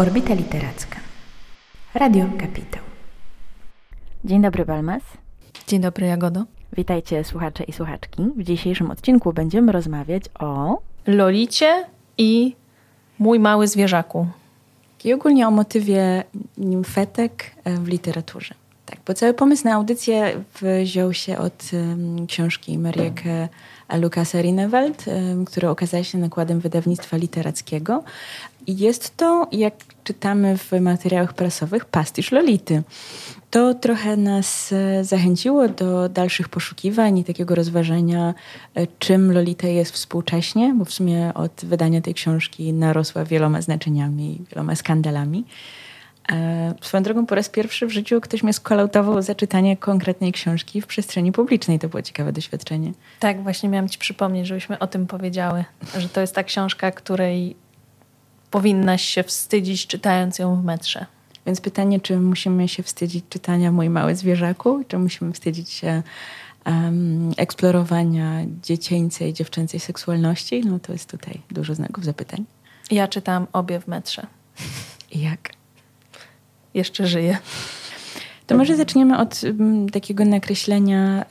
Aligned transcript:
Orbita 0.00 0.34
Literacka. 0.34 0.96
Radio 1.94 2.24
Kapitał. 2.38 2.82
Dzień 4.24 4.42
dobry, 4.42 4.64
Balmas. 4.64 5.02
Dzień 5.66 5.80
dobry, 5.80 6.06
Jagodo. 6.06 6.44
Witajcie, 6.72 7.24
słuchacze 7.24 7.64
i 7.64 7.72
słuchaczki. 7.72 8.22
W 8.36 8.42
dzisiejszym 8.42 8.90
odcinku 8.90 9.32
będziemy 9.32 9.72
rozmawiać 9.72 10.22
o... 10.38 10.78
Lolicie 11.06 11.84
i 12.18 12.56
mój 13.18 13.38
mały 13.38 13.68
zwierzaku. 13.68 14.26
I 15.04 15.12
ogólnie 15.12 15.48
o 15.48 15.50
motywie 15.50 16.24
nimfetek 16.58 17.50
e, 17.64 17.76
w 17.76 17.88
literaturze. 17.88 18.54
Tak, 18.86 18.98
bo 19.06 19.14
cały 19.14 19.34
pomysł 19.34 19.64
na 19.64 19.74
audycję 19.74 20.44
wziął 20.62 21.12
się 21.12 21.38
od 21.38 21.70
um, 21.72 22.26
książki 22.26 22.78
Marieke 22.78 23.48
Lukasa 23.98 24.42
Rinewald, 24.42 25.04
um, 25.06 25.44
która 25.44 25.70
okazała 25.70 26.04
się 26.04 26.18
nakładem 26.18 26.60
wydawnictwa 26.60 27.16
literackiego. 27.16 28.04
I 28.70 28.76
jest 28.78 29.16
to, 29.16 29.48
jak 29.52 29.74
czytamy 30.04 30.58
w 30.58 30.72
materiałach 30.80 31.34
prasowych, 31.34 31.84
pastisz 31.84 32.32
Lolity. 32.32 32.82
To 33.50 33.74
trochę 33.74 34.16
nas 34.16 34.72
e, 34.72 35.04
zachęciło 35.04 35.68
do 35.68 36.08
dalszych 36.08 36.48
poszukiwań 36.48 37.18
i 37.18 37.24
takiego 37.24 37.54
rozważenia, 37.54 38.34
e, 38.74 38.86
czym 38.98 39.32
Lolita 39.32 39.68
jest 39.68 39.92
współcześnie, 39.92 40.74
bo 40.78 40.84
w 40.84 40.92
sumie 40.92 41.34
od 41.34 41.52
wydania 41.64 42.00
tej 42.00 42.14
książki 42.14 42.72
narosła 42.72 43.24
wieloma 43.24 43.62
znaczeniami, 43.62 44.38
wieloma 44.50 44.74
skandalami. 44.74 45.44
E, 46.32 46.74
swoją 46.80 47.02
drogą 47.02 47.26
po 47.26 47.34
raz 47.34 47.48
pierwszy 47.48 47.86
w 47.86 47.90
życiu 47.90 48.20
ktoś 48.20 48.42
mnie 48.42 48.52
skolautował 48.52 49.22
za 49.22 49.34
czytanie 49.34 49.76
konkretnej 49.76 50.32
książki 50.32 50.80
w 50.80 50.86
przestrzeni 50.86 51.32
publicznej. 51.32 51.78
To 51.78 51.88
było 51.88 52.02
ciekawe 52.02 52.32
doświadczenie. 52.32 52.92
Tak, 53.20 53.42
właśnie 53.42 53.68
miałam 53.68 53.88
ci 53.88 53.98
przypomnieć, 53.98 54.46
żebyśmy 54.46 54.78
o 54.78 54.86
tym 54.86 55.06
powiedziały, 55.06 55.64
że 55.98 56.08
to 56.08 56.20
jest 56.20 56.34
ta 56.34 56.44
książka, 56.44 56.90
której 56.90 57.56
powinnaś 58.50 59.02
się 59.02 59.22
wstydzić 59.22 59.86
czytając 59.86 60.38
ją 60.38 60.62
w 60.62 60.64
metrze. 60.64 61.06
Więc 61.46 61.60
pytanie, 61.60 62.00
czy 62.00 62.16
musimy 62.16 62.68
się 62.68 62.82
wstydzić 62.82 63.24
czytania 63.28 63.72
Mój 63.72 63.90
Mały 63.90 64.14
Zwierzaku, 64.16 64.84
czy 64.88 64.98
musimy 64.98 65.32
wstydzić 65.32 65.70
się 65.70 66.02
um, 66.66 67.32
eksplorowania 67.36 68.40
dziecięcej, 68.62 69.32
dziewczęcej 69.32 69.80
seksualności? 69.80 70.62
No 70.64 70.78
to 70.78 70.92
jest 70.92 71.10
tutaj 71.10 71.40
dużo 71.50 71.74
znaków 71.74 72.04
zapytań. 72.04 72.44
Ja 72.90 73.08
czytałam 73.08 73.46
obie 73.52 73.80
w 73.80 73.88
metrze. 73.88 74.26
I 75.10 75.20
jak? 75.20 75.50
Jeszcze 76.74 77.06
żyję. 77.06 77.38
To 78.50 78.56
może 78.56 78.76
zaczniemy 78.76 79.18
od 79.18 79.40
takiego 79.92 80.24
nakreślenia, 80.24 81.24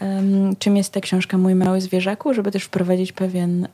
czym 0.60 0.78
jest 0.78 0.94
ta 0.94 1.00
książka 1.00 1.38
Mój 1.38 1.56
Mały 1.56 1.82
Zwierzaku, 1.82 2.34
żeby 2.34 2.52
też 2.52 2.64
wprowadzić 2.64 3.12
pewien 3.12 3.66
e, 3.66 3.70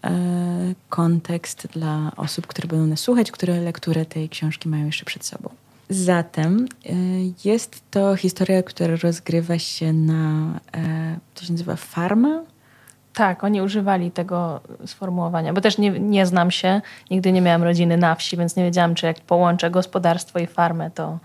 kontekst 0.90 1.68
dla 1.68 2.12
osób, 2.18 2.48
które 2.48 2.68
będą 2.68 2.86
nas 2.86 3.00
słuchać, 3.00 3.32
które 3.32 3.62
lekturę 3.62 4.06
tej 4.06 4.30
książki 4.30 4.70
mają 4.70 4.86
jeszcze 4.86 5.06
przed 5.06 5.26
sobą. 5.26 5.50
Zatem 5.90 6.68
e, 6.86 6.94
jest 7.46 7.82
to 7.92 8.16
historia, 8.16 8.64
która 8.64 8.96
rozgrywa 8.96 9.60
się 9.60 9.94
na, 9.94 10.60
e, 10.74 11.18
to 11.34 11.46
się 11.46 11.52
nazywa 11.52 11.76
farma? 11.76 12.44
Tak, 13.14 13.44
oni 13.44 13.62
używali 13.62 14.12
tego 14.12 14.62
sformułowania, 14.86 15.54
bo 15.54 15.62
też 15.62 15.78
nie, 15.78 16.00
nie 16.00 16.26
znam 16.26 16.52
się, 16.52 16.82
nigdy 17.12 17.32
nie 17.32 17.42
miałam 17.42 17.64
rodziny 17.64 17.98
na 17.98 18.16
wsi, 18.16 18.38
więc 18.38 18.56
nie 18.56 18.64
wiedziałam, 18.64 18.96
czy 18.96 19.06
jak 19.06 19.20
połączę 19.20 19.72
gospodarstwo 19.72 20.40
i 20.40 20.48
farmę, 20.48 20.92
to 20.92 21.20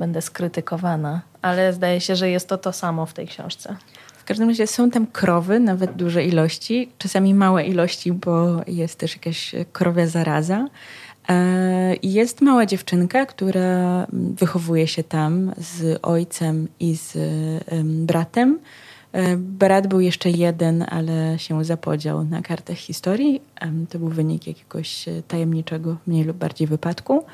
będę 0.00 0.22
skrytykowana. 0.22 1.20
Ale 1.42 1.72
zdaje 1.72 2.00
się, 2.00 2.16
że 2.16 2.30
jest 2.30 2.48
to 2.48 2.58
to 2.58 2.72
samo 2.72 3.06
w 3.06 3.12
tej 3.12 3.26
książce. 3.26 3.76
W 4.18 4.24
każdym 4.24 4.48
razie 4.48 4.66
są 4.66 4.90
tam 4.90 5.06
krowy, 5.06 5.60
nawet 5.60 5.92
duże 5.92 6.24
ilości, 6.24 6.88
czasami 6.98 7.34
małe 7.34 7.64
ilości, 7.64 8.12
bo 8.12 8.62
jest 8.66 8.98
też 8.98 9.14
jakaś 9.14 9.54
krowia 9.72 10.06
zaraza. 10.06 10.66
E, 11.28 11.94
jest 12.02 12.40
mała 12.40 12.66
dziewczynka, 12.66 13.26
która 13.26 14.06
wychowuje 14.12 14.86
się 14.86 15.04
tam 15.04 15.52
z 15.58 15.98
ojcem 16.02 16.68
i 16.80 16.96
z 16.96 17.18
bratem. 17.82 18.58
E, 19.12 19.36
brat 19.36 19.86
był 19.86 20.00
jeszcze 20.00 20.30
jeden, 20.30 20.84
ale 20.88 21.38
się 21.38 21.64
zapodział 21.64 22.24
na 22.24 22.42
kartach 22.42 22.76
historii. 22.76 23.42
To 23.90 23.98
był 23.98 24.08
wynik 24.08 24.46
jakiegoś 24.46 25.04
tajemniczego, 25.28 25.96
mniej 26.06 26.24
lub 26.24 26.36
bardziej 26.36 26.66
wypadku. 26.66 27.24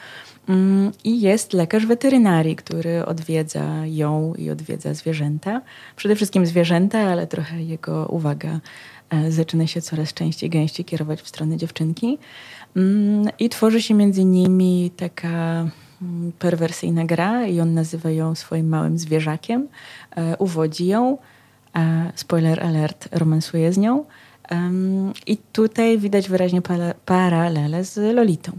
Mm, 0.49 0.93
I 1.05 1.21
jest 1.21 1.53
lekarz 1.53 1.87
weterynarii, 1.87 2.57
który 2.57 3.07
odwiedza 3.07 3.87
ją 3.87 4.35
i 4.35 4.51
odwiedza 4.51 4.95
zwierzęta. 4.95 5.63
Przede 5.97 6.17
wszystkim 6.17 6.47
zwierzęta, 6.47 6.99
ale 6.99 7.27
trochę 7.27 7.63
jego 7.63 8.07
uwaga 8.07 8.61
e, 9.11 9.33
zaczyna 9.33 9.67
się 9.67 9.81
coraz 9.81 10.15
częściej, 10.15 10.51
gęściej 10.51 10.85
kierować 10.85 11.23
w 11.23 11.29
stronę 11.29 11.57
dziewczynki. 11.57 12.19
Mm, 12.77 13.29
I 13.39 13.49
tworzy 13.49 13.83
się 13.83 13.95
między 13.95 14.25
nimi 14.25 14.91
taka 14.97 15.69
mm, 16.03 16.33
perwersyjna 16.39 17.05
gra 17.05 17.47
i 17.47 17.61
on 17.61 17.75
nazywa 17.75 18.11
ją 18.11 18.35
swoim 18.35 18.69
małym 18.69 18.99
zwierzakiem. 18.99 19.69
E, 20.17 20.37
uwodzi 20.37 20.87
ją. 20.87 21.19
Spoiler 22.15 22.65
alert, 22.65 23.09
romansuje 23.13 23.73
z 23.73 23.79
nią. 23.79 24.05
I 25.27 25.37
tutaj 25.37 25.99
widać 25.99 26.29
wyraźnie 26.29 26.63
paralele 27.05 27.85
z 27.85 28.15
Lolitą. 28.15 28.53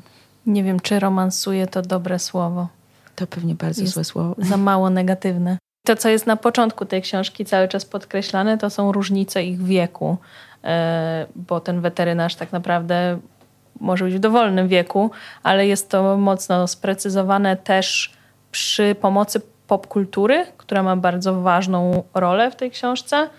Nie 0.46 0.64
wiem, 0.64 0.80
czy 0.80 1.00
romansuje 1.00 1.68
to 1.68 1.82
dobre 1.82 2.20
słowo. 2.20 2.68
To 3.16 3.28
pewnie 3.28 3.56
bardzo 3.56 3.82
jest 3.82 3.94
złe 3.94 4.04
słowo. 4.04 4.36
Za 4.38 4.58
mało 4.58 4.90
negatywne. 4.90 5.58
To, 5.88 5.96
co 5.96 6.10
jest 6.10 6.28
na 6.28 6.36
początku 6.36 6.86
tej 6.86 7.02
książki 7.02 7.46
cały 7.46 7.68
czas 7.68 7.86
podkreślane, 7.86 8.58
to 8.58 8.70
są 8.70 8.92
różnice 8.92 9.44
ich 9.44 9.64
wieku, 9.64 10.18
e, 10.64 11.26
bo 11.36 11.60
ten 11.60 11.82
weterynarz 11.82 12.36
tak 12.36 12.52
naprawdę 12.52 13.20
może 13.80 14.06
być 14.06 14.16
w 14.16 14.20
dowolnym 14.20 14.68
wieku, 14.68 15.12
ale 15.44 15.68
jest 15.68 15.90
to 15.90 16.18
mocno 16.18 16.68
sprecyzowane 16.68 17.58
też 17.58 18.14
przy 18.52 18.96
pomocy 19.02 19.42
popkultury, 19.68 20.46
która 20.58 20.84
ma 20.84 20.96
bardzo 20.96 21.42
ważną 21.42 22.04
rolę 22.14 22.52
w 22.52 22.56
tej 22.56 22.72
książce 22.72 23.30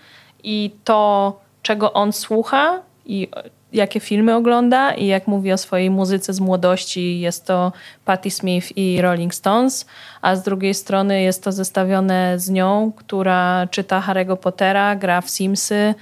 i 0.43 0.71
to, 0.83 1.39
czego 1.61 1.93
on 1.93 2.13
słucha 2.13 2.81
i 3.05 3.27
jakie 3.73 3.99
filmy 3.99 4.35
ogląda 4.35 4.93
i 4.93 5.07
jak 5.07 5.27
mówi 5.27 5.51
o 5.51 5.57
swojej 5.57 5.89
muzyce 5.89 6.33
z 6.33 6.39
młodości, 6.39 7.19
jest 7.19 7.45
to 7.45 7.71
Patti 8.05 8.31
Smith 8.31 8.77
i 8.77 9.01
Rolling 9.01 9.33
Stones, 9.33 9.85
a 10.21 10.35
z 10.35 10.43
drugiej 10.43 10.73
strony 10.73 11.21
jest 11.21 11.43
to 11.43 11.51
zestawione 11.51 12.39
z 12.39 12.49
nią, 12.49 12.91
która 12.95 13.67
czyta 13.71 14.03
Harry'ego 14.07 14.37
Pottera, 14.37 14.95
gra 14.95 15.21
w 15.21 15.29
Simsy 15.29 15.95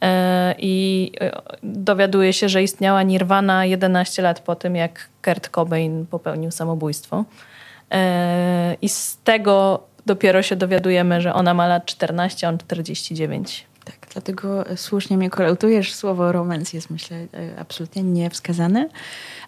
e, 0.00 0.54
i 0.58 1.12
e, 1.20 1.42
dowiaduje 1.62 2.32
się, 2.32 2.48
że 2.48 2.62
istniała 2.62 3.02
Nirvana 3.02 3.64
11 3.64 4.22
lat 4.22 4.40
po 4.40 4.54
tym, 4.54 4.76
jak 4.76 5.08
Kurt 5.24 5.48
Cobain 5.48 6.06
popełnił 6.06 6.50
samobójstwo. 6.50 7.24
E, 7.90 8.76
I 8.82 8.88
z 8.88 9.18
tego 9.24 9.82
dopiero 10.06 10.42
się 10.42 10.56
dowiadujemy, 10.56 11.20
że 11.20 11.34
ona 11.34 11.54
ma 11.54 11.66
lat 11.66 11.86
14, 11.86 12.46
a 12.46 12.50
on 12.50 12.58
49. 12.58 13.66
Tak, 13.84 13.96
dlatego 14.12 14.64
słusznie 14.76 15.16
mnie 15.16 15.30
kolautujesz. 15.30 15.94
Słowo 15.94 16.32
romans 16.32 16.72
jest, 16.72 16.90
myślę, 16.90 17.16
e, 17.16 17.26
absolutnie 17.58 18.02
niewskazane. 18.02 18.88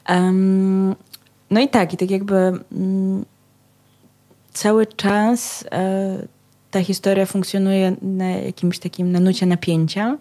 Um, 0.08 0.96
no 1.50 1.60
i 1.60 1.68
tak, 1.68 1.94
i 1.94 1.96
tak 1.96 2.10
jakby 2.10 2.52
um, 2.72 3.24
cały 4.52 4.86
czas 4.86 5.64
e, 5.72 6.26
ta 6.72 6.80
historia 6.80 7.26
funkcjonuje 7.26 7.96
na 8.02 8.30
jakimś 8.30 8.78
takim, 8.78 9.12
na 9.12 9.20
nucie 9.20 9.46
napięcia. 9.46 10.18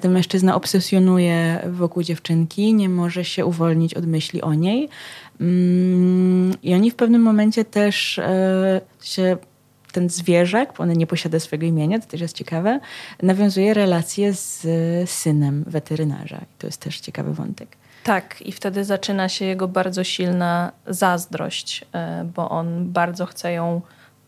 Ten 0.00 0.12
mężczyzna 0.12 0.54
obsesjonuje 0.54 1.60
wokół 1.70 2.02
dziewczynki, 2.02 2.74
nie 2.74 2.88
może 2.88 3.24
się 3.24 3.46
uwolnić 3.46 3.94
od 3.94 4.06
myśli 4.06 4.42
o 4.42 4.54
niej. 4.54 4.88
Um, 5.40 6.54
I 6.62 6.74
oni 6.74 6.90
w 6.90 6.94
pewnym 6.94 7.22
momencie 7.22 7.64
też 7.64 8.18
e, 8.18 8.80
się 9.02 9.36
ten 9.92 10.10
zwierzak, 10.10 10.74
bo 10.78 10.82
on 10.82 10.92
nie 10.92 11.06
posiada 11.06 11.40
swojego 11.40 11.66
imienia, 11.66 12.00
to 12.00 12.06
też 12.06 12.20
jest 12.20 12.36
ciekawe, 12.36 12.80
nawiązuje 13.22 13.74
relacje 13.74 14.34
z 14.34 14.60
synem 15.10 15.64
weterynarza. 15.66 16.36
I 16.36 16.58
to 16.58 16.66
jest 16.66 16.80
też 16.80 17.00
ciekawy 17.00 17.34
wątek. 17.34 17.76
Tak, 18.04 18.42
i 18.42 18.52
wtedy 18.52 18.84
zaczyna 18.84 19.28
się 19.28 19.44
jego 19.44 19.68
bardzo 19.68 20.04
silna 20.04 20.72
zazdrość, 20.86 21.84
e, 21.92 22.24
bo 22.34 22.50
on 22.50 22.92
bardzo 22.92 23.26
chce 23.26 23.52
ją 23.52 23.80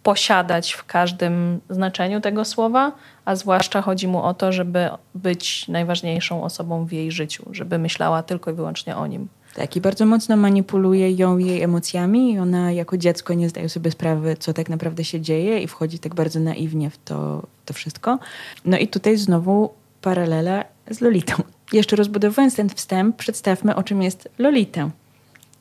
posiadać 0.05 0.73
w 0.73 0.85
każdym 0.85 1.61
znaczeniu 1.71 2.21
tego 2.21 2.45
słowa, 2.45 2.93
a 3.25 3.37
zwłaszcza 3.37 3.83
chodzi 3.83 4.09
mu 4.09 4.23
o 4.23 4.35
to, 4.35 4.53
żeby 4.53 4.89
być 5.15 5.69
najważniejszą 5.69 6.45
osobą 6.45 6.85
w 6.85 6.93
jej 6.93 7.12
życiu, 7.12 7.45
żeby 7.53 7.79
myślała 7.79 8.23
tylko 8.23 8.51
i 8.51 8.55
wyłącznie 8.55 8.97
o 8.97 9.06
nim. 9.06 9.29
Tak, 9.55 9.77
i 9.77 9.81
bardzo 9.81 10.06
mocno 10.06 10.37
manipuluje 10.37 11.11
ją 11.11 11.39
jej 11.39 11.62
emocjami 11.62 12.33
i 12.33 12.39
ona 12.39 12.73
jako 12.73 12.97
dziecko 12.97 13.35
nie 13.35 13.49
zdaje 13.49 13.69
sobie 13.69 13.91
sprawy, 13.91 14.37
co 14.39 14.53
tak 14.53 14.69
naprawdę 14.69 15.05
się 15.05 15.21
dzieje 15.21 15.61
i 15.61 15.67
wchodzi 15.67 15.99
tak 15.99 16.15
bardzo 16.15 16.41
naiwnie 16.41 16.91
w 16.91 16.99
to, 17.05 17.43
to 17.65 17.75
wszystko. 17.75 18.19
No 18.65 18.79
i 18.79 18.89
tutaj 18.89 19.17
znowu 19.17 19.71
paralela 20.03 20.65
z 20.91 21.01
Lolitą. 21.01 21.35
Jeszcze 21.73 21.97
rozbudowując 21.97 22.56
ten 22.56 22.69
wstęp, 22.69 23.17
przedstawmy, 23.17 23.75
o 23.75 23.83
czym 23.83 24.03
jest 24.03 24.29
Lolita. 24.39 24.91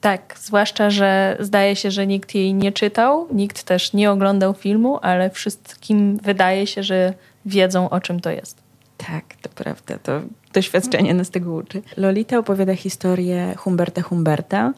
Tak, 0.03 0.35
zwłaszcza, 0.39 0.89
że 0.89 1.37
zdaje 1.39 1.75
się, 1.75 1.91
że 1.91 2.07
nikt 2.07 2.35
jej 2.35 2.53
nie 2.53 2.71
czytał, 2.71 3.27
nikt 3.31 3.63
też 3.63 3.93
nie 3.93 4.11
oglądał 4.11 4.53
filmu, 4.53 4.99
ale 5.01 5.29
wszystkim 5.29 6.17
wydaje 6.17 6.67
się, 6.67 6.83
że 6.83 7.13
wiedzą, 7.45 7.89
o 7.89 7.99
czym 7.99 8.19
to 8.19 8.29
jest. 8.29 8.57
Tak, 8.97 9.23
to 9.41 9.49
prawda. 9.49 9.97
To 10.03 10.21
doświadczenie 10.53 11.13
nas 11.13 11.29
tego 11.29 11.53
uczy. 11.53 11.81
Lolita 11.97 12.37
opowiada 12.37 12.75
historię 12.75 13.55
Humberta 13.57 14.01
Humberta, 14.01 14.73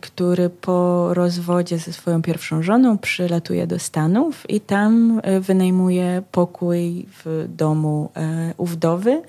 który 0.00 0.50
po 0.50 1.08
rozwodzie 1.14 1.78
ze 1.78 1.92
swoją 1.92 2.22
pierwszą 2.22 2.62
żoną 2.62 2.98
przylatuje 2.98 3.66
do 3.66 3.78
Stanów 3.78 4.50
i 4.50 4.60
tam 4.60 5.20
e, 5.22 5.40
wynajmuje 5.40 6.22
pokój 6.32 7.06
w 7.24 7.46
domu 7.48 8.10
e, 8.16 8.54
u 8.56 8.66
wdowy. 8.66 9.22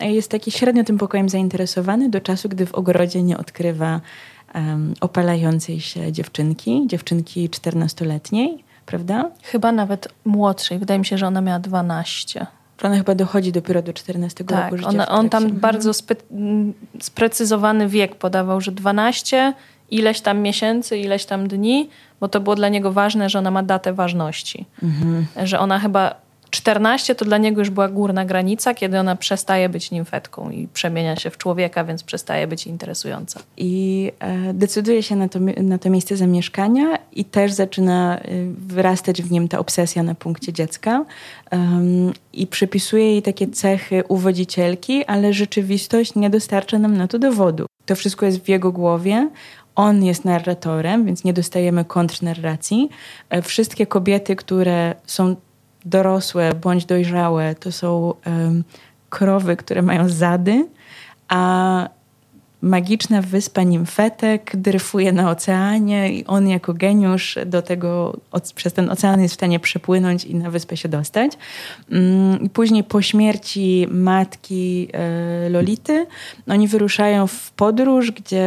Jest 0.00 0.30
taki 0.30 0.50
średnio 0.50 0.84
tym 0.84 0.98
pokojem 0.98 1.28
zainteresowany 1.28 2.08
do 2.08 2.20
czasu, 2.20 2.48
gdy 2.48 2.66
w 2.66 2.74
ogrodzie 2.74 3.22
nie 3.22 3.38
odkrywa 3.38 3.92
um, 3.92 4.00
opalającej 5.00 5.80
się 5.80 6.12
dziewczynki, 6.12 6.82
dziewczynki 6.86 7.50
14-letniej, 7.50 8.64
prawda? 8.86 9.30
Chyba 9.42 9.72
nawet 9.72 10.08
młodszej. 10.24 10.78
Wydaje 10.78 10.98
mi 10.98 11.06
się, 11.06 11.18
że 11.18 11.26
ona 11.26 11.40
miała 11.40 11.58
12. 11.58 12.46
Ona 12.82 12.96
chyba 12.96 13.14
dochodzi 13.14 13.52
dopiero 13.52 13.82
do 13.82 13.92
14 13.92 14.44
tak, 14.44 14.64
roku 14.64 14.76
życia. 14.76 14.88
Ona, 14.88 15.08
on 15.08 15.28
tam 15.28 15.42
mhm. 15.42 15.60
bardzo 15.60 15.94
spe, 15.94 16.14
sprecyzowany 17.00 17.88
wiek 17.88 18.14
podawał, 18.14 18.60
że 18.60 18.72
12, 18.72 19.52
ileś 19.90 20.20
tam 20.20 20.40
miesięcy, 20.40 20.98
ileś 20.98 21.24
tam 21.24 21.48
dni, 21.48 21.88
bo 22.20 22.28
to 22.28 22.40
było 22.40 22.56
dla 22.56 22.68
niego 22.68 22.92
ważne, 22.92 23.30
że 23.30 23.38
ona 23.38 23.50
ma 23.50 23.62
datę 23.62 23.92
ważności. 23.92 24.66
Mhm. 24.82 25.26
Że 25.44 25.58
ona 25.58 25.78
chyba 25.78 26.25
14 26.56 27.14
to 27.14 27.24
dla 27.24 27.38
niego 27.38 27.60
już 27.60 27.70
była 27.70 27.88
górna 27.88 28.24
granica, 28.24 28.74
kiedy 28.74 28.98
ona 28.98 29.16
przestaje 29.16 29.68
być 29.68 29.90
nimfetką 29.90 30.50
i 30.50 30.68
przemienia 30.68 31.16
się 31.16 31.30
w 31.30 31.38
człowieka, 31.38 31.84
więc 31.84 32.02
przestaje 32.02 32.46
być 32.46 32.66
interesująca. 32.66 33.40
I 33.56 34.12
e, 34.18 34.54
decyduje 34.54 35.02
się 35.02 35.16
na 35.16 35.28
to, 35.28 35.38
na 35.62 35.78
to 35.78 35.90
miejsce 35.90 36.16
zamieszkania 36.16 36.98
i 37.12 37.24
też 37.24 37.52
zaczyna 37.52 38.18
e, 38.18 38.22
wyrastać 38.58 39.22
w 39.22 39.30
nim 39.30 39.48
ta 39.48 39.58
obsesja 39.58 40.02
na 40.02 40.14
punkcie 40.14 40.52
dziecka. 40.52 41.04
Um, 41.52 42.12
I 42.32 42.46
przypisuje 42.46 43.10
jej 43.10 43.22
takie 43.22 43.48
cechy 43.48 44.04
uwodzicielki, 44.08 45.04
ale 45.04 45.32
rzeczywistość 45.32 46.14
nie 46.14 46.30
dostarcza 46.30 46.78
nam 46.78 46.96
na 46.96 47.08
to 47.08 47.18
dowodu. 47.18 47.66
To 47.86 47.96
wszystko 47.96 48.26
jest 48.26 48.44
w 48.44 48.48
jego 48.48 48.72
głowie. 48.72 49.30
On 49.74 50.04
jest 50.04 50.24
narratorem, 50.24 51.04
więc 51.04 51.24
nie 51.24 51.32
dostajemy 51.32 51.84
kontrnarracji. 51.84 52.88
E, 53.30 53.42
wszystkie 53.42 53.86
kobiety, 53.86 54.36
które 54.36 54.94
są 55.06 55.36
dorosłe 55.86 56.54
bądź 56.54 56.84
dojrzałe 56.84 57.54
to 57.54 57.72
są 57.72 58.14
um, 58.26 58.64
krowy, 59.10 59.56
które 59.56 59.82
mają 59.82 60.08
zady, 60.08 60.66
a 61.28 61.88
magiczna 62.62 63.22
wyspa 63.22 63.62
nimfetek 63.62 64.56
dryfuje 64.56 65.12
na 65.12 65.30
oceanie 65.30 66.12
i 66.12 66.26
on 66.26 66.48
jako 66.48 66.74
geniusz 66.74 67.38
do 67.46 67.62
tego, 67.62 68.16
przez 68.54 68.72
ten 68.72 68.90
ocean 68.90 69.22
jest 69.22 69.34
w 69.34 69.38
stanie 69.38 69.60
przepłynąć 69.60 70.24
i 70.24 70.34
na 70.34 70.50
wyspę 70.50 70.76
się 70.76 70.88
dostać. 70.88 71.32
Mm, 71.90 72.42
I 72.42 72.50
później 72.50 72.84
po 72.84 73.02
śmierci 73.02 73.86
matki 73.90 74.88
e, 74.92 75.48
Lolity 75.50 76.06
oni 76.48 76.68
wyruszają 76.68 77.26
w 77.26 77.50
podróż, 77.50 78.10
gdzie 78.10 78.46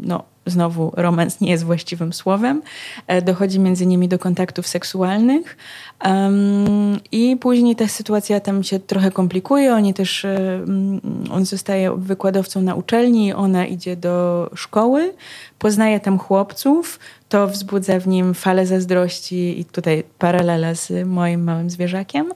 no, 0.00 0.31
znowu 0.46 0.92
romans 0.96 1.40
nie 1.40 1.50
jest 1.50 1.64
właściwym 1.64 2.12
słowem. 2.12 2.62
E, 3.06 3.22
dochodzi 3.22 3.60
między 3.60 3.86
nimi 3.86 4.08
do 4.08 4.18
kontaktów 4.18 4.66
seksualnych 4.66 5.56
um, 6.04 7.00
i 7.12 7.36
później 7.36 7.76
ta 7.76 7.88
sytuacja 7.88 8.40
tam 8.40 8.62
się 8.62 8.78
trochę 8.78 9.10
komplikuje. 9.10 9.74
Oni 9.74 9.94
też, 9.94 10.24
um, 10.24 11.00
on 11.30 11.44
zostaje 11.44 11.96
wykładowcą 11.96 12.62
na 12.62 12.74
uczelni, 12.74 13.32
ona 13.32 13.66
idzie 13.66 13.96
do 13.96 14.50
szkoły, 14.54 15.14
poznaje 15.58 16.00
tam 16.00 16.18
chłopców, 16.18 16.98
to 17.28 17.48
wzbudza 17.48 18.00
w 18.00 18.06
nim 18.06 18.34
falę 18.34 18.66
zazdrości 18.66 19.60
i 19.60 19.64
tutaj 19.64 20.02
paralela 20.18 20.74
z 20.74 21.06
moim 21.06 21.44
małym 21.44 21.70
zwierzakiem. 21.70 22.32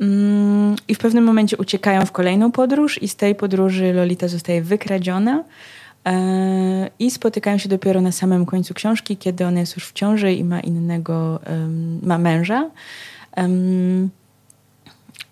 Um, 0.00 0.76
I 0.88 0.94
w 0.94 0.98
pewnym 0.98 1.24
momencie 1.24 1.56
uciekają 1.56 2.06
w 2.06 2.12
kolejną 2.12 2.52
podróż 2.52 3.02
i 3.02 3.08
z 3.08 3.16
tej 3.16 3.34
podróży 3.34 3.92
Lolita 3.92 4.28
zostaje 4.28 4.62
wykradziona. 4.62 5.44
E, 6.06 6.90
I 6.98 7.10
spotykają 7.10 7.58
się 7.58 7.68
dopiero 7.68 8.00
na 8.00 8.12
samym 8.12 8.46
końcu 8.46 8.74
książki, 8.74 9.16
kiedy 9.16 9.46
ona 9.46 9.60
jest 9.60 9.76
już 9.76 9.88
w 9.88 9.92
ciąży 9.92 10.32
i 10.32 10.44
ma 10.44 10.60
innego, 10.60 11.40
ma 12.02 12.18
męża. 12.18 12.70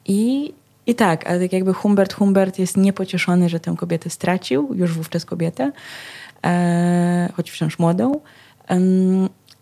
I, 0.07 0.53
i 0.87 0.95
tak, 0.95 1.27
ale 1.27 1.41
tak 1.41 1.53
jakby 1.53 1.75
Humbert 1.75 2.15
Humbert 2.15 2.59
jest 2.59 2.77
niepocieszony, 2.77 3.49
że 3.49 3.61
tę 3.61 3.75
kobietę 3.79 4.11
stracił, 4.11 4.75
już 4.75 4.93
wówczas 4.93 5.25
kobietę, 5.25 5.73
e, 6.45 7.33
choć 7.37 7.51
wciąż 7.51 7.79
młodą. 7.79 8.21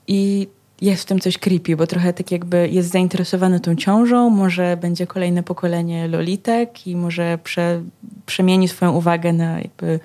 I 0.08 0.48
jest 0.80 1.02
w 1.02 1.06
tym 1.06 1.20
coś 1.20 1.38
creepy, 1.38 1.76
bo 1.76 1.86
trochę 1.86 2.12
tak 2.12 2.30
jakby 2.30 2.68
jest 2.68 2.90
zainteresowany 2.90 3.60
tą 3.60 3.76
ciążą, 3.76 4.30
może 4.30 4.76
będzie 4.76 5.06
kolejne 5.06 5.42
pokolenie 5.42 6.08
lolitek 6.08 6.86
i 6.86 6.96
może 6.96 7.38
prze, 7.44 7.82
przemieni 8.26 8.68
swoją 8.68 8.92
uwagę 8.92 9.32
na 9.32 9.58
jakby 9.60 10.00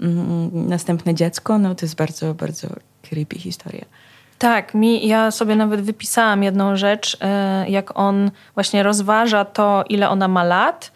mm, 0.00 0.68
następne 0.68 1.14
dziecko. 1.14 1.58
No 1.58 1.74
to 1.74 1.86
jest 1.86 1.96
bardzo, 1.96 2.34
bardzo 2.34 2.68
creepy 3.02 3.38
historia. 3.38 3.84
Tak, 4.38 4.74
mi, 4.74 5.08
ja 5.08 5.30
sobie 5.30 5.56
nawet 5.56 5.80
wypisałam 5.80 6.42
jedną 6.42 6.76
rzecz, 6.76 7.16
e, 7.20 7.70
jak 7.70 7.98
on 7.98 8.30
właśnie 8.54 8.82
rozważa 8.82 9.44
to, 9.44 9.84
ile 9.88 10.08
ona 10.08 10.28
ma 10.28 10.44
lat 10.44 10.92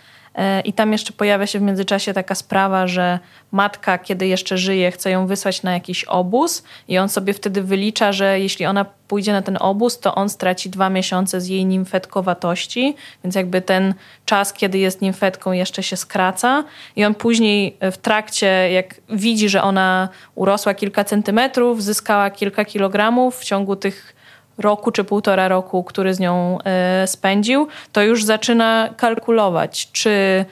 I 0.65 0.73
tam 0.73 0.93
jeszcze 0.93 1.13
pojawia 1.13 1.47
się 1.47 1.59
w 1.59 1.63
międzyczasie 1.63 2.13
taka 2.13 2.35
sprawa, 2.35 2.87
że 2.87 3.19
matka, 3.53 3.99
kiedy 3.99 4.27
jeszcze 4.27 4.59
żyje, 4.59 4.91
chce 4.91 5.11
ją 5.11 5.27
wysłać 5.27 5.63
na 5.63 5.73
jakiś 5.73 6.05
obóz, 6.05 6.63
i 6.89 6.99
on 6.99 7.09
sobie 7.09 7.33
wtedy 7.33 7.63
wylicza, 7.63 8.13
że 8.13 8.41
jeśli 8.41 8.67
ona 8.67 8.87
pójdzie 9.09 9.33
na 9.33 9.43
ten 9.43 9.57
obóz, 9.61 9.99
to 9.99 10.15
on 10.15 10.29
straci 10.29 10.71
dwa 10.71 10.91
miesiące 10.91 11.41
z 11.41 11.49
jej 11.49 11.67
nimfetkowatości, 11.67 12.97
więc 13.25 13.35
jakby 13.35 13.61
ten 13.61 13.95
czas, 14.25 14.53
kiedy 14.53 14.79
jest 14.79 15.03
nimfetką, 15.03 15.53
jeszcze 15.53 15.83
się 15.83 15.97
skraca. 15.97 16.65
I 16.97 17.05
on 17.05 17.15
później 17.15 17.77
w 17.81 17.97
trakcie, 17.97 18.47
jak 18.73 18.95
widzi, 19.09 19.49
że 19.49 19.63
ona 19.63 20.09
urosła 20.35 20.75
kilka 20.75 21.05
centymetrów, 21.05 21.83
zyskała 21.83 22.31
kilka 22.31 22.65
kilogramów 22.65 23.39
w 23.39 23.45
ciągu 23.45 23.77
tych 23.77 24.16
roku 24.59 24.91
czy 24.91 25.05
półtora 25.05 25.49
roku, 25.49 25.85
który 25.85 26.15
z 26.15 26.21
nią 26.21 26.59
e, 26.65 27.07
spędził, 27.07 27.67
to 27.93 28.03
już 28.03 28.25
zaczyna 28.25 28.89
kalkulować, 28.97 29.93
czy 29.93 30.45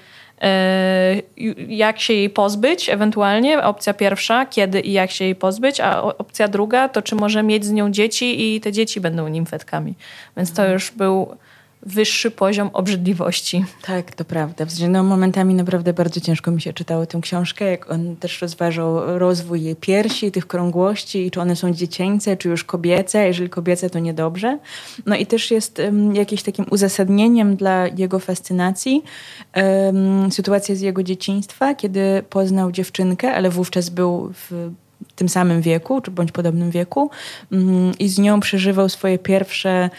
e, 0.43 1.17
jak 1.69 2.01
się 2.01 2.15
jej 2.15 2.31
pozbyć, 2.31 2.89
ewentualnie 2.89 3.63
opcja 3.63 3.95
pierwsza, 3.95 4.47
kiedy 4.47 4.81
i 4.81 4.93
jak 4.93 5.11
się 5.11 5.25
jej 5.25 5.35
pozbyć, 5.35 5.81
a 5.81 6.03
opcja 6.03 6.49
druga 6.49 6.89
to 6.89 7.03
czy 7.03 7.15
może 7.15 7.43
mieć 7.43 7.65
z 7.65 7.73
nią 7.73 7.91
dzieci 7.91 8.55
i 8.55 8.61
te 8.61 8.73
dzieci 8.73 9.01
będą 9.01 9.29
nimfetkami. 9.29 9.95
Więc 10.37 10.53
to 10.53 10.69
już 10.69 10.91
był 10.91 11.37
wyższy 11.87 12.31
poziom 12.31 12.71
obrzydliwości. 12.73 13.65
Tak, 13.83 14.13
to 14.15 14.25
prawda. 14.25 14.67
No, 14.89 15.03
momentami 15.03 15.55
naprawdę 15.55 15.93
bardzo 15.93 16.21
ciężko 16.21 16.51
mi 16.51 16.61
się 16.61 16.73
czytało 16.73 17.07
tę 17.07 17.21
książkę, 17.21 17.65
jak 17.65 17.91
on 17.91 18.17
też 18.17 18.43
rozważał 18.43 19.19
rozwój 19.19 19.63
jej 19.63 19.77
piersi, 19.77 20.33
tych 20.33 20.47
krągłości 20.47 21.27
i 21.27 21.31
czy 21.31 21.41
one 21.41 21.57
są 21.57 21.73
dziecięce, 21.73 22.37
czy 22.37 22.49
już 22.49 22.65
kobiece. 22.65 23.27
Jeżeli 23.27 23.51
kobiece, 23.51 23.91
to 23.91 23.99
niedobrze. 23.99 24.59
No 25.07 25.17
i 25.17 25.27
też 25.27 25.51
jest 25.51 25.79
um, 25.79 26.15
jakimś 26.15 26.43
takim 26.43 26.65
uzasadnieniem 26.71 27.57
dla 27.57 27.87
jego 27.87 28.19
fascynacji 28.19 29.03
um, 29.57 30.33
sytuacja 30.33 30.75
z 30.75 30.81
jego 30.81 31.03
dzieciństwa, 31.03 31.75
kiedy 31.75 32.23
poznał 32.31 32.73
dziewczynkę, 32.73 33.35
ale 33.35 33.51
wówczas 33.51 33.89
był 33.89 34.33
w 34.33 34.71
tym 35.15 35.29
samym 35.29 35.63
wieku, 35.63 36.01
czy 36.01 36.11
bądź 36.11 36.33
podobnym 36.33 36.71
wieku 36.71 37.11
um, 37.53 37.93
i 37.99 38.09
z 38.09 38.19
nią 38.19 38.41
przeżywał 38.41 38.89
swoje 38.89 39.19
pierwsze 39.19 39.91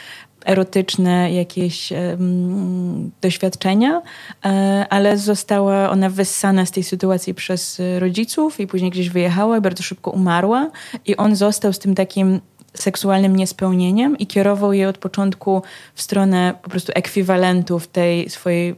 erotyczne 0.45 1.33
jakieś 1.33 1.91
um, 1.91 3.11
doświadczenia, 3.21 4.01
e, 4.45 4.85
ale 4.89 5.17
została 5.17 5.89
ona 5.89 6.09
wyssana 6.09 6.65
z 6.65 6.71
tej 6.71 6.83
sytuacji 6.83 7.33
przez 7.33 7.81
rodziców 7.99 8.59
i 8.59 8.67
później 8.67 8.91
gdzieś 8.91 9.09
wyjechała 9.09 9.57
i 9.57 9.61
bardzo 9.61 9.83
szybko 9.83 10.11
umarła 10.11 10.71
i 11.05 11.17
on 11.17 11.35
został 11.35 11.73
z 11.73 11.79
tym 11.79 11.95
takim 11.95 12.41
seksualnym 12.73 13.35
niespełnieniem 13.35 14.17
i 14.17 14.27
kierował 14.27 14.73
je 14.73 14.89
od 14.89 14.97
początku 14.97 15.61
w 15.93 16.01
stronę 16.01 16.53
po 16.61 16.69
prostu 16.69 16.91
ekwiwalentów 16.95 17.87
tej 17.87 18.29
swojej 18.29 18.75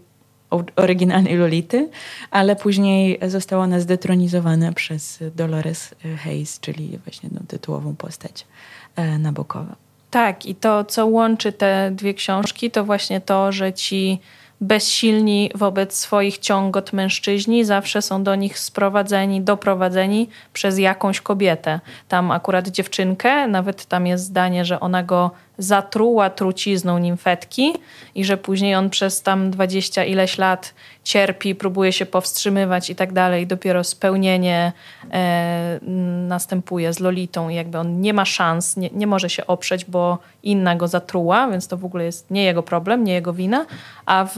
oryginalnej 0.75 1.37
Lolity, 1.37 1.89
ale 2.31 2.55
później 2.55 3.19
została 3.27 3.63
ona 3.63 3.79
zdetronizowana 3.79 4.71
przez 4.71 5.19
Dolores 5.35 5.95
Hayes, 6.23 6.59
czyli 6.59 6.99
właśnie 7.05 7.29
no, 7.33 7.41
tytułową 7.47 7.95
postać 7.95 8.47
e, 8.95 9.17
Nabokowa. 9.17 9.86
Tak, 10.11 10.45
i 10.45 10.55
to, 10.55 10.85
co 10.85 11.05
łączy 11.05 11.51
te 11.51 11.91
dwie 11.91 12.13
książki, 12.13 12.71
to 12.71 12.83
właśnie 12.83 13.21
to, 13.21 13.51
że 13.51 13.73
ci 13.73 14.19
bezsilni 14.61 15.51
wobec 15.55 15.99
swoich 15.99 16.37
ciągot 16.37 16.93
mężczyźni 16.93 17.65
zawsze 17.65 18.01
są 18.01 18.23
do 18.23 18.35
nich 18.35 18.59
sprowadzeni, 18.59 19.41
doprowadzeni 19.41 20.29
przez 20.53 20.79
jakąś 20.79 21.21
kobietę. 21.21 21.79
Tam 22.07 22.31
akurat 22.31 22.67
dziewczynkę, 22.67 23.47
nawet 23.47 23.85
tam 23.85 24.07
jest 24.07 24.23
zdanie, 24.23 24.65
że 24.65 24.79
ona 24.79 25.03
go 25.03 25.31
zatruła 25.57 26.29
trucizną 26.29 26.97
nimfetki 26.97 27.73
i 28.15 28.25
że 28.25 28.37
później 28.37 28.75
on 28.75 28.89
przez 28.89 29.21
tam 29.21 29.51
dwadzieścia 29.51 30.03
ileś 30.03 30.37
lat 30.37 30.73
cierpi, 31.03 31.55
próbuje 31.55 31.93
się 31.93 32.05
powstrzymywać 32.05 32.89
i 32.89 32.95
tak 32.95 33.13
dalej. 33.13 33.47
Dopiero 33.47 33.83
spełnienie 33.83 34.71
e, 35.11 35.79
następuje 36.27 36.93
z 36.93 36.99
Lolitą 36.99 37.49
i 37.49 37.55
jakby 37.55 37.77
on 37.77 38.01
nie 38.01 38.13
ma 38.13 38.25
szans, 38.25 38.77
nie, 38.77 38.89
nie 38.89 39.07
może 39.07 39.29
się 39.29 39.47
oprzeć, 39.47 39.85
bo 39.85 40.17
inna 40.43 40.75
go 40.75 40.87
zatruła, 40.87 41.47
więc 41.47 41.67
to 41.67 41.77
w 41.77 41.85
ogóle 41.85 42.03
jest 42.03 42.31
nie 42.31 42.43
jego 42.43 42.63
problem, 42.63 43.03
nie 43.03 43.13
jego 43.13 43.33
wina. 43.33 43.65
A 44.05 44.27
w 44.35 44.37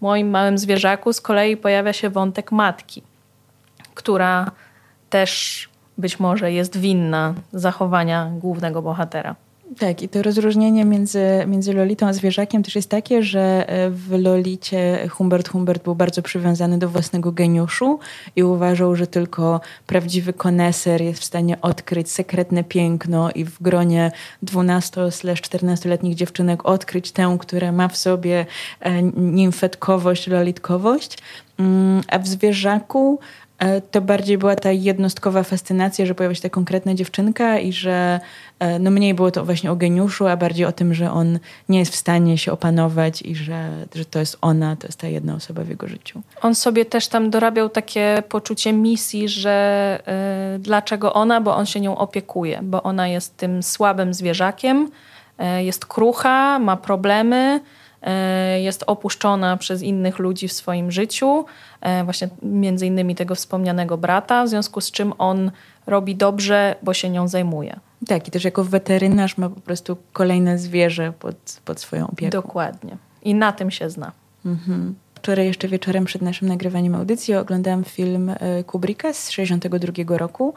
moim 0.00 0.30
małym 0.30 0.58
zwierzaku 0.58 1.12
z 1.12 1.20
kolei 1.20 1.56
pojawia 1.56 1.92
się 1.92 2.10
wątek 2.10 2.52
matki, 2.52 3.02
która 3.94 4.50
też 5.10 5.68
być 5.98 6.20
może 6.20 6.52
jest 6.52 6.76
winna 6.76 7.34
zachowania 7.52 8.30
głównego 8.38 8.82
bohatera. 8.82 9.34
Tak, 9.76 10.02
i 10.02 10.08
to 10.08 10.22
rozróżnienie 10.22 10.84
między, 10.84 11.44
między 11.46 11.72
Lolitą 11.72 12.06
a 12.06 12.12
zwierzakiem 12.12 12.62
też 12.62 12.76
jest 12.76 12.90
takie, 12.90 13.22
że 13.22 13.68
e, 13.68 13.90
w 13.90 14.10
Lolicie 14.10 15.08
Humbert 15.10 15.48
Humbert 15.48 15.84
był 15.84 15.94
bardzo 15.94 16.22
przywiązany 16.22 16.78
do 16.78 16.88
własnego 16.88 17.32
geniuszu 17.32 17.98
i 18.36 18.42
uważał, 18.42 18.96
że 18.96 19.06
tylko 19.06 19.60
prawdziwy 19.86 20.32
koneser 20.32 21.02
jest 21.02 21.20
w 21.20 21.24
stanie 21.24 21.60
odkryć 21.60 22.10
sekretne 22.10 22.64
piękno 22.64 23.30
i 23.30 23.44
w 23.44 23.62
gronie 23.62 24.12
12-14-letnich 24.44 26.14
dziewczynek 26.14 26.66
odkryć 26.66 27.12
tę, 27.12 27.36
która 27.40 27.72
ma 27.72 27.88
w 27.88 27.96
sobie 27.96 28.46
e, 28.80 29.02
nimfetkowość, 29.02 30.26
lolitkowość. 30.26 31.18
Mm, 31.58 32.02
a 32.08 32.18
w 32.18 32.28
zwierzaku 32.28 33.18
E, 33.58 33.80
to 33.80 34.00
bardziej 34.00 34.38
była 34.38 34.56
ta 34.56 34.72
jednostkowa 34.72 35.42
fascynacja, 35.42 36.06
że 36.06 36.14
pojawia 36.14 36.34
się 36.34 36.42
ta 36.42 36.48
konkretna 36.48 36.94
dziewczynka 36.94 37.58
i 37.58 37.72
że 37.72 38.20
no 38.80 38.90
mniej 38.90 39.14
było 39.14 39.30
to 39.30 39.44
właśnie 39.44 39.72
o 39.72 39.76
geniuszu, 39.76 40.26
a 40.26 40.36
bardziej 40.36 40.66
o 40.66 40.72
tym, 40.72 40.94
że 40.94 41.12
on 41.12 41.38
nie 41.68 41.78
jest 41.78 41.92
w 41.92 41.96
stanie 41.96 42.38
się 42.38 42.52
opanować 42.52 43.22
i 43.22 43.34
że, 43.34 43.70
że 43.94 44.04
to 44.04 44.18
jest 44.18 44.38
ona, 44.40 44.76
to 44.76 44.86
jest 44.86 45.00
ta 45.00 45.06
jedna 45.06 45.34
osoba 45.34 45.64
w 45.64 45.68
jego 45.68 45.88
życiu. 45.88 46.22
On 46.42 46.54
sobie 46.54 46.84
też 46.84 47.08
tam 47.08 47.30
dorabiał 47.30 47.68
takie 47.68 48.22
poczucie 48.28 48.72
misji, 48.72 49.28
że 49.28 49.98
y, 50.56 50.58
dlaczego 50.58 51.12
ona, 51.12 51.40
bo 51.40 51.56
on 51.56 51.66
się 51.66 51.80
nią 51.80 51.98
opiekuje, 51.98 52.60
bo 52.62 52.82
ona 52.82 53.08
jest 53.08 53.36
tym 53.36 53.62
słabym 53.62 54.14
zwierzakiem, 54.14 54.90
y, 55.58 55.64
jest 55.64 55.86
krucha, 55.86 56.58
ma 56.58 56.76
problemy, 56.76 57.60
jest 58.58 58.84
opuszczona 58.86 59.56
przez 59.56 59.82
innych 59.82 60.18
ludzi 60.18 60.48
w 60.48 60.52
swoim 60.52 60.90
życiu 60.90 61.44
E, 61.80 62.04
właśnie 62.04 62.28
między 62.42 62.86
innymi 62.86 63.14
tego 63.14 63.34
wspomnianego 63.34 63.98
brata, 63.98 64.44
w 64.44 64.48
związku 64.48 64.80
z 64.80 64.90
czym 64.90 65.12
on 65.18 65.50
robi 65.88 66.16
dobrze, 66.16 66.76
bo 66.82 66.94
się 66.94 67.10
nią 67.10 67.28
zajmuje. 67.28 67.80
Tak, 68.06 68.28
i 68.28 68.30
też 68.30 68.44
jako 68.44 68.64
weterynarz 68.64 69.38
ma 69.38 69.48
po 69.48 69.60
prostu 69.60 69.96
kolejne 70.12 70.58
zwierzę 70.58 71.12
pod, 71.18 71.60
pod 71.64 71.80
swoją 71.80 72.06
opieką. 72.06 72.30
Dokładnie. 72.30 72.96
I 73.22 73.34
na 73.34 73.52
tym 73.52 73.70
się 73.70 73.90
zna. 73.90 74.12
Mhm. 74.46 74.94
Wczoraj 75.18 75.46
jeszcze 75.46 75.68
wieczorem 75.68 76.04
przed 76.04 76.22
naszym 76.22 76.48
nagrywaniem 76.48 76.94
audycji 76.94 77.34
oglądałam 77.34 77.84
film 77.84 78.30
e, 78.30 78.64
Kubricka 78.64 79.12
z 79.12 79.30
62 79.30 80.18
roku 80.18 80.54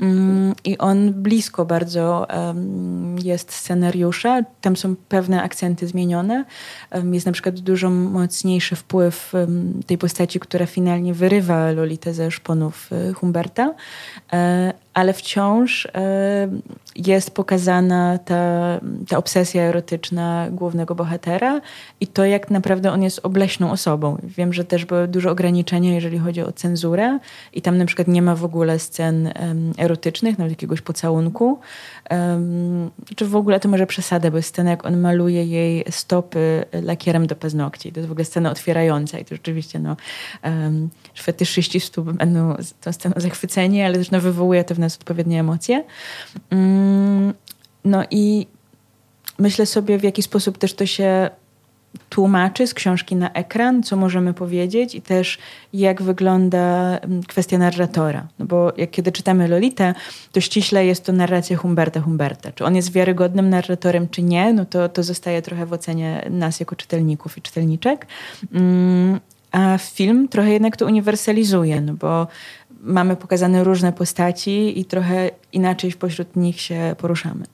mm, 0.00 0.54
i 0.64 0.78
on 0.78 1.12
blisko 1.12 1.64
bardzo 1.64 2.26
jest 3.22 3.52
scenariusza. 3.52 4.42
Tam 4.60 4.76
są 4.76 4.96
pewne 5.08 5.42
akcenty 5.42 5.86
zmienione. 5.86 6.44
Jest 7.12 7.26
na 7.26 7.32
przykład 7.32 7.60
dużo 7.60 7.90
mocniejszy 7.90 8.76
wpływ 8.76 9.32
tej 9.86 9.98
postaci, 9.98 10.40
która 10.40 10.66
finalnie 10.66 11.14
wyrywa 11.14 11.70
Lolitę 11.72 12.14
ze 12.14 12.30
szponów 12.30 12.90
e, 12.92 13.12
Humberta, 13.12 13.74
e, 14.32 14.72
ale 14.94 15.12
wciąż 15.12 15.88
jest 16.96 17.30
pokazana 17.34 18.18
ta, 18.18 18.80
ta 19.08 19.18
obsesja 19.18 19.62
erotyczna 19.62 20.46
głównego 20.50 20.94
bohatera 20.94 21.60
i 22.00 22.06
to, 22.06 22.24
jak 22.24 22.50
naprawdę 22.50 22.92
on 22.92 23.02
jest 23.02 23.20
obleśną 23.22 23.70
osobą. 23.70 24.18
Wiem, 24.22 24.52
że 24.52 24.64
też 24.64 24.84
były 24.84 25.08
duże 25.08 25.30
ograniczenia, 25.30 25.94
jeżeli 25.94 26.18
chodzi 26.18 26.42
o 26.42 26.52
cenzurę 26.52 27.18
i 27.52 27.62
tam 27.62 27.78
na 27.78 27.84
przykład 27.84 28.08
nie 28.08 28.22
ma 28.22 28.34
w 28.34 28.44
ogóle 28.44 28.78
scen 28.78 29.32
erotycznych, 29.78 30.38
nawet 30.38 30.52
jakiegoś 30.52 30.80
pocałunku. 30.80 31.58
Czy 33.16 33.26
w 33.26 33.36
ogóle 33.36 33.60
to 33.60 33.68
może 33.68 33.86
przesada, 33.86 34.30
bo 34.30 34.36
jest 34.36 34.48
scena, 34.48 34.70
jak 34.70 34.86
on 34.86 35.00
maluje 35.00 35.44
jej 35.44 35.84
stopy 35.90 36.64
lakierem 36.82 37.26
do 37.26 37.36
paznokci. 37.36 37.92
To 37.92 38.00
jest 38.00 38.08
w 38.08 38.12
ogóle 38.12 38.24
scena 38.24 38.50
otwierająca 38.50 39.18
i 39.18 39.24
to 39.24 39.34
rzeczywiście 39.34 39.78
no, 39.78 39.96
fetyszyści 41.18 41.80
stóp 41.80 42.12
będą 42.12 42.54
tą 42.80 42.92
sceną 42.92 43.14
zachwyceni, 43.16 43.82
ale 43.82 43.98
też 43.98 44.10
no, 44.10 44.20
wywołuje 44.20 44.64
to 44.64 44.74
w 44.74 44.78
nas 44.80 44.96
odpowiednie 44.96 45.40
emocje. 45.40 45.84
Um, 46.50 47.34
no 47.84 48.04
i 48.10 48.46
myślę 49.38 49.66
sobie, 49.66 49.98
w 49.98 50.02
jaki 50.02 50.22
sposób 50.22 50.58
też 50.58 50.74
to 50.74 50.86
się 50.86 51.30
tłumaczy 52.08 52.66
z 52.66 52.74
książki 52.74 53.16
na 53.16 53.32
ekran, 53.32 53.82
co 53.82 53.96
możemy 53.96 54.34
powiedzieć 54.34 54.94
i 54.94 55.02
też 55.02 55.38
jak 55.72 56.02
wygląda 56.02 56.98
mm, 56.98 57.22
kwestia 57.22 57.58
narratora. 57.58 58.26
No 58.38 58.46
bo 58.46 58.72
jak 58.76 58.90
kiedy 58.90 59.12
czytamy 59.12 59.48
Lolitę, 59.48 59.94
to 60.32 60.40
ściśle 60.40 60.86
jest 60.86 61.04
to 61.04 61.12
narracja 61.12 61.56
Humberta 61.56 62.00
Humberta. 62.00 62.52
Czy 62.52 62.64
on 62.64 62.76
jest 62.76 62.92
wiarygodnym 62.92 63.50
narratorem, 63.50 64.08
czy 64.08 64.22
nie, 64.22 64.52
no 64.52 64.64
to, 64.64 64.88
to 64.88 65.02
zostaje 65.02 65.42
trochę 65.42 65.66
w 65.66 65.72
ocenie 65.72 66.26
nas 66.30 66.60
jako 66.60 66.76
czytelników 66.76 67.38
i 67.38 67.42
czytelniczek. 67.42 68.06
Mm, 68.52 69.20
a 69.52 69.78
film 69.78 70.28
trochę 70.28 70.50
jednak 70.50 70.76
to 70.76 70.86
uniwersalizuje, 70.86 71.80
no 71.80 71.94
bo 71.94 72.26
mamy 72.80 73.16
pokazane 73.16 73.64
różne 73.64 73.92
postaci 73.92 74.80
i 74.80 74.84
trochę 74.84 75.30
inaczej 75.52 75.92
pośród 75.92 76.36
nich 76.36 76.60
się 76.60 76.94
poruszamy. 76.98 77.44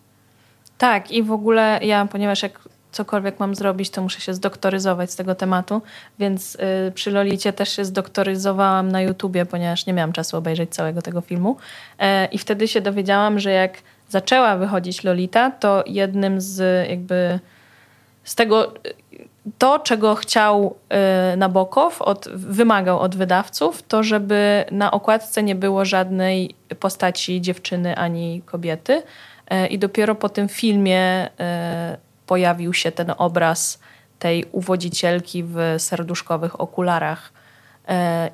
Tak, 0.79 1.11
i 1.11 1.23
w 1.23 1.33
ogóle 1.33 1.81
ja, 1.83 2.07
ponieważ 2.07 2.43
jak 2.43 2.61
cokolwiek 2.93 3.41
mam 3.41 3.55
zrobić, 3.55 3.91
to 3.91 4.03
muszę 4.03 4.21
się 4.21 4.35
zdoktoryzować 4.35 5.11
z 5.11 5.17
tego 5.17 5.35
tematu, 5.35 5.83
więc 6.19 6.55
y, 6.89 6.93
przy 6.93 7.11
Lolicie 7.11 7.53
też 7.53 7.77
się 7.77 7.85
zdoktoryzowałam 7.85 8.93
na 8.93 9.03
YouTubie, 9.03 9.47
ponieważ 9.47 9.87
nie 9.87 9.93
miałam 9.93 10.13
czasu 10.13 10.37
obejrzeć 10.37 10.71
całego 10.71 11.03
tego 11.03 11.21
filmu. 11.21 11.57
E, 11.99 12.27
I 12.27 12.39
wtedy 12.39 12.69
się 12.69 12.81
dowiedziałam, 12.81 13.39
że 13.39 13.51
jak 13.51 13.79
zaczęła 14.09 14.57
wychodzić 14.57 15.05
Lolita, 15.05 15.51
to 15.51 15.85
jednym 15.87 16.41
z 16.41 16.89
jakby 16.89 17.39
z 18.25 18.35
tego 18.35 18.75
to, 19.59 19.79
czego 19.79 20.15
chciał 20.15 20.77
y, 21.35 21.37
Nabokow, 21.37 22.03
od, 22.03 22.29
wymagał 22.35 23.01
od 23.01 23.17
wydawców, 23.17 23.83
to 23.83 24.03
żeby 24.03 24.65
na 24.71 24.91
okładce 24.91 25.43
nie 25.43 25.55
było 25.55 25.85
żadnej 25.85 26.55
postaci 26.81 27.41
dziewczyny 27.41 27.97
ani 27.97 28.43
kobiety. 28.47 29.03
E, 29.49 29.67
I 29.67 29.79
dopiero 29.79 30.15
po 30.15 30.29
tym 30.29 30.49
filmie 30.49 31.27
y, 31.27 31.31
pojawił 32.27 32.75
się 32.75 32.93
ten 32.93 33.13
obraz 33.19 33.79
tej 34.19 34.45
uwodzicielki 34.53 35.45
w 35.45 35.59
serduszkowych 35.79 36.61
okularach. 36.61 37.33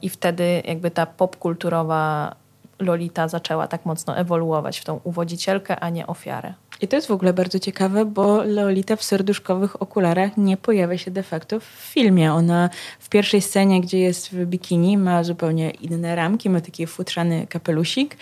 I 0.02 0.08
wtedy 0.08 0.62
jakby 0.64 0.90
ta 0.90 1.06
popkulturowa 1.06 2.34
Lolita 2.78 3.28
zaczęła 3.28 3.68
tak 3.68 3.86
mocno 3.86 4.16
ewoluować 4.16 4.78
w 4.78 4.84
tą 4.84 5.00
uwodzicielkę, 5.04 5.80
a 5.80 5.90
nie 5.90 6.06
ofiarę. 6.06 6.54
I 6.82 6.88
to 6.88 6.96
jest 6.96 7.08
w 7.08 7.10
ogóle 7.10 7.32
bardzo 7.32 7.58
ciekawe, 7.58 8.04
bo 8.04 8.42
Lolita 8.44 8.96
w 8.96 9.02
serduszkowych 9.02 9.82
okularach 9.82 10.36
nie 10.36 10.56
pojawia 10.56 10.98
się 10.98 11.10
de 11.10 11.22
facto 11.22 11.60
w 11.60 11.64
filmie. 11.64 12.32
Ona 12.32 12.70
w 12.98 13.08
pierwszej 13.08 13.42
scenie, 13.42 13.80
gdzie 13.80 13.98
jest 13.98 14.30
w 14.30 14.46
bikini, 14.46 14.98
ma 14.98 15.24
zupełnie 15.24 15.70
inne 15.70 16.16
ramki, 16.16 16.50
ma 16.50 16.60
taki 16.60 16.86
futrzany 16.86 17.46
kapelusik. 17.46 18.16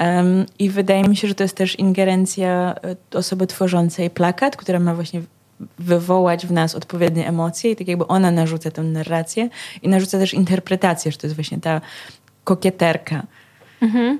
Um, 0.00 0.46
I 0.58 0.70
wydaje 0.70 1.08
mi 1.08 1.16
się, 1.16 1.28
że 1.28 1.34
to 1.34 1.44
jest 1.44 1.56
też 1.56 1.78
ingerencja 1.78 2.74
e, 3.12 3.18
osoby 3.18 3.46
tworzącej 3.46 4.10
plakat, 4.10 4.56
która 4.56 4.80
ma 4.80 4.94
właśnie 4.94 5.22
wywołać 5.78 6.46
w 6.46 6.52
nas 6.52 6.74
odpowiednie 6.74 7.28
emocje 7.28 7.70
i 7.70 7.76
tak 7.76 7.88
jakby 7.88 8.06
ona 8.06 8.30
narzuca 8.30 8.70
tę 8.70 8.82
narrację 8.82 9.48
i 9.82 9.88
narzuca 9.88 10.18
też 10.18 10.34
interpretację, 10.34 11.12
że 11.12 11.18
to 11.18 11.26
jest 11.26 11.34
właśnie 11.34 11.60
ta 11.60 11.80
kokieterka. 12.44 13.26
Mhm. 13.80 14.18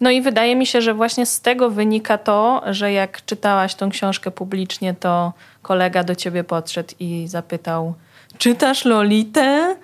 No 0.00 0.10
i 0.10 0.22
wydaje 0.22 0.56
mi 0.56 0.66
się, 0.66 0.82
że 0.82 0.94
właśnie 0.94 1.26
z 1.26 1.40
tego 1.40 1.70
wynika 1.70 2.18
to, 2.18 2.62
że 2.66 2.92
jak 2.92 3.24
czytałaś 3.24 3.74
tą 3.74 3.90
książkę 3.90 4.30
publicznie, 4.30 4.94
to 4.94 5.32
kolega 5.62 6.04
do 6.04 6.14
ciebie 6.14 6.44
podszedł 6.44 6.94
i 7.00 7.28
zapytał: 7.28 7.94
Czytasz 8.38 8.84
Lolitę? 8.84 9.76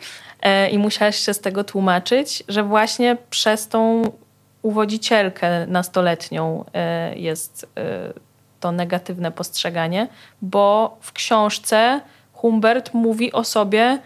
E, 0.43 0.71
I 0.71 0.79
musiałaś 0.79 1.17
się 1.17 1.35
z 1.35 1.41
tego 1.41 1.65
tłumaczyć, 1.65 2.45
że 2.49 2.63
właśnie 2.63 3.17
przez 3.31 3.69
tą 3.69 4.03
uwodzicielkę 4.63 5.67
nastoletnią 5.67 6.65
e, 6.75 7.19
jest 7.19 7.67
e, 7.77 8.13
to 8.61 8.73
negatywne 8.73 9.33
postrzeganie, 9.33 10.09
bo 10.43 10.97
w 11.01 11.13
książce 11.13 12.01
Humbert 12.33 12.95
mówi 12.95 13.33
o 13.33 13.45
sobie 13.45 13.99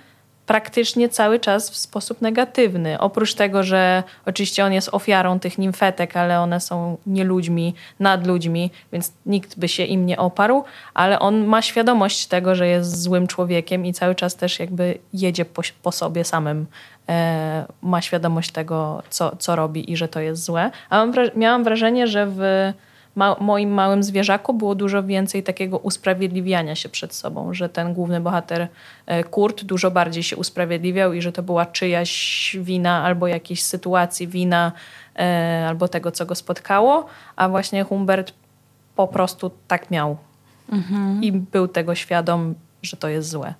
praktycznie 0.47 1.09
cały 1.09 1.41
czas 1.41 1.71
w 1.71 1.76
sposób 1.76 2.23
negatywny. 2.23 2.99
Oprócz 3.00 3.35
tego, 3.35 3.62
że 3.62 4.03
oczywiście 4.26 4.65
on 4.65 4.73
jest 4.73 4.88
ofiarą 4.93 5.41
tych 5.41 5.59
nimfetek, 5.59 6.17
ale 6.17 6.41
one 6.41 6.61
są 6.61 6.97
nie 7.07 7.25
ludźmi, 7.25 7.75
nad 8.00 8.26
ludźmi, 8.26 8.71
więc 8.93 9.12
nikt 9.26 9.59
by 9.59 9.69
się 9.69 9.85
im 9.85 10.07
nie 10.07 10.19
oparł, 10.19 10.65
ale 10.95 11.19
on 11.19 11.45
ma 11.45 11.62
świadomość 11.62 12.26
tego, 12.26 12.55
że 12.55 12.69
jest 12.69 13.03
złym 13.03 13.26
człowiekiem 13.26 13.87
i 13.87 13.93
cały 13.93 14.15
czas 14.15 14.37
też 14.37 14.61
jakby 14.61 14.99
jedzie 15.12 15.45
po, 15.45 15.62
po 15.83 15.93
sobie 15.93 16.25
samym. 16.25 16.67
E, 17.09 17.67
ma 17.83 18.03
świadomość 18.03 18.50
tego, 18.50 19.03
co, 19.11 19.37
co 19.37 19.57
robi 19.57 19.93
i 19.93 19.97
że 19.97 20.09
to 20.09 20.21
jest 20.21 20.45
złe. 20.45 20.71
A 20.91 21.07
mam, 21.07 21.15
miałam 21.37 21.65
wrażenie, 21.65 22.07
że 22.07 22.26
w 22.26 22.73
ma 23.16 23.37
moim 23.40 23.70
małym 23.70 24.02
zwierzaku 24.02 24.54
było 24.54 24.75
dużo 24.75 25.02
więcej 25.02 25.42
takiego 25.42 25.78
usprawiedliwiania 25.78 26.75
się 26.75 26.88
przed 26.88 27.14
sobą, 27.14 27.54
że 27.54 27.68
ten 27.68 27.94
główny 27.94 28.20
bohater 28.20 28.68
e, 29.06 29.25
Kurt 29.25 29.64
dużo 29.64 29.90
bardziej 29.90 30.23
się 30.23 30.37
usprawiedliwiał 30.37 31.12
i 31.12 31.23
że 31.23 31.32
to 31.32 31.42
była 31.42 31.66
czyjaś 31.66 32.56
wina 32.61 33.04
albo 33.04 33.26
jakiejś 33.26 33.62
sytuacji 33.62 34.28
wina 34.28 34.73
e, 35.18 35.66
albo 35.68 35.88
tego, 35.88 36.12
co 36.12 36.26
go 36.26 36.35
spotkało, 36.35 37.06
a 37.37 37.49
właśnie 37.49 37.85
Humbert 37.85 38.32
po 38.96 39.08
prostu 39.08 39.50
tak 39.68 39.90
miał 39.90 40.16
mhm. 40.73 41.23
i 41.23 41.32
był 41.32 41.68
tego 41.68 41.94
świadom, 41.94 42.54
że 42.82 42.96
to 42.96 43.08
jest 43.08 43.28
złe. 43.28 43.54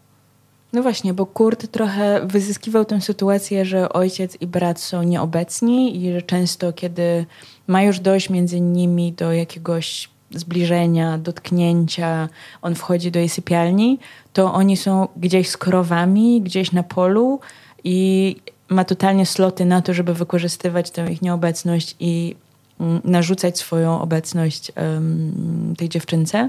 No 0.73 0.83
właśnie, 0.83 1.15
bo 1.15 1.27
Kurt 1.27 1.71
trochę 1.71 2.27
wyzyskiwał 2.27 2.85
tę 2.85 3.01
sytuację, 3.01 3.65
że 3.65 3.89
ojciec 3.89 4.37
i 4.41 4.47
brat 4.47 4.81
są 4.81 5.03
nieobecni 5.03 6.05
i 6.05 6.13
że 6.13 6.23
często, 6.23 6.73
kiedy 6.73 7.27
ma 7.67 7.83
już 7.83 8.01
dojść 8.01 8.31
między 8.31 8.61
nimi 8.61 9.13
do 9.13 9.33
jakiegoś 9.33 10.09
zbliżenia, 10.31 11.19
dotknięcia, 11.19 12.29
on 12.63 12.75
wchodzi 12.75 13.11
do 13.11 13.19
jej 13.19 13.29
sypialni, 13.29 13.99
to 14.33 14.55
oni 14.55 14.77
są 14.77 15.09
gdzieś 15.17 15.49
z 15.49 15.57
krowami, 15.57 16.43
gdzieś 16.43 16.73
na 16.73 16.83
polu 16.83 17.41
i 17.85 18.37
ma 18.69 18.85
totalnie 18.85 19.27
sloty 19.27 19.65
na 19.65 19.83
to, 19.83 19.95
żeby 19.95 20.15
wykorzystywać 20.15 20.91
tę 20.91 21.13
ich 21.13 21.23
nieobecność 21.23 21.97
i 22.01 22.37
mm, 22.81 23.01
narzucać 23.05 23.59
swoją 23.59 24.01
obecność 24.01 24.73
um, 24.77 25.75
tej 25.79 25.89
dziewczynce 25.89 26.49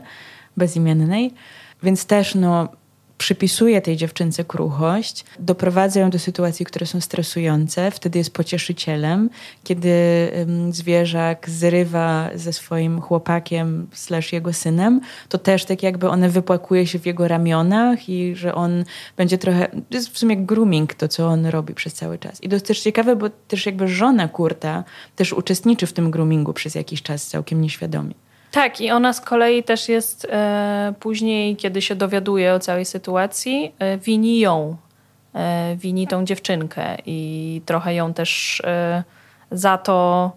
bezimiennej. 0.58 1.34
Więc 1.84 2.06
też 2.06 2.36
no, 2.36 2.68
przypisuje 3.18 3.82
tej 3.82 3.98
dziewczynce 3.98 4.44
kruchość, 4.44 5.26
doprowadza 5.40 6.00
ją 6.00 6.10
do 6.10 6.20
sytuacji, 6.20 6.66
które 6.66 6.86
są 6.86 7.02
stresujące, 7.02 7.92
wtedy 7.92 8.20
jest 8.20 8.34
pocieszycielem. 8.34 9.30
Kiedy 9.64 9.92
zwierzak 10.70 11.50
zrywa 11.50 12.30
ze 12.36 12.54
swoim 12.54 13.02
chłopakiem 13.02 13.88
slash 13.94 14.34
jego 14.34 14.54
synem, 14.54 15.02
to 15.30 15.38
też 15.38 15.66
tak 15.66 15.84
jakby 15.84 16.10
one 16.10 16.30
wypłakuje 16.30 16.88
się 16.88 17.00
w 17.00 17.06
jego 17.06 17.28
ramionach 17.28 18.10
i 18.10 18.36
że 18.36 18.56
on 18.56 18.84
będzie 19.18 19.38
trochę, 19.38 19.68
to 19.68 19.98
jest 19.98 20.10
w 20.10 20.18
sumie 20.18 20.38
grooming 20.38 20.94
to, 20.94 21.08
co 21.08 21.28
on 21.28 21.46
robi 21.46 21.74
przez 21.74 21.94
cały 21.94 22.18
czas. 22.18 22.44
I 22.44 22.50
to 22.50 22.56
jest 22.56 22.66
też 22.66 22.80
ciekawe, 22.80 23.16
bo 23.16 23.30
też 23.30 23.66
jakby 23.66 23.88
żona 23.88 24.28
Kurta 24.28 24.84
też 25.16 25.34
uczestniczy 25.34 25.88
w 25.88 25.94
tym 25.94 26.12
groomingu 26.12 26.54
przez 26.54 26.76
jakiś 26.76 27.02
czas 27.02 27.28
całkiem 27.28 27.62
nieświadomie. 27.62 28.14
Tak, 28.52 28.82
i 28.82 28.92
ona 28.92 29.14
z 29.14 29.22
kolei 29.22 29.64
też 29.64 29.90
jest 29.90 30.28
e, 30.30 30.94
później, 31.00 31.56
kiedy 31.56 31.82
się 31.82 31.96
dowiaduje 31.96 32.54
o 32.54 32.60
całej 32.60 32.86
sytuacji, 32.86 33.74
e, 33.80 33.98
wini 33.98 34.40
ją, 34.40 34.78
e, 35.36 35.76
wini 35.76 36.08
tą 36.08 36.26
dziewczynkę 36.26 36.98
i 37.06 37.62
trochę 37.66 37.94
ją 37.94 38.14
też 38.14 38.62
e, 38.66 39.04
za 39.52 39.78
to 39.78 40.32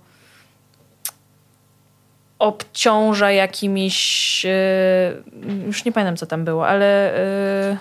obciąża 2.38 3.30
jakimiś. 3.30 4.42
E, 4.46 5.12
już 5.66 5.84
nie 5.84 5.92
pamiętam, 5.92 6.16
co 6.16 6.26
tam 6.26 6.44
było, 6.44 6.68
ale. 6.68 7.16
E, 7.16 7.76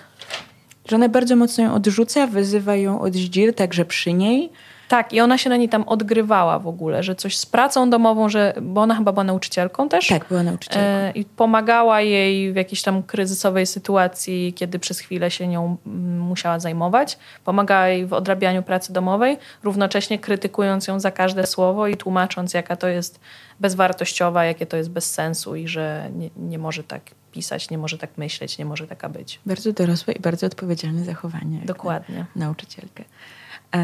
że 0.88 0.96
ona 0.96 1.08
bardzo 1.08 1.36
mocno 1.36 1.64
ją 1.64 1.74
odrzuca, 1.74 2.26
wyzywa 2.26 2.76
ją 2.76 3.00
od 3.00 3.14
zdzir, 3.14 3.54
także 3.54 3.84
przy 3.84 4.12
niej 4.12 4.50
tak, 4.90 5.12
i 5.12 5.20
ona 5.20 5.38
się 5.38 5.50
na 5.50 5.56
niej 5.56 5.68
tam 5.68 5.82
odgrywała 5.82 6.58
w 6.58 6.66
ogóle, 6.66 7.02
że 7.02 7.14
coś 7.14 7.36
z 7.36 7.46
pracą 7.46 7.90
domową, 7.90 8.28
że, 8.28 8.54
bo 8.62 8.80
ona 8.80 8.94
chyba 8.94 9.12
była 9.12 9.24
nauczycielką 9.24 9.88
też. 9.88 10.08
Tak, 10.08 10.28
była 10.28 10.42
nauczycielką. 10.42 10.80
E, 10.80 11.12
I 11.14 11.24
pomagała 11.24 12.00
jej 12.00 12.52
w 12.52 12.56
jakiejś 12.56 12.82
tam 12.82 13.02
kryzysowej 13.02 13.66
sytuacji, 13.66 14.52
kiedy 14.56 14.78
przez 14.78 14.98
chwilę 14.98 15.30
się 15.30 15.48
nią 15.48 15.76
mm, 15.86 16.20
musiała 16.20 16.58
zajmować. 16.58 17.18
Pomagała 17.44 17.88
jej 17.88 18.06
w 18.06 18.12
odrabianiu 18.12 18.62
pracy 18.62 18.92
domowej, 18.92 19.38
równocześnie 19.62 20.18
krytykując 20.18 20.86
ją 20.86 21.00
za 21.00 21.10
każde 21.10 21.46
słowo 21.46 21.86
i 21.86 21.96
tłumacząc, 21.96 22.54
jaka 22.54 22.76
to 22.76 22.88
jest 22.88 23.20
bezwartościowa, 23.60 24.44
jakie 24.44 24.66
to 24.66 24.76
jest 24.76 24.90
bez 24.90 25.12
sensu 25.12 25.56
i 25.56 25.68
że 25.68 26.10
nie, 26.14 26.30
nie 26.36 26.58
może 26.58 26.84
tak 26.84 27.02
pisać, 27.32 27.70
nie 27.70 27.78
może 27.78 27.98
tak 27.98 28.18
myśleć, 28.18 28.58
nie 28.58 28.64
może 28.64 28.86
taka 28.86 29.08
być. 29.08 29.40
Bardzo 29.46 29.72
dorosłe 29.72 30.14
i 30.14 30.20
bardzo 30.20 30.46
odpowiedzialne 30.46 31.04
zachowanie. 31.04 31.60
Dokładnie. 31.64 32.26
nauczycielkę. 32.36 33.04
E, 33.74 33.80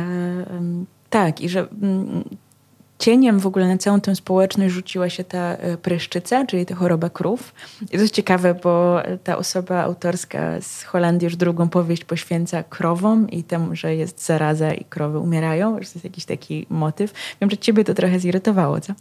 tak, 1.11 1.41
i 1.41 1.49
że 1.49 1.61
mm, 1.83 2.25
cieniem 2.99 3.39
w 3.39 3.47
ogóle 3.47 3.69
na 3.69 3.79
całą 3.79 4.01
tę 4.01 4.17
społeczność 4.17 4.75
rzuciła 4.75 5.09
się 5.09 5.25
ta 5.25 5.39
e, 5.39 5.77
pryszczyca, 5.77 6.47
czyli 6.47 6.67
ta 6.67 6.75
choroba 6.75 7.11
krów. 7.11 7.55
I 7.83 7.97
to 7.97 8.03
jest 8.03 8.15
ciekawe, 8.15 8.55
bo 8.55 9.03
ta 9.25 9.39
osoba 9.39 9.83
autorska 9.83 10.61
z 10.61 10.83
Holandii 10.83 11.27
już 11.27 11.37
drugą 11.37 11.69
powieść 11.69 12.05
poświęca 12.05 12.63
krowom 12.63 13.31
i 13.31 13.45
temu, 13.45 13.77
że 13.77 13.95
jest 13.95 14.27
zaraza 14.27 14.75
i 14.75 14.85
krowy 14.85 15.19
umierają, 15.19 15.75
że 15.75 15.79
to 15.79 15.93
jest 15.95 16.05
jakiś 16.05 16.25
taki 16.25 16.67
motyw. 16.71 17.13
Wiem, 17.41 17.51
że 17.51 17.57
ciebie 17.59 17.85
to 17.85 17.95
trochę 17.95 18.19
zirytowało, 18.19 18.81
co? 18.81 18.93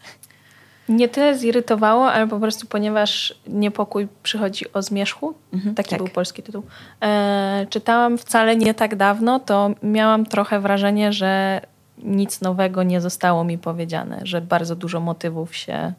Nie 0.89 1.09
tyle 1.09 1.37
zirytowało, 1.37 2.11
ale 2.11 2.27
po 2.27 2.39
prostu 2.39 2.67
ponieważ 2.67 3.35
niepokój 3.47 4.07
przychodzi 4.23 4.73
o 4.73 4.81
zmierzchu, 4.81 5.33
mhm, 5.53 5.75
taki 5.75 5.89
tak. 5.89 5.99
był 5.99 6.07
polski 6.07 6.43
tytuł, 6.43 6.63
e, 7.01 7.67
czytałam 7.69 8.17
wcale 8.17 8.55
nie 8.55 8.73
tak 8.73 8.95
dawno, 8.95 9.39
to 9.39 9.71
miałam 9.83 10.25
trochę 10.25 10.59
wrażenie, 10.59 11.13
że 11.13 11.61
nic 11.97 12.41
nowego 12.41 12.83
nie 12.83 13.01
zostało 13.01 13.43
mi 13.43 13.57
powiedziane, 13.57 14.21
że 14.23 14.41
bardzo 14.41 14.75
dużo 14.75 14.99
motywów 14.99 15.55
się 15.55 15.93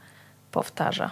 powtarza. 0.52 1.10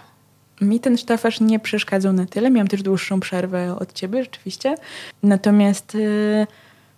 Mi 0.61 0.79
ten 0.79 0.97
sztafaż 0.97 1.39
nie 1.41 1.59
przeszkadzał 1.59 2.13
na 2.13 2.25
tyle. 2.25 2.51
Miałam 2.51 2.67
też 2.67 2.83
dłuższą 2.83 3.19
przerwę 3.19 3.75
od 3.79 3.93
ciebie, 3.93 4.23
rzeczywiście. 4.23 4.75
Natomiast 5.23 5.95
y, 5.95 6.47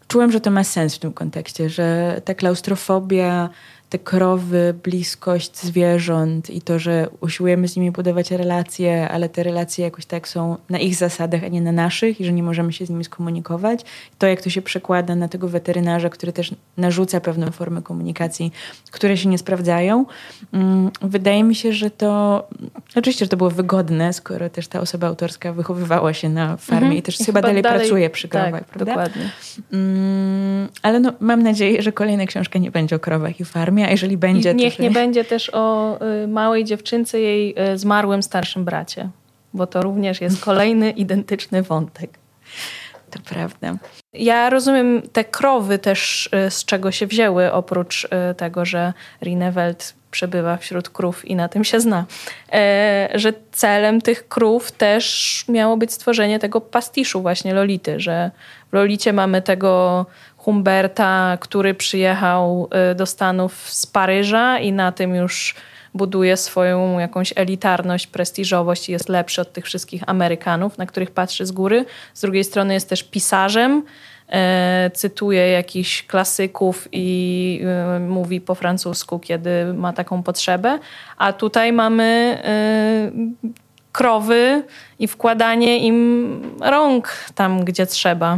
czułem, 0.08 0.32
że 0.32 0.42
to 0.42 0.52
ma 0.52 0.64
sens 0.64 0.96
w 0.96 1.00
tym 1.00 1.14
kontekście, 1.14 1.70
że 1.70 2.22
ta 2.26 2.34
klaustrofobia 2.34 3.50
te 3.90 4.00
krowy, 4.00 4.76
bliskość 4.84 5.58
zwierząt 5.58 6.50
i 6.50 6.62
to, 6.62 6.80
że 6.80 7.08
usiłujemy 7.22 7.68
z 7.68 7.76
nimi 7.76 7.92
budować 7.92 8.32
relacje, 8.32 9.10
ale 9.10 9.30
te 9.30 9.44
relacje 9.44 9.86
jakoś 9.86 10.06
tak 10.06 10.28
są 10.28 10.58
na 10.70 10.80
ich 10.80 10.96
zasadach, 10.96 11.44
a 11.44 11.48
nie 11.48 11.62
na 11.62 11.72
naszych 11.72 12.22
i 12.22 12.26
że 12.26 12.34
nie 12.34 12.44
możemy 12.44 12.74
się 12.74 12.86
z 12.86 12.90
nimi 12.90 13.04
skomunikować. 13.04 13.82
To, 14.18 14.28
jak 14.28 14.42
to 14.42 14.50
się 14.50 14.62
przekłada 14.62 15.16
na 15.16 15.28
tego 15.28 15.48
weterynarza, 15.48 16.10
który 16.10 16.34
też 16.34 16.56
narzuca 16.78 17.20
pewną 17.20 17.52
formę 17.52 17.82
komunikacji, 17.82 18.52
które 18.92 19.18
się 19.18 19.30
nie 19.30 19.38
sprawdzają. 19.38 20.06
Mm, 20.54 20.92
wydaje 21.02 21.44
mi 21.44 21.56
się, 21.56 21.74
że 21.74 21.92
to 21.92 22.44
oczywiście, 22.96 23.26
że 23.26 23.30
to 23.30 23.38
było 23.38 23.50
wygodne, 23.50 24.14
skoro 24.14 24.50
też 24.50 24.68
ta 24.68 24.80
osoba 24.80 25.08
autorska 25.08 25.54
wychowywała 25.54 26.14
się 26.14 26.30
na 26.30 26.58
farmie 26.58 26.88
mhm. 26.88 27.00
i 27.00 27.02
też 27.02 27.22
I 27.22 27.26
chyba, 27.26 27.42
dalej, 27.42 27.62
dalej 27.62 27.80
pracuje 27.80 28.10
przy 28.10 28.28
krowach, 28.28 28.52
tak, 28.52 28.66
prawda? 28.66 28.86
Dokładnie. 28.86 29.30
Mm, 29.74 30.70
ale 30.82 31.00
no, 31.00 31.14
mam 31.20 31.44
nadzieję, 31.44 31.82
że 31.82 31.92
kolejna 31.92 32.26
książka 32.26 32.60
nie 32.60 32.72
będzie 32.72 32.96
o 32.96 33.00
krowach 33.00 33.40
i 33.40 33.46
farmie 33.46 33.77
a 33.86 33.90
jeżeli 33.90 34.18
będzie... 34.18 34.52
I 34.52 34.56
niech 34.56 34.80
nie 34.80 34.92
będzie 34.92 35.26
też 35.26 35.52
o 35.54 35.98
y, 36.24 36.28
małej 36.28 36.64
dziewczynce 36.64 37.20
jej 37.20 37.56
y, 37.74 37.78
zmarłym 37.78 38.24
starszym 38.24 38.66
bracie, 38.66 39.10
bo 39.54 39.68
to 39.68 39.82
również 39.82 40.22
jest 40.22 40.42
kolejny 40.42 40.92
identyczny 41.04 41.64
wątek. 41.64 42.10
To 43.12 43.20
prawda. 43.30 43.76
Ja 44.14 44.50
rozumiem 44.50 45.02
te 45.14 45.24
krowy 45.24 45.80
też, 45.80 46.30
y, 46.48 46.52
z 46.52 46.66
czego 46.66 46.92
się 46.92 47.08
wzięły, 47.08 47.52
oprócz 47.52 48.08
tego, 48.38 48.66
że 48.66 48.94
Rinewelt 49.22 49.98
przebywa 50.12 50.58
wśród 50.58 50.90
krów 50.90 51.26
i 51.26 51.36
na 51.36 51.48
tym 51.50 51.64
się 51.64 51.80
zna. 51.80 52.06
E, 52.54 53.10
że 53.16 53.34
celem 53.52 54.02
tych 54.02 54.28
krów 54.28 54.72
też 54.72 55.46
miało 55.50 55.78
być 55.78 55.94
stworzenie 55.94 56.40
tego 56.40 56.62
pastiszu 56.62 57.22
właśnie 57.22 57.54
Lolity, 57.54 58.00
że 58.00 58.32
w 58.70 58.74
Lolicie 58.74 59.14
mamy 59.14 59.42
tego 59.42 60.06
Humberta, 60.48 61.38
który 61.42 61.74
przyjechał 61.74 62.70
y, 62.92 62.96
do 62.96 63.06
Stanów 63.06 63.70
z 63.70 63.86
Paryża 63.86 64.60
i 64.60 64.72
na 64.72 64.92
tym 64.92 65.16
już 65.16 65.56
buduje 65.94 66.38
swoją 66.38 67.00
jakąś 67.00 67.34
elitarność, 67.36 68.08
prestiżowość 68.08 68.90
i 68.90 68.92
jest 68.92 69.10
lepszy 69.10 69.42
od 69.42 69.54
tych 69.54 69.66
wszystkich 69.66 70.04
Amerykanów, 70.08 70.78
na 70.78 70.86
których 70.86 71.12
patrzy 71.12 71.46
z 71.46 71.52
góry. 71.52 71.86
Z 72.14 72.22
drugiej 72.22 72.44
strony 72.44 72.74
jest 72.74 72.90
też 72.90 73.04
pisarzem, 73.04 73.84
e, 74.30 74.92
cytuje 74.94 75.50
jakichś 75.50 76.04
klasyków 76.04 76.88
i 76.92 77.62
e, 77.66 78.00
mówi 78.00 78.42
po 78.42 78.56
francusku, 78.56 79.20
kiedy 79.20 79.74
ma 79.74 79.94
taką 79.94 80.24
potrzebę. 80.24 80.80
A 81.18 81.34
tutaj 81.34 81.74
mamy 81.74 82.40
e, 82.44 83.12
krowy 83.92 84.64
i 85.00 85.08
wkładanie 85.08 85.80
im 85.80 86.42
rąk 86.62 87.14
tam, 87.36 87.66
gdzie 87.66 87.86
trzeba. 87.86 88.38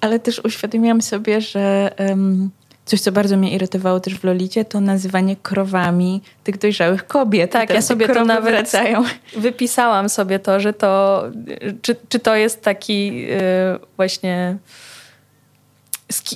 Ale 0.00 0.18
też 0.18 0.44
uświadomiłam 0.44 1.02
sobie, 1.02 1.40
że 1.40 1.94
um, 1.98 2.50
coś, 2.84 3.00
co 3.00 3.12
bardzo 3.12 3.36
mnie 3.36 3.54
irytowało 3.54 4.00
też 4.00 4.14
w 4.14 4.24
Lolicie, 4.24 4.64
to 4.64 4.80
nazywanie 4.80 5.36
krowami 5.36 6.22
tych 6.44 6.58
dojrzałych 6.58 7.06
kobiet. 7.06 7.50
Tak, 7.50 7.70
ja 7.70 7.82
sobie 7.82 8.08
to 8.08 8.24
nawet 8.24 8.54
wracają. 8.54 9.04
wypisałam 9.36 10.08
sobie 10.08 10.38
to, 10.38 10.60
że 10.60 10.72
to, 10.72 11.22
czy, 11.82 11.96
czy 12.08 12.18
to 12.18 12.36
jest 12.36 12.62
taki 12.62 13.16
yy, 13.16 13.36
właśnie 13.96 14.56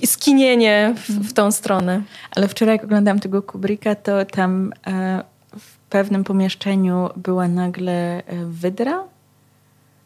skinienie 0.06 0.94
w, 0.96 1.28
w, 1.28 1.32
tą 1.32 1.52
stronę. 1.52 2.02
Ale 2.36 2.48
wczoraj 2.48 2.74
jak 2.74 2.84
oglądałam 2.84 3.20
tego 3.20 3.42
Kubricka, 3.42 3.94
to 3.94 4.24
tam 4.24 4.72
e, 4.86 5.24
w 5.58 5.78
pewnym 5.78 6.24
pomieszczeniu 6.24 7.08
była 7.16 7.48
nagle 7.48 7.92
e, 7.92 8.22
wydra 8.44 9.04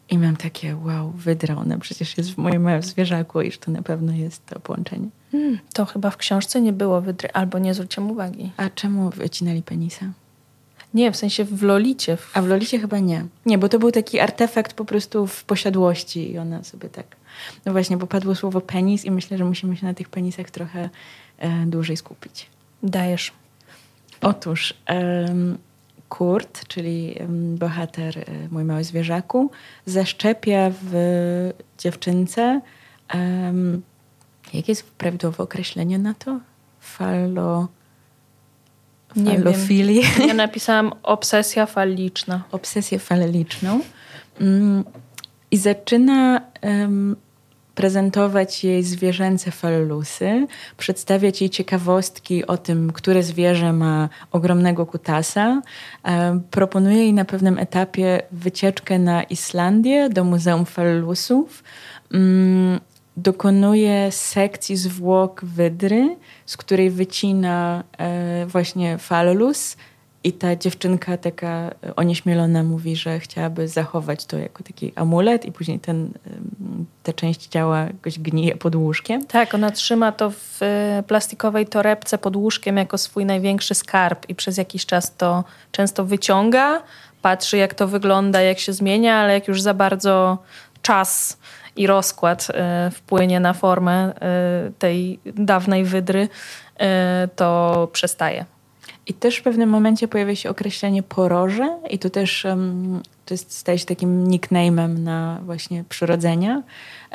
i 0.09 0.17
mam 0.17 0.35
takie, 0.35 0.75
wow, 0.75 1.11
wydra, 1.11 1.55
ona 1.55 1.77
przecież 1.77 2.17
jest 2.17 2.31
w 2.31 2.37
moim 2.37 2.67
zwierzaku, 2.81 3.41
iż 3.41 3.57
to 3.57 3.71
na 3.71 3.81
pewno 3.81 4.13
jest 4.13 4.45
to 4.45 4.59
połączenie. 4.59 5.07
Hmm, 5.31 5.59
to 5.73 5.85
chyba 5.85 6.09
w 6.09 6.17
książce 6.17 6.61
nie 6.61 6.73
było 6.73 7.01
wydry, 7.01 7.29
albo 7.33 7.59
nie 7.59 7.73
zwróciłam 7.73 8.11
uwagi. 8.11 8.51
A 8.57 8.69
czemu 8.69 9.09
wycinali 9.09 9.61
penisa? 9.61 10.05
Nie, 10.93 11.11
w 11.11 11.17
sensie 11.17 11.45
w 11.45 11.63
Lolicie. 11.63 12.17
A 12.33 12.41
w 12.41 12.47
Lolicie 12.47 12.79
chyba 12.79 12.99
nie. 12.99 13.25
Nie, 13.45 13.57
bo 13.57 13.69
to 13.69 13.79
był 13.79 13.91
taki 13.91 14.19
artefakt 14.19 14.73
po 14.73 14.85
prostu 14.85 15.27
w 15.27 15.43
posiadłości 15.43 16.31
i 16.31 16.37
ona 16.37 16.63
sobie 16.63 16.89
tak... 16.89 17.15
No 17.65 17.71
właśnie, 17.71 17.97
bo 17.97 18.07
padło 18.07 18.35
słowo 18.35 18.61
penis 18.61 19.05
i 19.05 19.11
myślę, 19.11 19.37
że 19.37 19.45
musimy 19.45 19.77
się 19.77 19.85
na 19.85 19.93
tych 19.93 20.09
penisach 20.09 20.51
trochę 20.51 20.89
e, 21.37 21.65
dłużej 21.65 21.97
skupić. 21.97 22.47
Dajesz. 22.83 23.31
Otóż... 24.21 24.73
Um, 24.89 25.57
Kurt, 26.09 26.67
czyli 26.67 27.15
bohater 27.55 28.17
y, 28.17 28.25
Mój 28.51 28.63
Mały 28.63 28.83
Zwierzaku, 28.83 29.51
zaszczepia 29.85 30.71
w 30.83 31.53
dziewczynce 31.77 32.61
Um, 33.15 33.81
jakie 34.53 34.71
jest 34.71 34.83
prawidłowe 34.83 35.43
określenie 35.43 35.99
na 35.99 36.13
to? 36.13 36.39
Falo... 36.79 37.67
Falofilii? 39.25 40.03
Ja 40.27 40.33
napisałam 40.33 40.91
obsesja 41.03 41.65
faliczna. 41.65 42.43
Obsesję 42.51 42.99
faliczną. 42.99 43.81
Um, 44.41 44.83
I 45.51 45.57
zaczyna 45.57 46.41
um, 46.61 47.15
prezentować 47.79 48.63
jej 48.63 48.83
zwierzęce 48.83 49.51
fallusy, 49.51 50.47
przedstawiać 50.77 51.41
jej 51.41 51.49
ciekawostki 51.49 52.47
o 52.47 52.57
tym, 52.57 52.93
które 52.93 53.23
zwierzę 53.23 53.73
ma 53.73 54.09
ogromnego 54.31 54.85
kutasa. 54.85 55.61
E, 56.03 56.39
proponuje 56.51 56.97
jej 56.97 57.13
na 57.13 57.25
pewnym 57.25 57.57
etapie 57.57 58.21
wycieczkę 58.31 58.99
na 58.99 59.23
Islandię 59.23 60.09
do 60.09 60.23
Muzeum 60.23 60.65
Fallusów. 60.65 61.63
Mm, 62.13 62.79
dokonuje 63.17 64.11
sekcji 64.11 64.77
zwłok 64.77 65.45
wydry, 65.45 66.17
z 66.45 66.57
której 66.57 66.89
wycina 66.89 67.83
e, 67.97 68.45
właśnie 68.45 68.97
fallus 68.97 69.77
i 70.23 70.33
ta 70.33 70.55
dziewczynka 70.55 71.17
taka 71.17 71.71
onieśmielona 71.95 72.63
mówi, 72.63 72.95
że 72.95 73.19
chciałaby 73.19 73.67
zachować 73.67 74.25
to 74.25 74.37
jako 74.37 74.63
taki 74.63 74.93
amulet 74.95 75.45
i 75.45 75.51
później 75.51 75.79
ten, 75.79 76.11
ta 77.03 77.13
część 77.13 77.47
ciała 77.47 77.79
jakoś 77.79 78.19
gnije 78.19 78.55
pod 78.55 78.75
łóżkiem. 78.75 79.25
Tak, 79.25 79.53
ona 79.53 79.71
trzyma 79.71 80.11
to 80.11 80.31
w 80.31 80.59
e, 80.61 81.03
plastikowej 81.07 81.65
torebce 81.65 82.17
pod 82.17 82.35
łóżkiem 82.35 82.77
jako 82.77 82.97
swój 82.97 83.25
największy 83.25 83.75
skarb 83.75 84.29
i 84.29 84.35
przez 84.35 84.57
jakiś 84.57 84.85
czas 84.85 85.15
to 85.15 85.43
często 85.71 86.05
wyciąga, 86.05 86.83
patrzy 87.21 87.57
jak 87.57 87.73
to 87.73 87.87
wygląda, 87.87 88.41
jak 88.41 88.59
się 88.59 88.73
zmienia, 88.73 89.15
ale 89.15 89.33
jak 89.33 89.47
już 89.47 89.61
za 89.61 89.73
bardzo 89.73 90.37
czas 90.81 91.37
i 91.75 91.87
rozkład 91.87 92.47
e, 92.49 92.91
wpłynie 92.91 93.39
na 93.39 93.53
formę 93.53 93.91
e, 93.91 94.71
tej 94.79 95.19
dawnej 95.25 95.85
wydry, 95.85 96.27
to 97.35 97.87
przestaje. 97.93 98.45
I 99.09 99.13
też 99.13 99.37
w 99.37 99.43
pewnym 99.43 99.69
momencie 99.69 100.07
pojawia 100.07 100.35
się 100.35 100.49
określenie 100.49 101.03
poroże 101.03 101.77
i 101.89 101.99
to 101.99 102.09
też 102.09 102.45
um, 102.45 103.01
to 103.25 103.33
jest, 103.33 103.51
staje 103.51 103.77
się 103.79 103.85
takim 103.85 104.27
nickname'em 104.27 104.99
na 104.99 105.39
właśnie 105.45 105.83
przyrodzenia, 105.89 106.63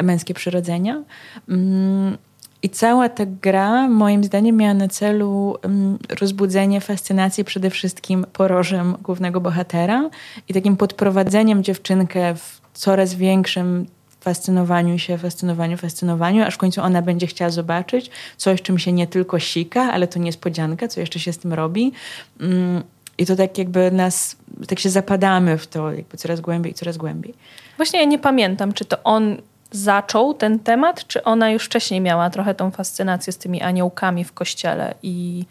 męskie 0.03 0.35
przyrodzenia. 0.35 1.03
Um, 1.49 2.19
I 2.63 2.71
cała 2.71 3.09
ta 3.09 3.25
gra 3.27 3.89
moim 3.89 4.25
zdaniem 4.25 4.57
miała 4.57 4.75
na 4.75 4.89
celu 4.89 5.59
um, 5.65 5.99
rozbudzenie 6.21 6.81
fascynacji 6.81 7.45
przede 7.45 7.71
wszystkim 7.71 8.27
porożem 8.33 8.97
głównego 9.03 9.41
bohatera 9.41 10.11
i 10.49 10.55
takim 10.55 10.77
podprowadzeniem 10.77 11.63
dziewczynkę 11.63 12.35
w 12.35 12.61
coraz 12.73 13.15
większym 13.15 13.87
fascynowaniu 14.25 14.99
się, 14.99 15.19
fascynowaniu, 15.19 15.77
fascynowaniu, 15.77 16.45
aż 16.45 16.55
w 16.55 16.59
końcu 16.59 16.83
ona 16.83 17.03
będzie 17.03 17.27
chciała 17.27 17.51
zobaczyć 17.51 18.11
coś, 18.37 18.63
czym 18.63 18.79
się 18.79 18.93
nie 18.93 19.07
tylko 19.07 19.39
sika, 19.39 19.93
ale 19.93 20.07
to 20.09 20.19
niespodzianka, 20.19 20.89
co 20.89 21.01
jeszcze 21.01 21.21
się 21.21 21.33
z 21.33 21.39
tym 21.39 21.53
robi. 21.53 21.93
Mm, 22.41 22.83
I 23.19 23.27
to 23.27 23.37
tak 23.37 23.59
jakby 23.59 23.91
nas, 23.91 24.37
tak 24.69 24.79
się 24.79 24.91
zapadamy 24.91 25.59
w 25.59 25.67
to 25.67 25.93
jakby 25.93 26.17
coraz 26.17 26.41
głębiej 26.41 26.75
coraz 26.75 26.97
głębiej. 26.97 27.35
Właśnie 27.77 28.01
ja 28.01 28.05
nie 28.05 28.19
pamiętam, 28.19 28.73
czy 28.73 28.85
to 28.85 29.03
on 29.03 29.37
zaczął 29.71 30.35
ten 30.35 30.59
temat, 30.59 31.07
czy 31.07 31.25
ona 31.25 31.51
już 31.51 31.65
wcześniej 31.65 32.01
miała 32.01 32.31
trochę 32.31 32.55
tą 32.55 32.71
fascynację 32.71 33.33
z 33.33 33.39
tymi 33.39 33.63
aniołkami 33.63 34.25
w 34.25 34.33
kościele 34.33 34.95
i 35.03 35.45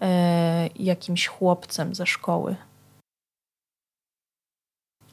yy, 0.00 0.06
jakimś 0.78 1.26
chłopcem 1.26 1.94
ze 1.94 2.06
szkoły. 2.06 2.56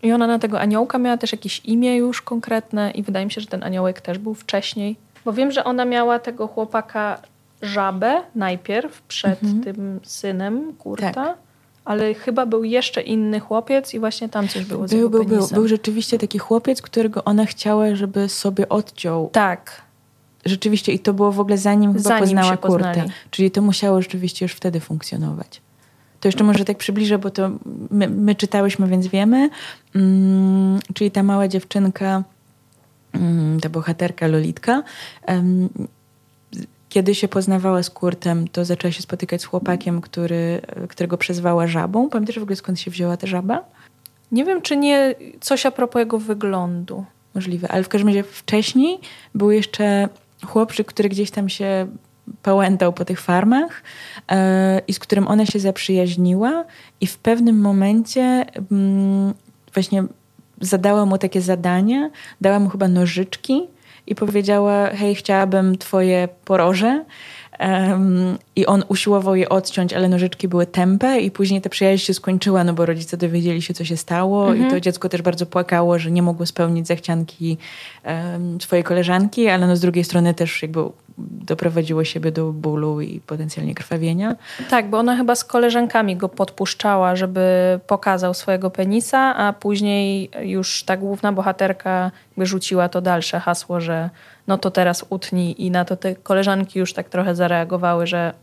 I 0.04 0.12
ona 0.12 0.28
na 0.28 0.40
tego 0.40 0.60
aniołka 0.60 0.98
miała 0.98 1.18
też 1.18 1.32
jakieś 1.32 1.60
imię 1.66 1.98
już 1.98 2.22
konkretne 2.22 2.92
i 2.92 3.04
wydaje 3.04 3.26
mi 3.26 3.32
się, 3.32 3.42
że 3.42 3.48
ten 3.48 3.64
aniołek 3.64 4.02
też 4.02 4.18
był 4.18 4.34
wcześniej. 4.34 4.96
Bo 5.26 5.34
wiem, 5.34 5.52
że 5.52 5.64
ona 5.64 5.86
miała 5.86 6.20
tego 6.20 6.48
chłopaka 6.48 7.22
żabę 7.62 8.22
najpierw 8.36 9.02
przed 9.02 9.44
mhm. 9.44 9.64
tym 9.64 10.00
synem 10.04 10.74
Kurta. 10.74 11.12
Tak. 11.12 11.38
Ale 11.86 12.14
chyba 12.14 12.46
był 12.46 12.64
jeszcze 12.64 13.02
inny 13.02 13.40
chłopiec 13.40 13.94
i 13.94 14.00
właśnie 14.00 14.30
tam 14.30 14.48
coś 14.48 14.66
było 14.66 14.80
był, 14.80 14.88
z 14.88 15.12
był, 15.12 15.26
był, 15.26 15.48
był 15.48 15.68
rzeczywiście 15.68 16.20
taki 16.20 16.40
chłopiec, 16.40 16.82
którego 16.82 17.24
ona 17.24 17.46
chciała, 17.46 17.96
żeby 17.96 18.30
sobie 18.30 18.70
odciął. 18.70 19.30
Tak. 19.34 19.82
Rzeczywiście 20.46 20.92
i 20.92 21.00
to 21.00 21.14
było 21.14 21.32
w 21.32 21.40
ogóle 21.40 21.58
zanim, 21.58 22.00
zanim 22.00 22.28
chyba 22.28 22.42
poznała 22.42 22.58
Kurta. 22.58 23.06
Czyli 23.32 23.52
to 23.52 23.62
musiało 23.62 24.02
rzeczywiście 24.02 24.46
już 24.46 24.54
wtedy 24.54 24.80
funkcjonować. 24.80 25.62
To 26.20 26.28
jeszcze 26.28 26.44
może 26.44 26.66
tak 26.66 26.78
przybliżę, 26.78 27.18
bo 27.18 27.30
to 27.30 27.50
my, 27.92 28.10
my 28.10 28.36
czytałyśmy, 28.36 28.88
więc 28.88 29.08
wiemy. 29.08 29.50
Mm, 29.96 30.80
czyli 30.94 31.12
ta 31.12 31.24
mała 31.24 31.48
dziewczynka, 31.48 32.24
mm, 33.14 33.60
ta 33.60 33.70
bohaterka 33.70 34.28
Lolitka, 34.28 34.84
um, 35.28 35.70
kiedy 36.90 37.16
się 37.16 37.28
poznawała 37.28 37.84
z 37.84 37.90
Kurtem, 37.90 38.48
to 38.48 38.66
zaczęła 38.66 38.92
się 38.92 39.02
spotykać 39.02 39.42
z 39.42 39.46
chłopakiem, 39.46 40.02
który, 40.02 40.62
którego 40.90 41.18
przezwała 41.18 41.68
żabą. 41.68 42.10
Pamiętasz 42.10 42.40
w 42.40 42.44
ogóle 42.44 42.56
skąd 42.56 42.80
się 42.80 42.92
wzięła 42.92 43.18
ta 43.18 43.28
żaba? 43.28 43.66
Nie 44.32 44.46
wiem, 44.46 44.62
czy 44.62 44.78
nie 44.78 45.16
coś 45.40 45.66
a 45.66 45.72
propos 45.72 46.00
jego 46.00 46.20
wyglądu. 46.20 47.06
Możliwe, 47.36 47.68
ale 47.68 47.84
w 47.84 47.90
każdym 47.90 48.08
razie 48.08 48.24
wcześniej 48.24 49.00
był 49.36 49.52
jeszcze 49.52 50.10
chłopczyk, 50.46 50.88
który 50.88 51.10
gdzieś 51.10 51.32
tam 51.32 51.50
się 51.50 51.88
pałętał 52.44 52.94
po 52.94 53.06
tych 53.06 53.22
farmach 53.22 53.84
e, 54.32 54.82
i 54.88 54.94
z 54.94 55.00
którym 55.00 55.28
ona 55.28 55.46
się 55.46 55.60
zaprzyjaźniła 55.60 56.66
i 57.02 57.08
w 57.08 57.18
pewnym 57.18 57.62
momencie 57.62 58.46
mm, 58.72 59.34
właśnie 59.74 60.04
zadała 60.62 61.06
mu 61.06 61.18
takie 61.18 61.42
zadanie, 61.42 62.12
dała 62.42 62.60
mu 62.60 62.70
chyba 62.70 62.88
nożyczki 62.88 63.68
i 64.08 64.16
powiedziała, 64.16 64.90
hej, 64.90 65.16
chciałabym 65.16 65.78
twoje 65.78 66.28
poroże. 66.46 67.06
I 68.60 68.66
on 68.66 68.84
usiłował 68.88 69.36
je 69.36 69.50
odciąć, 69.50 69.94
ale 69.94 70.10
nożyczki 70.10 70.48
były 70.48 70.66
tępe 70.66 71.20
i 71.20 71.32
później 71.32 71.62
ta 71.62 71.70
przyjaźń 71.70 72.06
się 72.06 72.14
skończyła, 72.14 72.64
no 72.64 72.74
bo 72.74 72.86
rodzice 72.86 73.18
dowiedzieli 73.18 73.62
się, 73.62 73.74
co 73.74 73.86
się 73.86 73.98
stało 73.98 74.50
mhm. 74.50 74.68
i 74.68 74.72
to 74.72 74.80
dziecko 74.80 75.10
też 75.10 75.22
bardzo 75.22 75.46
płakało, 75.46 76.00
że 76.00 76.12
nie 76.12 76.22
mogło 76.22 76.46
spełnić 76.46 76.88
zachcianki 76.88 77.58
um, 78.06 78.62
swojej 78.62 78.84
koleżanki, 78.84 79.50
ale 79.50 79.68
no 79.68 79.76
z 79.76 79.80
drugiej 79.80 80.04
strony 80.04 80.34
też 80.34 80.62
jakby 80.62 80.80
doprowadziło 81.20 82.04
siebie 82.04 82.32
do 82.32 82.54
bólu 82.54 83.02
i 83.02 83.20
potencjalnie 83.20 83.76
krwawienia. 83.76 84.36
Tak, 84.70 84.90
bo 84.90 84.98
ona 84.98 85.18
chyba 85.18 85.36
z 85.36 85.44
koleżankami 85.44 86.16
go 86.16 86.30
podpuszczała, 86.30 87.16
żeby 87.16 87.80
pokazał 87.88 88.34
swojego 88.34 88.70
penisa, 88.70 89.36
a 89.36 89.54
później 89.54 90.30
już 90.42 90.84
ta 90.84 90.98
główna 90.98 91.32
bohaterka 91.32 92.12
wyrzuciła 92.38 92.90
to 92.90 93.02
dalsze 93.02 93.40
hasło, 93.40 93.82
że 93.82 94.10
no 94.48 94.58
to 94.58 94.72
teraz 94.72 95.06
utnij 95.10 95.56
i 95.66 95.72
na 95.72 95.86
to 95.86 95.96
te 95.96 96.16
koleżanki 96.16 96.80
już 96.80 96.94
tak 96.94 97.10
trochę 97.10 97.36
zareagowały, 97.36 98.08
że 98.08 98.34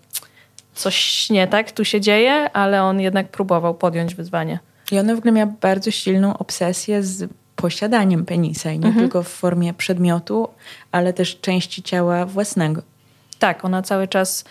coś 0.76 1.30
nie 1.30 1.46
tak 1.46 1.72
tu 1.72 1.84
się 1.84 2.00
dzieje, 2.00 2.50
ale 2.52 2.82
on 2.82 3.00
jednak 3.00 3.28
próbował 3.28 3.74
podjąć 3.74 4.14
wyzwanie. 4.14 4.58
I 4.92 4.98
ona 4.98 5.14
w 5.14 5.18
ogóle 5.18 5.32
miała 5.32 5.52
bardzo 5.60 5.90
silną 5.90 6.38
obsesję 6.38 7.02
z 7.02 7.30
posiadaniem 7.56 8.24
penisa 8.24 8.72
i 8.72 8.78
nie 8.78 8.86
mhm. 8.86 9.04
tylko 9.04 9.22
w 9.22 9.28
formie 9.28 9.74
przedmiotu, 9.74 10.48
ale 10.92 11.12
też 11.12 11.40
części 11.40 11.82
ciała 11.82 12.26
własnego. 12.26 12.82
Tak, 13.38 13.64
ona 13.64 13.82
cały 13.82 14.08
czas. 14.08 14.44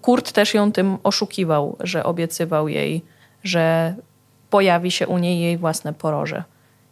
Kurt 0.00 0.32
też 0.32 0.54
ją 0.54 0.72
tym 0.72 0.98
oszukiwał, 1.02 1.76
że 1.80 2.04
obiecywał 2.04 2.68
jej, 2.68 3.02
że 3.44 3.94
pojawi 4.50 4.90
się 4.90 5.06
u 5.06 5.18
niej 5.18 5.40
jej 5.40 5.58
własne 5.58 5.92
poroże, 5.92 6.44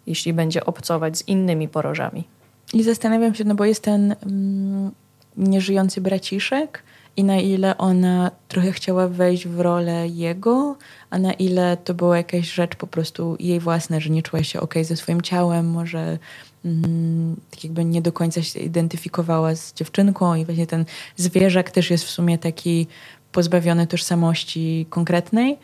jeśli 0.06 0.32
będzie 0.32 0.64
obcować 0.64 1.18
z 1.18 1.28
innymi 1.28 1.68
porożami. 1.68 2.24
I 2.72 2.82
zastanawiam 2.82 3.34
się, 3.34 3.44
no 3.44 3.54
bo 3.54 3.64
jest 3.64 3.82
ten 3.82 4.14
mm, 4.22 4.90
nieżyjący 5.36 6.00
braciszek, 6.00 6.82
i 7.16 7.24
na 7.24 7.40
ile 7.40 7.78
ona 7.78 8.30
trochę 8.48 8.72
chciała 8.72 9.08
wejść 9.08 9.48
w 9.48 9.60
rolę 9.60 10.08
jego, 10.08 10.76
a 11.10 11.18
na 11.18 11.32
ile 11.32 11.76
to 11.76 11.94
była 11.94 12.16
jakaś 12.16 12.52
rzecz 12.52 12.76
po 12.76 12.86
prostu 12.86 13.36
jej 13.40 13.60
własna, 13.60 14.00
że 14.00 14.10
nie 14.10 14.22
czuła 14.22 14.42
się 14.42 14.60
ok 14.60 14.74
ze 14.82 14.96
swoim 14.96 15.22
ciałem, 15.22 15.70
może 15.70 16.18
mm, 16.64 17.36
tak 17.50 17.64
jakby 17.64 17.84
nie 17.84 18.02
do 18.02 18.12
końca 18.12 18.42
się 18.42 18.60
identyfikowała 18.60 19.54
z 19.54 19.74
dziewczynką 19.74 20.34
i 20.34 20.44
właśnie 20.44 20.66
ten 20.66 20.84
zwierzak 21.16 21.70
też 21.70 21.90
jest 21.90 22.04
w 22.04 22.10
sumie 22.10 22.38
taki 22.38 22.86
pozbawiony 23.32 23.86
tożsamości 23.86 24.86
konkretnej. 24.90 25.58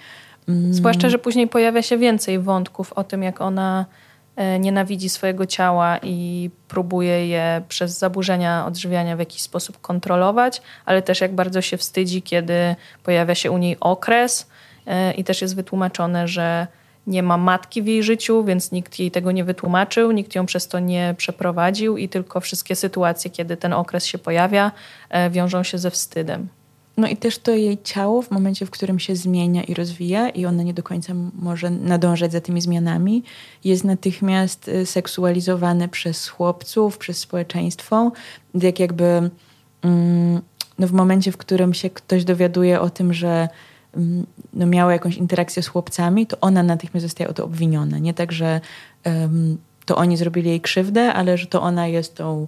Mm. 0.48 0.74
Zwłaszcza, 0.74 1.08
że 1.08 1.18
później 1.18 1.48
pojawia 1.48 1.82
się 1.82 1.98
więcej 1.98 2.38
wątków 2.38 2.92
o 2.92 3.04
tym, 3.04 3.22
jak 3.22 3.40
ona 3.40 3.86
nienawidzi 4.60 5.08
swojego 5.08 5.46
ciała 5.46 5.98
i 6.02 6.50
próbuje 6.68 7.28
je 7.28 7.62
przez 7.68 7.98
zaburzenia 7.98 8.66
odżywiania 8.66 9.16
w 9.16 9.18
jakiś 9.18 9.42
sposób 9.42 9.80
kontrolować, 9.80 10.62
ale 10.84 11.02
też 11.02 11.20
jak 11.20 11.34
bardzo 11.34 11.60
się 11.60 11.76
wstydzi, 11.76 12.22
kiedy 12.22 12.76
pojawia 13.02 13.34
się 13.34 13.50
u 13.50 13.58
niej 13.58 13.76
okres 13.80 14.50
e, 14.86 15.12
i 15.12 15.24
też 15.24 15.42
jest 15.42 15.56
wytłumaczone, 15.56 16.28
że 16.28 16.66
nie 17.06 17.22
ma 17.22 17.36
matki 17.36 17.82
w 17.82 17.86
jej 17.86 18.02
życiu, 18.02 18.44
więc 18.44 18.72
nikt 18.72 18.98
jej 18.98 19.10
tego 19.10 19.32
nie 19.32 19.44
wytłumaczył, 19.44 20.12
nikt 20.12 20.34
ją 20.34 20.46
przez 20.46 20.68
to 20.68 20.78
nie 20.78 21.14
przeprowadził 21.18 21.96
i 21.96 22.08
tylko 22.08 22.40
wszystkie 22.40 22.76
sytuacje, 22.76 23.30
kiedy 23.30 23.56
ten 23.56 23.72
okres 23.72 24.06
się 24.06 24.18
pojawia, 24.18 24.72
e, 25.10 25.30
wiążą 25.30 25.62
się 25.62 25.78
ze 25.78 25.90
wstydem. 25.90 26.48
No 26.96 27.08
i 27.08 27.16
też 27.16 27.38
to 27.38 27.52
jej 27.52 27.78
ciało 27.82 28.22
w 28.22 28.30
momencie, 28.30 28.66
w 28.66 28.70
którym 28.70 28.98
się 28.98 29.16
zmienia 29.16 29.62
i 29.62 29.74
rozwija 29.74 30.28
i 30.28 30.46
ona 30.46 30.62
nie 30.62 30.74
do 30.74 30.82
końca 30.82 31.14
może 31.34 31.70
nadążać 31.70 32.32
za 32.32 32.40
tymi 32.40 32.60
zmianami, 32.60 33.22
jest 33.64 33.84
natychmiast 33.84 34.68
y, 34.68 34.86
seksualizowane 34.86 35.88
przez 35.88 36.28
chłopców, 36.28 36.98
przez 36.98 37.18
społeczeństwo. 37.18 38.12
Jak 38.54 38.80
jakby 38.80 39.30
mm, 39.82 40.40
no 40.78 40.86
w 40.86 40.92
momencie, 40.92 41.32
w 41.32 41.36
którym 41.36 41.74
się 41.74 41.90
ktoś 41.90 42.24
dowiaduje 42.24 42.80
o 42.80 42.90
tym, 42.90 43.14
że 43.14 43.48
mm, 43.96 44.26
no 44.52 44.66
miała 44.66 44.92
jakąś 44.92 45.16
interakcję 45.16 45.62
z 45.62 45.66
chłopcami, 45.66 46.26
to 46.26 46.36
ona 46.40 46.62
natychmiast 46.62 47.06
zostaje 47.06 47.30
o 47.30 47.34
to 47.34 47.44
obwiniona. 47.44 47.98
Nie 47.98 48.14
tak, 48.14 48.32
że 48.32 48.60
um, 49.04 49.58
to 49.86 49.96
oni 49.96 50.16
zrobili 50.16 50.50
jej 50.50 50.60
krzywdę, 50.60 51.12
ale 51.12 51.38
że 51.38 51.46
to 51.46 51.62
ona 51.62 51.86
jest 51.86 52.14
tą 52.14 52.46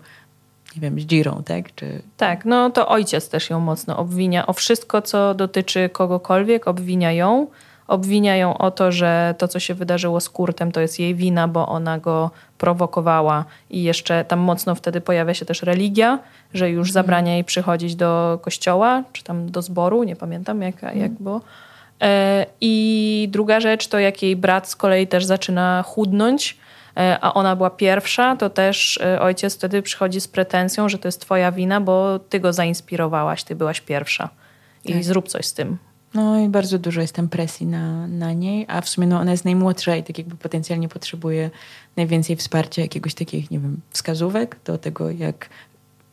nie 0.76 0.82
wiem, 0.82 1.00
zdzirą, 1.00 1.42
tak? 1.44 1.74
Czy... 1.74 2.02
Tak, 2.16 2.44
no 2.44 2.70
to 2.70 2.88
ojciec 2.88 3.28
też 3.28 3.50
ją 3.50 3.60
mocno 3.60 3.96
obwinia 3.96 4.46
o 4.46 4.52
wszystko, 4.52 5.02
co 5.02 5.34
dotyczy 5.34 5.88
kogokolwiek, 5.88 6.68
obwinia 6.68 7.12
ją. 7.12 7.46
Obwinia 7.88 8.36
ją 8.36 8.58
o 8.58 8.70
to, 8.70 8.92
że 8.92 9.34
to, 9.38 9.48
co 9.48 9.60
się 9.60 9.74
wydarzyło 9.74 10.20
z 10.20 10.28
Kurtem, 10.28 10.72
to 10.72 10.80
jest 10.80 11.00
jej 11.00 11.14
wina, 11.14 11.48
bo 11.48 11.68
ona 11.68 11.98
go 11.98 12.30
prowokowała 12.58 13.44
i 13.70 13.82
jeszcze 13.82 14.24
tam 14.24 14.38
mocno 14.38 14.74
wtedy 14.74 15.00
pojawia 15.00 15.34
się 15.34 15.44
też 15.44 15.62
religia, 15.62 16.18
że 16.54 16.70
już 16.70 16.92
zabrania 16.92 17.32
jej 17.32 17.44
przychodzić 17.44 17.96
do 17.96 18.38
kościoła, 18.42 19.02
czy 19.12 19.24
tam 19.24 19.50
do 19.50 19.62
zboru, 19.62 20.02
nie 20.02 20.16
pamiętam 20.16 20.62
jak, 20.62 20.82
jak 20.82 20.92
mhm. 20.92 21.14
było. 21.20 21.40
E, 22.02 22.46
I 22.60 23.28
druga 23.32 23.60
rzecz 23.60 23.88
to 23.88 23.98
jak 23.98 24.22
jej 24.22 24.36
brat 24.36 24.68
z 24.68 24.76
kolei 24.76 25.06
też 25.06 25.24
zaczyna 25.24 25.82
chudnąć, 25.82 26.56
a 26.96 27.34
ona 27.34 27.56
była 27.56 27.70
pierwsza, 27.70 28.36
to 28.36 28.50
też 28.50 29.00
e, 29.02 29.20
ojciec 29.20 29.54
wtedy 29.54 29.82
przychodzi 29.82 30.20
z 30.20 30.28
pretensją, 30.28 30.88
że 30.88 30.98
to 30.98 31.08
jest 31.08 31.20
twoja 31.20 31.52
wina, 31.52 31.80
bo 31.80 32.18
ty 32.18 32.40
go 32.40 32.52
zainspirowałaś, 32.52 33.44
ty 33.44 33.54
byłaś 33.54 33.80
pierwsza 33.80 34.28
i 34.84 34.92
tak. 34.92 35.04
zrób 35.04 35.28
coś 35.28 35.46
z 35.46 35.54
tym. 35.54 35.78
No 36.14 36.40
i 36.40 36.48
bardzo 36.48 36.78
dużo 36.78 37.00
jest 37.00 37.14
tam 37.14 37.28
presji 37.28 37.66
na, 37.66 38.06
na 38.06 38.32
niej, 38.32 38.64
a 38.68 38.80
w 38.80 38.88
sumie 38.88 39.06
no, 39.06 39.20
ona 39.20 39.30
jest 39.30 39.44
najmłodsza 39.44 39.96
i 39.96 40.02
tak 40.02 40.18
jakby 40.18 40.36
potencjalnie 40.36 40.88
potrzebuje 40.88 41.50
najwięcej 41.96 42.36
wsparcia, 42.36 42.82
jakiegoś 42.82 43.14
takich, 43.14 43.50
nie 43.50 43.58
wiem, 43.58 43.80
wskazówek 43.90 44.56
do 44.64 44.78
tego, 44.78 45.10
jak, 45.10 45.48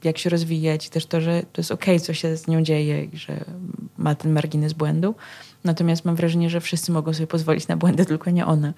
jak 0.04 0.18
się 0.18 0.30
rozwijać 0.30 0.88
i 0.88 0.90
też 0.90 1.06
to, 1.06 1.22
że 1.22 1.42
to 1.42 1.62
jest 1.62 1.72
okej, 1.72 1.96
okay, 1.96 2.06
co 2.06 2.14
się 2.14 2.38
z 2.38 2.48
nią 2.48 2.62
dzieje 2.62 3.04
i 3.04 3.18
że 3.18 3.46
ma 3.98 4.16
ten 4.16 4.34
margines 4.34 4.74
błędu. 4.74 5.16
Natomiast 5.64 6.06
mam 6.06 6.16
wrażenie, 6.16 6.50
że 6.50 6.62
wszyscy 6.62 6.92
mogą 6.92 7.14
sobie 7.14 7.28
pozwolić 7.28 7.68
na 7.68 7.78
błędy, 7.78 8.06
tylko 8.06 8.32
nie 8.32 8.46
ona. 8.46 8.74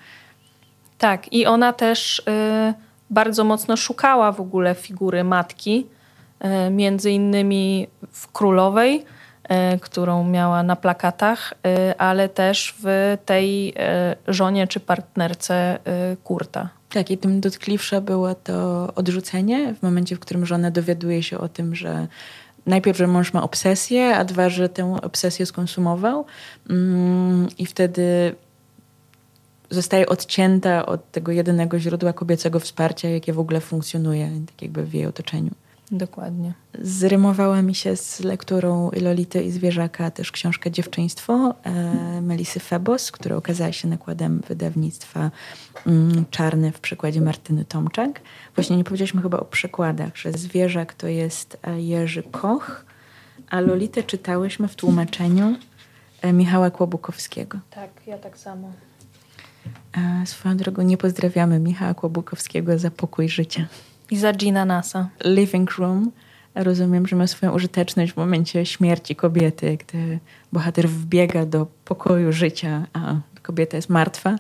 Tak, 0.97 1.34
i 1.34 1.45
ona 1.45 1.73
też 1.73 2.19
y, 2.19 2.73
bardzo 3.10 3.43
mocno 3.43 3.77
szukała 3.77 4.31
w 4.31 4.41
ogóle 4.41 4.75
figury 4.75 5.23
matki, 5.23 5.88
y, 6.67 6.69
między 6.69 7.12
innymi 7.12 7.88
w 8.12 8.31
królowej, 8.31 9.05
y, 9.75 9.79
którą 9.79 10.23
miała 10.23 10.63
na 10.63 10.75
plakatach, 10.75 11.53
y, 11.53 11.97
ale 11.97 12.29
też 12.29 12.75
w 12.84 13.17
tej 13.25 13.69
y, 13.69 13.73
żonie 14.27 14.67
czy 14.67 14.79
partnerce 14.79 15.77
y, 16.13 16.17
Kurta. 16.23 16.69
Tak, 16.89 17.12
i 17.12 17.17
tym 17.17 17.41
dotkliwsze 17.41 18.01
było 18.01 18.36
to 18.36 18.88
odrzucenie 18.95 19.73
w 19.73 19.84
momencie, 19.84 20.15
w 20.15 20.19
którym 20.19 20.45
żona 20.45 20.71
dowiaduje 20.71 21.23
się 21.23 21.38
o 21.38 21.49
tym, 21.49 21.75
że 21.75 22.08
najpierw, 22.65 22.97
że 22.97 23.08
mąż 23.08 23.34
ma 23.34 23.43
obsesję, 23.43 24.15
a 24.17 24.25
dwa, 24.25 24.49
że 24.49 24.69
tę 24.69 24.97
obsesję 25.01 25.45
skonsumował. 25.45 26.25
Mm, 26.69 27.47
I 27.58 27.65
wtedy 27.65 28.36
zostaje 29.69 30.08
odcięta 30.10 30.86
od 30.86 31.12
tego 31.12 31.32
jedynego 31.32 31.80
źródła 31.80 32.13
kobiecego 32.13 32.60
wsparcia, 32.60 33.10
jakie 33.10 33.34
w 33.34 33.39
ogóle 33.39 33.62
funkcjonuje 33.62 34.30
tak 34.45 34.62
jakby 34.62 34.86
w 34.86 34.93
jej 34.93 35.06
otoczeniu. 35.06 35.51
Dokładnie. 35.91 36.54
Zrymowała 36.82 37.62
mi 37.62 37.75
się 37.75 37.95
z 37.95 38.19
lekturą 38.19 38.91
Lolity 39.01 39.43
i 39.43 39.51
Zwierzaka 39.51 40.12
też 40.12 40.32
książka 40.32 40.69
Dziewczyństwo 40.69 41.56
e, 41.63 42.21
Melisy 42.21 42.60
Febos, 42.60 43.12
która 43.12 43.36
okazała 43.36 43.71
się 43.71 43.88
nakładem 43.88 44.41
wydawnictwa 44.47 45.32
mm, 45.88 46.25
Czarny 46.32 46.71
w 46.71 46.80
przekładzie 46.80 47.21
Martyny 47.21 47.65
Tomczak. 47.65 48.21
Właśnie 48.56 48.78
nie 48.78 48.84
powiedzieliśmy 48.84 49.21
chyba 49.21 49.39
o 49.39 49.45
przekładach, 49.45 50.17
że 50.17 50.32
Zwierzak 50.32 50.93
to 50.93 51.08
jest 51.08 51.58
e, 51.63 51.82
Jerzy 51.82 52.23
Koch, 52.23 52.86
a 53.49 53.60
Lolitę 53.60 54.04
czytałyśmy 54.04 54.67
w 54.67 54.75
tłumaczeniu 54.75 55.56
e, 56.21 56.34
Michała 56.34 56.71
Kłobukowskiego. 56.71 57.60
Tak, 57.69 57.89
ja 58.08 58.17
tak 58.17 58.38
samo. 58.38 58.71
Swoją 60.25 60.58
drogą 60.58 60.81
nie 60.81 60.97
pozdrawiamy 60.97 61.60
Michała 61.60 61.93
Kłobukowskiego 61.93 62.79
za 62.79 62.91
pokój 62.91 63.29
życia. 63.29 63.67
I 64.12 64.17
za 64.17 64.34
Gina 64.34 64.65
Nasa. 64.65 65.10
Living 65.25 65.71
Room. 65.71 66.12
Rozumiem, 66.55 67.08
że 67.08 67.15
ma 67.15 67.27
swoją 67.27 67.51
użyteczność 67.53 68.13
w 68.13 68.17
momencie 68.17 68.65
śmierci 68.65 69.15
kobiety, 69.15 69.77
gdy 69.77 70.19
bohater 70.53 70.89
wbiega 70.89 71.45
do 71.45 71.67
pokoju 71.86 72.31
życia, 72.31 72.88
a 72.93 73.15
kobieta 73.41 73.77
jest 73.77 73.89
martwa, 73.89 74.36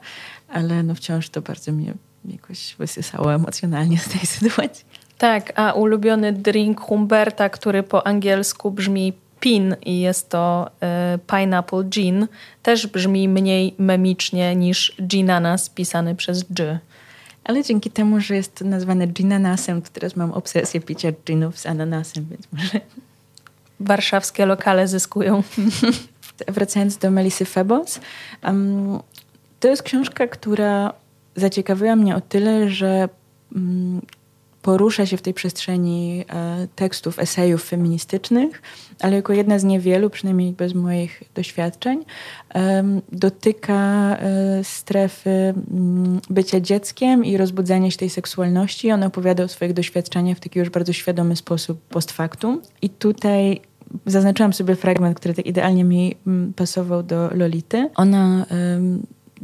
ale 0.49 0.83
no 0.83 0.95
wciąż 0.95 1.29
to 1.29 1.41
bardzo 1.41 1.71
mnie 1.71 1.93
jakoś 2.25 2.75
wysysało 2.79 3.33
emocjonalnie 3.33 3.97
z 3.97 4.09
tej 4.09 4.25
sytuacji. 4.25 4.85
Tak, 5.17 5.53
a 5.59 5.71
ulubiony 5.71 6.33
drink 6.33 6.81
Humberta, 6.81 7.49
który 7.49 7.83
po 7.83 8.07
angielsku 8.07 8.71
brzmi 8.71 9.13
PIN 9.39 9.75
i 9.85 9.99
jest 9.99 10.29
to 10.29 10.71
y, 11.15 11.19
Pineapple 11.19 11.83
Gin, 11.83 12.27
też 12.63 12.87
brzmi 12.87 13.29
mniej 13.29 13.75
memicznie 13.77 14.55
niż 14.55 14.95
Ginanas 15.01 15.69
pisany 15.69 16.15
przez 16.15 16.43
G. 16.43 16.79
Ale 17.43 17.63
dzięki 17.63 17.91
temu, 17.91 18.19
że 18.19 18.35
jest 18.35 18.61
nazwane 18.61 19.07
ginanasem, 19.07 19.81
to 19.81 19.89
teraz 19.93 20.15
mam 20.15 20.31
obsesję 20.31 20.81
picia 20.81 21.11
ginów 21.25 21.59
z 21.59 21.65
ananasem, 21.65 22.25
więc 22.29 22.47
może... 22.51 22.79
Warszawskie 23.79 24.45
lokale 24.45 24.87
zyskują. 24.87 25.43
Wracając 26.47 26.97
do 26.97 27.11
Melisy 27.11 27.45
Febos, 27.45 27.99
um, 28.43 28.99
to 29.59 29.67
jest 29.67 29.83
książka, 29.83 30.27
która 30.27 30.93
zaciekawiła 31.35 31.95
mnie 31.95 32.15
o 32.15 32.21
tyle, 32.21 32.69
że 32.69 33.09
um, 33.55 34.01
porusza 34.65 35.05
się 35.05 35.17
w 35.17 35.21
tej 35.21 35.33
przestrzeni 35.33 36.25
e, 36.29 36.67
tekstów, 36.75 37.19
esejów 37.19 37.63
feministycznych, 37.63 38.61
ale 38.99 39.15
jako 39.15 39.33
jedna 39.33 39.59
z 39.59 39.63
niewielu, 39.63 40.09
przynajmniej 40.09 40.53
bez 40.53 40.73
moich 40.73 41.23
doświadczeń, 41.35 42.05
dotyka 43.11 44.17
e, 44.17 44.63
strefy 44.63 45.29
mm, 45.29 46.21
bycia 46.29 46.59
dzieckiem 46.59 47.25
i 47.25 47.37
rozbudzania 47.37 47.91
się 47.91 47.97
tej 47.97 48.09
seksualności. 48.09 48.91
Ona 48.91 49.05
opowiada 49.05 49.43
o 49.43 49.47
swoich 49.47 49.73
doświadczeniach 49.73 50.37
w 50.37 50.39
taki 50.39 50.59
już 50.59 50.69
bardzo 50.69 50.93
świadomy 50.93 51.35
sposób 51.35 51.81
post 51.81 52.11
factum. 52.11 52.61
I 52.81 52.89
tutaj 52.89 53.61
zaznaczyłam 54.05 54.53
sobie 54.53 54.75
fragment, 54.75 55.17
który 55.19 55.33
tak 55.33 55.45
idealnie 55.45 55.83
mi 55.83 56.15
mm, 56.27 56.53
pasował 56.53 57.03
do 57.03 57.29
Lolity. 57.33 57.89
Ona 57.95 58.45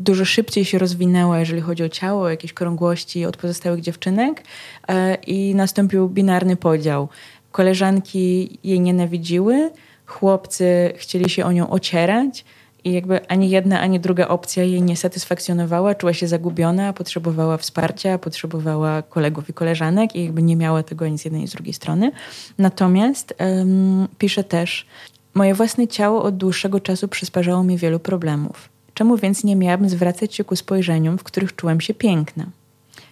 dużo 0.04 0.26
szybciej 0.26 0.66
się 0.66 0.78
rozwinęła, 0.78 1.40
jeżeli 1.40 1.62
chodzi 1.62 1.84
o 1.84 1.90
ciało, 1.90 2.30
jakieś 2.30 2.54
krągłości 2.54 3.26
od 3.26 3.38
pozostałych 3.38 3.82
dziewczynek 3.82 4.44
e, 4.88 5.16
i 5.16 5.56
nastąpił 5.56 6.10
binarny 6.10 6.56
podział. 6.56 7.10
Koleżanki 7.52 8.60
jej 8.64 8.80
nienawidziły, 8.80 9.72
chłopcy 10.06 10.94
chcieli 10.96 11.30
się 11.30 11.46
o 11.46 11.52
nią 11.52 11.70
ocierać 11.70 12.46
i 12.84 12.92
jakby 12.94 13.28
ani 13.28 13.50
jedna, 13.50 13.82
ani 13.82 14.00
druga 14.00 14.28
opcja 14.28 14.64
jej 14.64 14.82
nie 14.82 14.98
satysfakcjonowała, 14.98 15.96
czuła 15.96 16.14
się 16.14 16.28
zagubiona, 16.28 16.94
potrzebowała 16.94 17.58
wsparcia, 17.58 18.18
potrzebowała 18.18 19.02
kolegów 19.02 19.50
i 19.50 19.54
koleżanek 19.54 20.16
i 20.16 20.24
jakby 20.24 20.44
nie 20.44 20.56
miała 20.56 20.84
tego 20.84 21.06
ani 21.06 21.20
z 21.20 21.26
jednej, 21.26 21.42
ani 21.42 21.48
z 21.48 21.52
drugiej 21.52 21.74
strony. 21.74 22.12
Natomiast 22.58 23.34
um, 23.40 24.08
pisze 24.18 24.44
też, 24.44 24.86
moje 25.34 25.54
własne 25.54 25.88
ciało 25.88 26.24
od 26.24 26.38
dłuższego 26.38 26.80
czasu 26.80 27.08
przysparzało 27.08 27.64
mi 27.64 27.78
wielu 27.78 28.00
problemów. 28.00 28.71
Czemu 29.02 29.18
więc 29.18 29.44
nie 29.44 29.56
miałabym 29.56 29.90
zwracać 29.90 30.36
się 30.36 30.44
ku 30.44 30.56
spojrzeniom, 30.56 31.18
w 31.18 31.24
których 31.24 31.56
czułam 31.56 31.82
się 31.82 31.94
piękna? 31.94 32.46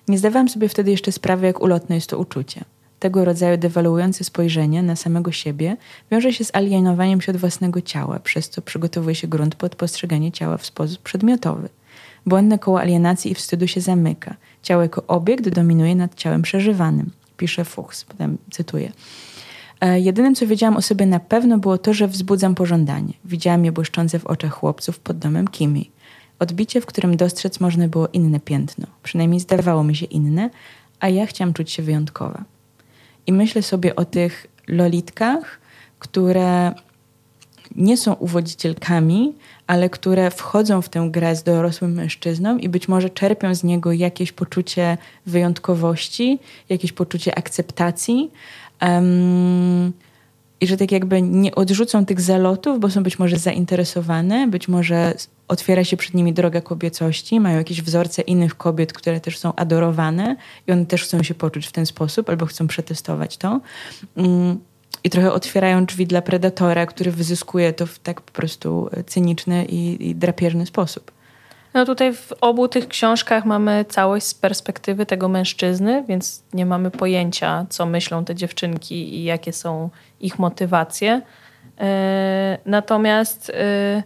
Nie 0.07 0.17
zdawałam 0.17 0.49
sobie 0.49 0.69
wtedy 0.69 0.91
jeszcze 0.91 1.11
sprawy, 1.11 1.45
jak 1.45 1.61
ulotne 1.61 1.95
jest 1.95 2.09
to 2.09 2.17
uczucie. 2.17 2.63
Tego 2.99 3.25
rodzaju 3.25 3.57
dewaluujące 3.57 4.23
spojrzenie 4.23 4.83
na 4.83 4.95
samego 4.95 5.31
siebie 5.31 5.77
wiąże 6.11 6.33
się 6.33 6.43
z 6.43 6.55
alienowaniem 6.55 7.21
się 7.21 7.31
od 7.31 7.37
własnego 7.37 7.81
ciała, 7.81 8.19
przez 8.19 8.49
co 8.49 8.61
przygotowuje 8.61 9.15
się 9.15 9.27
grunt 9.27 9.55
pod 9.55 9.75
postrzeganie 9.75 10.31
ciała 10.31 10.57
w 10.57 10.65
sposób 10.65 11.01
przedmiotowy. 11.01 11.69
Błędne 12.25 12.59
koło 12.59 12.79
alienacji 12.79 13.31
i 13.31 13.35
wstydu 13.35 13.67
się 13.67 13.81
zamyka. 13.81 14.35
Ciało 14.63 14.81
jako 14.81 15.03
obiekt 15.07 15.49
dominuje 15.49 15.95
nad 15.95 16.15
ciałem 16.15 16.41
przeżywanym. 16.41 17.11
Pisze 17.37 17.65
Fuchs, 17.65 18.05
potem 18.05 18.37
cytuję. 18.51 18.91
E, 19.81 19.99
jedynym, 19.99 20.35
co 20.35 20.47
wiedziałam 20.47 20.77
o 20.77 20.81
sobie 20.81 21.05
na 21.05 21.19
pewno, 21.19 21.57
było 21.57 21.77
to, 21.77 21.93
że 21.93 22.07
wzbudzam 22.07 22.55
pożądanie. 22.55 23.13
Widziałam 23.25 23.65
je 23.65 23.71
błyszczące 23.71 24.19
w 24.19 24.25
oczach 24.25 24.53
chłopców 24.53 24.99
pod 24.99 25.17
domem 25.17 25.47
Kimi. 25.47 25.91
Odbicie, 26.39 26.81
w 26.81 26.85
którym 26.85 27.17
dostrzec 27.17 27.59
można 27.59 27.87
było 27.87 28.07
inne 28.07 28.39
piętno. 28.39 28.87
Przynajmniej 29.03 29.39
zdawało 29.39 29.83
mi 29.83 29.95
się 29.95 30.05
inne, 30.05 30.49
a 30.99 31.09
ja 31.09 31.25
chciałam 31.25 31.53
czuć 31.53 31.71
się 31.71 31.83
wyjątkowa. 31.83 32.43
I 33.27 33.33
myślę 33.33 33.61
sobie 33.61 33.95
o 33.95 34.05
tych 34.05 34.47
lolitkach, 34.67 35.59
które 35.99 36.73
nie 37.75 37.97
są 37.97 38.13
uwodzicielkami, 38.13 39.33
ale 39.67 39.89
które 39.89 40.31
wchodzą 40.31 40.81
w 40.81 40.89
tę 40.89 41.07
grę 41.11 41.35
z 41.35 41.43
dorosłym 41.43 41.93
mężczyzną 41.93 42.57
i 42.57 42.69
być 42.69 42.87
może 42.87 43.09
czerpią 43.09 43.55
z 43.55 43.63
niego 43.63 43.91
jakieś 43.91 44.31
poczucie 44.31 44.97
wyjątkowości, 45.25 46.39
jakieś 46.69 46.91
poczucie 46.91 47.37
akceptacji, 47.37 48.31
Um, 48.81 49.93
i 50.61 50.67
że 50.67 50.77
tak 50.77 50.91
jakby 50.91 51.21
nie 51.21 51.55
odrzucą 51.55 52.05
tych 52.05 52.21
zalotów, 52.21 52.79
bo 52.79 52.89
są 52.89 53.03
być 53.03 53.19
może 53.19 53.37
zainteresowane, 53.37 54.47
być 54.47 54.67
może 54.67 55.13
otwiera 55.47 55.83
się 55.83 55.97
przed 55.97 56.13
nimi 56.13 56.33
droga 56.33 56.61
kobiecości, 56.61 57.39
mają 57.39 57.57
jakieś 57.57 57.81
wzorce 57.81 58.21
innych 58.21 58.57
kobiet, 58.57 58.93
które 58.93 59.19
też 59.19 59.37
są 59.37 59.55
adorowane 59.55 60.35
i 60.67 60.71
one 60.71 60.85
też 60.85 61.03
chcą 61.03 61.23
się 61.23 61.33
poczuć 61.33 61.67
w 61.67 61.71
ten 61.71 61.85
sposób 61.85 62.29
albo 62.29 62.45
chcą 62.45 62.67
przetestować 62.67 63.37
to. 63.37 63.61
Mm, 64.17 64.59
I 65.03 65.09
trochę 65.09 65.33
otwierają 65.33 65.85
drzwi 65.85 66.07
dla 66.07 66.21
predatora, 66.21 66.85
który 66.85 67.11
wyzyskuje 67.11 67.73
to 67.73 67.85
w 67.85 67.99
tak 67.99 68.21
po 68.21 68.31
prostu 68.31 68.89
cyniczny 69.07 69.65
i, 69.65 70.09
i 70.09 70.15
drapieżny 70.15 70.65
sposób. 70.65 71.11
No 71.73 71.85
tutaj 71.85 72.13
w 72.13 72.33
obu 72.41 72.67
tych 72.67 72.87
książkach 72.87 73.45
mamy 73.45 73.85
całość 73.89 74.25
z 74.25 74.33
perspektywy 74.33 75.05
tego 75.05 75.27
mężczyzny, 75.27 76.03
więc 76.07 76.43
nie 76.53 76.65
mamy 76.65 76.91
pojęcia, 76.91 77.65
co 77.69 77.85
myślą 77.85 78.25
te 78.25 78.35
dziewczynki 78.35 79.15
i 79.15 79.23
jakie 79.23 79.53
są 79.53 79.89
ich 80.19 80.39
motywacje. 80.39 81.21
E, 81.79 82.57
natomiast 82.65 83.49
e, 83.49 84.03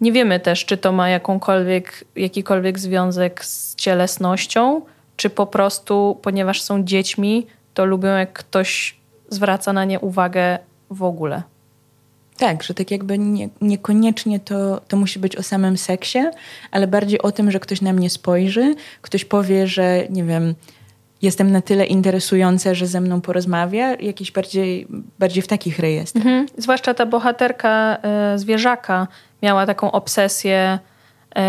nie 0.00 0.12
wiemy 0.12 0.40
też, 0.40 0.64
czy 0.64 0.76
to 0.76 0.92
ma 0.92 1.08
jakąkolwiek, 1.08 2.04
jakikolwiek 2.16 2.78
związek 2.78 3.44
z 3.44 3.74
cielesnością, 3.74 4.82
czy 5.16 5.30
po 5.30 5.46
prostu, 5.46 6.18
ponieważ 6.22 6.62
są 6.62 6.84
dziećmi, 6.84 7.46
to 7.74 7.84
lubią, 7.84 8.08
jak 8.08 8.32
ktoś 8.32 8.96
zwraca 9.28 9.72
na 9.72 9.84
nie 9.84 10.00
uwagę 10.00 10.58
w 10.90 11.02
ogóle. 11.02 11.42
Tak, 12.40 12.62
że 12.62 12.74
tak 12.74 12.90
jakby 12.90 13.18
nie, 13.18 13.48
niekoniecznie 13.60 14.40
to, 14.40 14.80
to 14.88 14.96
musi 14.96 15.18
być 15.18 15.36
o 15.36 15.42
samym 15.42 15.78
seksie, 15.78 16.18
ale 16.70 16.86
bardziej 16.86 17.22
o 17.22 17.32
tym, 17.32 17.50
że 17.50 17.60
ktoś 17.60 17.80
na 17.80 17.92
mnie 17.92 18.10
spojrzy, 18.10 18.74
ktoś 19.02 19.24
powie, 19.24 19.66
że 19.66 20.06
nie 20.10 20.24
wiem, 20.24 20.54
jestem 21.22 21.52
na 21.52 21.62
tyle 21.62 21.86
interesująca, 21.86 22.74
że 22.74 22.86
ze 22.86 23.00
mną 23.00 23.20
porozmawia, 23.20 23.94
jakiś 23.94 24.32
bardziej, 24.32 24.86
bardziej 25.18 25.42
w 25.42 25.46
takich 25.46 25.78
rejestrach. 25.78 26.26
Mhm. 26.26 26.46
Zwłaszcza 26.58 26.94
ta 26.94 27.06
bohaterka 27.06 27.98
y, 28.34 28.38
zwierzaka 28.38 29.06
miała 29.42 29.66
taką 29.66 29.92
obsesję 29.92 30.78
y, 30.78 31.40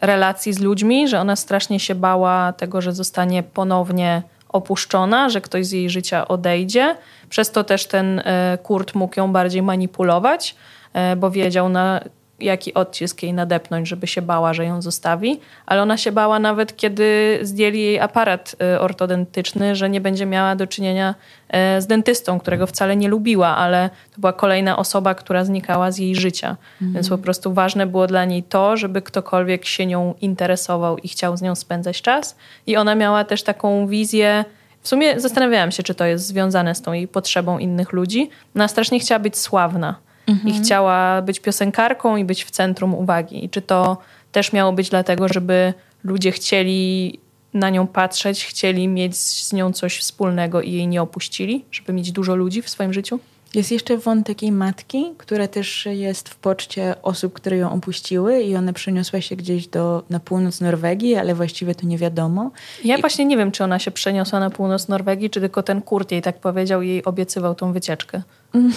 relacji 0.00 0.52
z 0.52 0.58
ludźmi, 0.58 1.08
że 1.08 1.20
ona 1.20 1.36
strasznie 1.36 1.80
się 1.80 1.94
bała 1.94 2.52
tego, 2.52 2.80
że 2.80 2.92
zostanie 2.92 3.42
ponownie 3.42 4.22
opuszczona, 4.52 5.28
że 5.28 5.40
ktoś 5.40 5.66
z 5.66 5.72
jej 5.72 5.90
życia 5.90 6.28
odejdzie. 6.28 6.96
Przez 7.28 7.50
to 7.50 7.64
też 7.64 7.86
ten 7.86 8.18
e, 8.18 8.58
Kurt 8.62 8.94
mógł 8.94 9.20
ją 9.20 9.32
bardziej 9.32 9.62
manipulować, 9.62 10.56
e, 10.92 11.16
bo 11.16 11.30
wiedział 11.30 11.68
na 11.68 12.00
jaki 12.44 12.74
odcisk 12.74 13.22
jej 13.22 13.32
nadepnąć, 13.32 13.88
żeby 13.88 14.06
się 14.06 14.22
bała, 14.22 14.54
że 14.54 14.64
ją 14.64 14.82
zostawi, 14.82 15.40
ale 15.66 15.82
ona 15.82 15.96
się 15.96 16.12
bała 16.12 16.38
nawet, 16.38 16.76
kiedy 16.76 17.38
zdjęli 17.42 17.80
jej 17.80 18.00
aparat 18.00 18.56
y, 18.76 18.80
ortodontyczny, 18.80 19.76
że 19.76 19.90
nie 19.90 20.00
będzie 20.00 20.26
miała 20.26 20.56
do 20.56 20.66
czynienia 20.66 21.14
e, 21.48 21.80
z 21.80 21.86
dentystą, 21.86 22.40
którego 22.40 22.66
wcale 22.66 22.96
nie 22.96 23.08
lubiła, 23.08 23.56
ale 23.56 23.90
to 24.14 24.20
była 24.20 24.32
kolejna 24.32 24.76
osoba, 24.76 25.14
która 25.14 25.44
znikała 25.44 25.90
z 25.90 25.98
jej 25.98 26.14
życia. 26.16 26.56
Mhm. 26.72 26.92
Więc 26.92 27.08
po 27.08 27.18
prostu 27.18 27.52
ważne 27.52 27.86
było 27.86 28.06
dla 28.06 28.24
niej 28.24 28.42
to, 28.42 28.76
żeby 28.76 29.02
ktokolwiek 29.02 29.64
się 29.64 29.86
nią 29.86 30.14
interesował 30.20 30.98
i 30.98 31.08
chciał 31.08 31.36
z 31.36 31.42
nią 31.42 31.54
spędzać 31.54 32.02
czas. 32.02 32.36
I 32.66 32.76
ona 32.76 32.94
miała 32.94 33.24
też 33.24 33.42
taką 33.42 33.86
wizję, 33.86 34.44
w 34.82 34.88
sumie 34.88 35.20
zastanawiałam 35.20 35.70
się, 35.70 35.82
czy 35.82 35.94
to 35.94 36.04
jest 36.04 36.26
związane 36.26 36.74
z 36.74 36.82
tą 36.82 36.92
jej 36.92 37.08
potrzebą 37.08 37.58
innych 37.58 37.92
ludzi. 37.92 38.30
Ona 38.56 38.68
strasznie 38.68 39.00
chciała 39.00 39.18
być 39.18 39.38
sławna 39.38 39.96
mhm. 40.26 40.48
i 40.48 40.58
chciała 40.60 41.22
być 41.22 41.40
piosenkarką 41.40 42.16
i 42.16 42.24
być 42.24 42.44
w 42.44 42.50
centrum 42.50 42.94
uwagi. 42.94 43.44
I 43.44 43.50
czy 43.50 43.62
to 43.62 43.98
też 44.32 44.52
miało 44.52 44.72
być 44.72 44.90
dlatego, 44.90 45.28
żeby 45.28 45.74
ludzie 46.04 46.32
chcieli 46.32 47.18
na 47.54 47.70
nią 47.70 47.86
patrzeć, 47.86 48.44
chcieli 48.44 48.88
mieć 48.88 49.16
z 49.16 49.52
nią 49.52 49.72
coś 49.72 49.98
wspólnego 49.98 50.62
i 50.62 50.72
jej 50.72 50.88
nie 50.88 51.02
opuścili, 51.02 51.64
żeby 51.72 51.92
mieć 51.92 52.12
dużo 52.12 52.36
ludzi 52.36 52.62
w 52.62 52.70
swoim 52.70 52.92
życiu? 52.92 53.18
Jest 53.54 53.72
jeszcze 53.72 53.98
wątek 53.98 54.42
jej 54.42 54.52
matki, 54.52 55.06
która 55.18 55.48
też 55.48 55.86
jest 55.90 56.28
w 56.28 56.36
poczcie 56.36 56.94
osób, 57.02 57.32
które 57.32 57.56
ją 57.56 57.72
opuściły 57.72 58.42
i 58.42 58.56
ona 58.56 58.72
przeniosła 58.72 59.20
się 59.20 59.36
gdzieś 59.36 59.66
do, 59.66 60.02
na 60.10 60.20
północ 60.20 60.60
Norwegii, 60.60 61.14
ale 61.14 61.34
właściwie 61.34 61.74
to 61.74 61.86
nie 61.86 61.98
wiadomo. 61.98 62.50
Ja 62.84 62.96
I... 62.96 63.00
właśnie 63.00 63.24
nie 63.24 63.36
wiem, 63.36 63.52
czy 63.52 63.64
ona 63.64 63.78
się 63.78 63.90
przeniosła 63.90 64.40
na 64.40 64.50
północ 64.50 64.88
Norwegii, 64.88 65.30
czy 65.30 65.40
tylko 65.40 65.62
ten 65.62 65.82
Kurt 65.82 66.12
jej 66.12 66.22
tak 66.22 66.40
powiedział 66.40 66.82
i 66.82 66.88
jej 66.88 67.04
obiecywał 67.04 67.54
tą 67.54 67.72
wycieczkę. 67.72 68.22
Mm, 68.54 68.72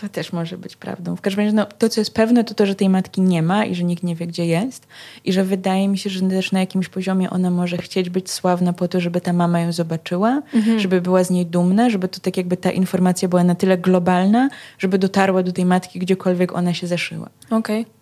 to 0.00 0.08
też 0.08 0.32
może 0.32 0.58
być 0.58 0.76
prawdą. 0.76 1.16
W 1.16 1.20
każdym 1.20 1.44
razie 1.44 1.56
no, 1.56 1.66
to, 1.66 1.88
co 1.88 2.00
jest 2.00 2.14
pewne, 2.14 2.44
to 2.44 2.54
to, 2.54 2.66
że 2.66 2.74
tej 2.74 2.88
matki 2.88 3.20
nie 3.20 3.42
ma 3.42 3.64
i 3.64 3.74
że 3.74 3.84
nikt 3.84 4.02
nie 4.02 4.14
wie, 4.14 4.26
gdzie 4.26 4.46
jest. 4.46 4.86
I 5.24 5.32
że 5.32 5.44
wydaje 5.44 5.88
mi 5.88 5.98
się, 5.98 6.10
że 6.10 6.20
też 6.20 6.52
na 6.52 6.60
jakimś 6.60 6.88
poziomie 6.88 7.30
ona 7.30 7.50
może 7.50 7.76
chcieć 7.76 8.10
być 8.10 8.30
sławna 8.30 8.72
po 8.72 8.88
to, 8.88 9.00
żeby 9.00 9.20
ta 9.20 9.32
mama 9.32 9.60
ją 9.60 9.72
zobaczyła, 9.72 10.42
mhm. 10.54 10.80
żeby 10.80 11.00
była 11.00 11.24
z 11.24 11.30
niej 11.30 11.46
dumna, 11.46 11.90
żeby 11.90 12.08
to 12.08 12.20
tak 12.20 12.36
jakby 12.36 12.56
ta 12.56 12.70
informacja 12.70 13.28
była 13.28 13.44
na 13.44 13.54
tyle 13.54 13.78
globalna, 13.78 14.48
żeby 14.78 14.98
dotarła 14.98 15.42
do 15.42 15.52
tej 15.52 15.64
matki, 15.64 15.98
gdziekolwiek 15.98 16.54
ona 16.54 16.74
się 16.74 16.86
zaszyła. 16.86 17.28
Okej. 17.50 17.80
Okay. 17.80 17.98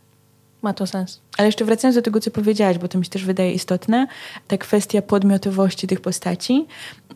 Ma 0.62 0.73
to 0.73 0.87
sens. 0.87 1.21
Ale 1.39 1.49
jeszcze 1.49 1.65
wracając 1.65 1.97
do 1.97 2.03
tego, 2.03 2.21
co 2.21 2.31
powiedziałaś, 2.31 2.79
bo 2.79 2.89
to 2.89 2.99
mi 2.99 3.05
się 3.05 3.11
też 3.11 3.25
wydaje 3.25 3.53
istotne, 3.53 4.07
ta 4.49 4.59
kwestia 4.59 5.03
podmiotowości 5.03 5.87
tych 5.87 6.01
postaci, 6.01 6.67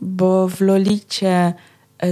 bo 0.01 0.49
w 0.49 0.61
Lolicie 0.61 1.55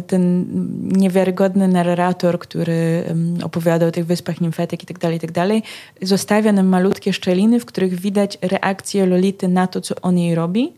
ten 0.07 0.47
niewiarygodny 0.83 1.69
narrator, 1.69 2.39
który 2.39 3.05
opowiada 3.43 3.87
o 3.87 3.91
tych 3.91 4.07
wyspach 4.07 4.41
nimfetek 4.41 4.83
i 4.83 4.87
tak 4.87 4.99
dalej, 4.99 5.17
i 5.17 5.21
tak 5.21 5.33
zostawia 6.03 6.53
nam 6.53 6.67
malutkie 6.67 7.13
szczeliny, 7.13 7.61
w 7.61 7.65
których 7.65 7.95
widać 7.95 8.39
reakcję 8.43 9.07
Lolity 9.07 9.49
na 9.49 9.67
to, 9.67 9.81
co 9.81 9.95
on 10.03 10.19
jej 10.19 10.35
robi. 10.35 10.73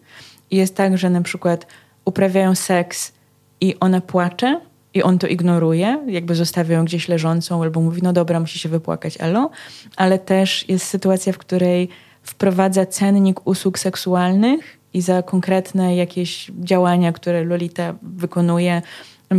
I 0.50 0.56
jest 0.56 0.74
tak, 0.74 0.98
że 0.98 1.10
na 1.10 1.22
przykład 1.22 1.66
uprawiają 2.04 2.54
seks 2.54 3.12
i 3.60 3.74
ona 3.80 4.00
płacze 4.00 4.60
i 4.94 5.02
on 5.02 5.18
to 5.18 5.26
ignoruje, 5.26 6.04
jakby 6.06 6.34
zostawia 6.34 6.76
ją 6.76 6.84
gdzieś 6.84 7.08
leżącą 7.08 7.62
albo 7.62 7.80
mówi, 7.80 8.02
no 8.02 8.12
dobra, 8.12 8.40
musi 8.40 8.58
się 8.58 8.68
wypłakać, 8.68 9.16
elo. 9.18 9.50
Ale 9.96 10.18
też 10.18 10.68
jest 10.68 10.86
sytuacja, 10.86 11.32
w 11.32 11.38
której 11.38 11.88
wprowadza 12.22 12.86
cennik 12.86 13.46
usług 13.46 13.78
seksualnych 13.78 14.79
i 14.94 15.00
za 15.00 15.22
konkretne 15.22 15.96
jakieś 15.96 16.50
działania, 16.61 17.12
które 17.12 17.44
Lolita 17.44 17.94
wykonuje, 18.03 18.83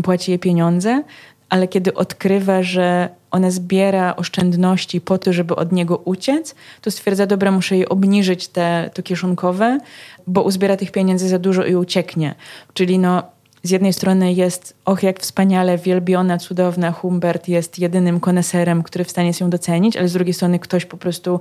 płaci 0.03 0.31
jej 0.31 0.39
pieniądze, 0.39 1.03
ale 1.49 1.67
kiedy 1.67 1.93
odkrywa, 1.93 2.63
że 2.63 3.09
ona 3.31 3.51
zbiera 3.51 4.15
oszczędności 4.15 5.01
po 5.01 5.17
to, 5.17 5.33
żeby 5.33 5.55
od 5.55 5.71
niego 5.71 5.97
uciec, 5.97 6.55
to 6.81 6.91
stwierdza, 6.91 7.25
dobra, 7.25 7.51
muszę 7.51 7.75
jej 7.75 7.89
obniżyć 7.89 8.47
te, 8.47 8.89
to 8.93 9.03
kieszonkowe, 9.03 9.79
bo 10.27 10.43
uzbiera 10.43 10.77
tych 10.77 10.91
pieniędzy 10.91 11.29
za 11.29 11.39
dużo 11.39 11.65
i 11.65 11.75
ucieknie. 11.75 12.35
Czyli 12.73 12.99
no, 12.99 13.23
z 13.63 13.69
jednej 13.69 13.93
strony 13.93 14.33
jest, 14.33 14.73
och 14.85 15.03
jak 15.03 15.19
wspaniale, 15.19 15.77
wielbiona, 15.77 16.37
cudowna, 16.37 16.91
Humbert 16.91 17.47
jest 17.47 17.79
jedynym 17.79 18.19
koneserem, 18.19 18.83
który 18.83 19.03
w 19.03 19.11
stanie 19.11 19.31
ją 19.41 19.49
docenić, 19.49 19.97
ale 19.97 20.07
z 20.07 20.13
drugiej 20.13 20.33
strony 20.33 20.59
ktoś 20.59 20.85
po 20.85 20.97
prostu 20.97 21.39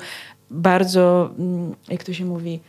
bardzo, 0.51 1.31
mm, 1.39 1.75
jak 1.89 2.05
to 2.05 2.13
się 2.13 2.25
mówi, 2.25 2.61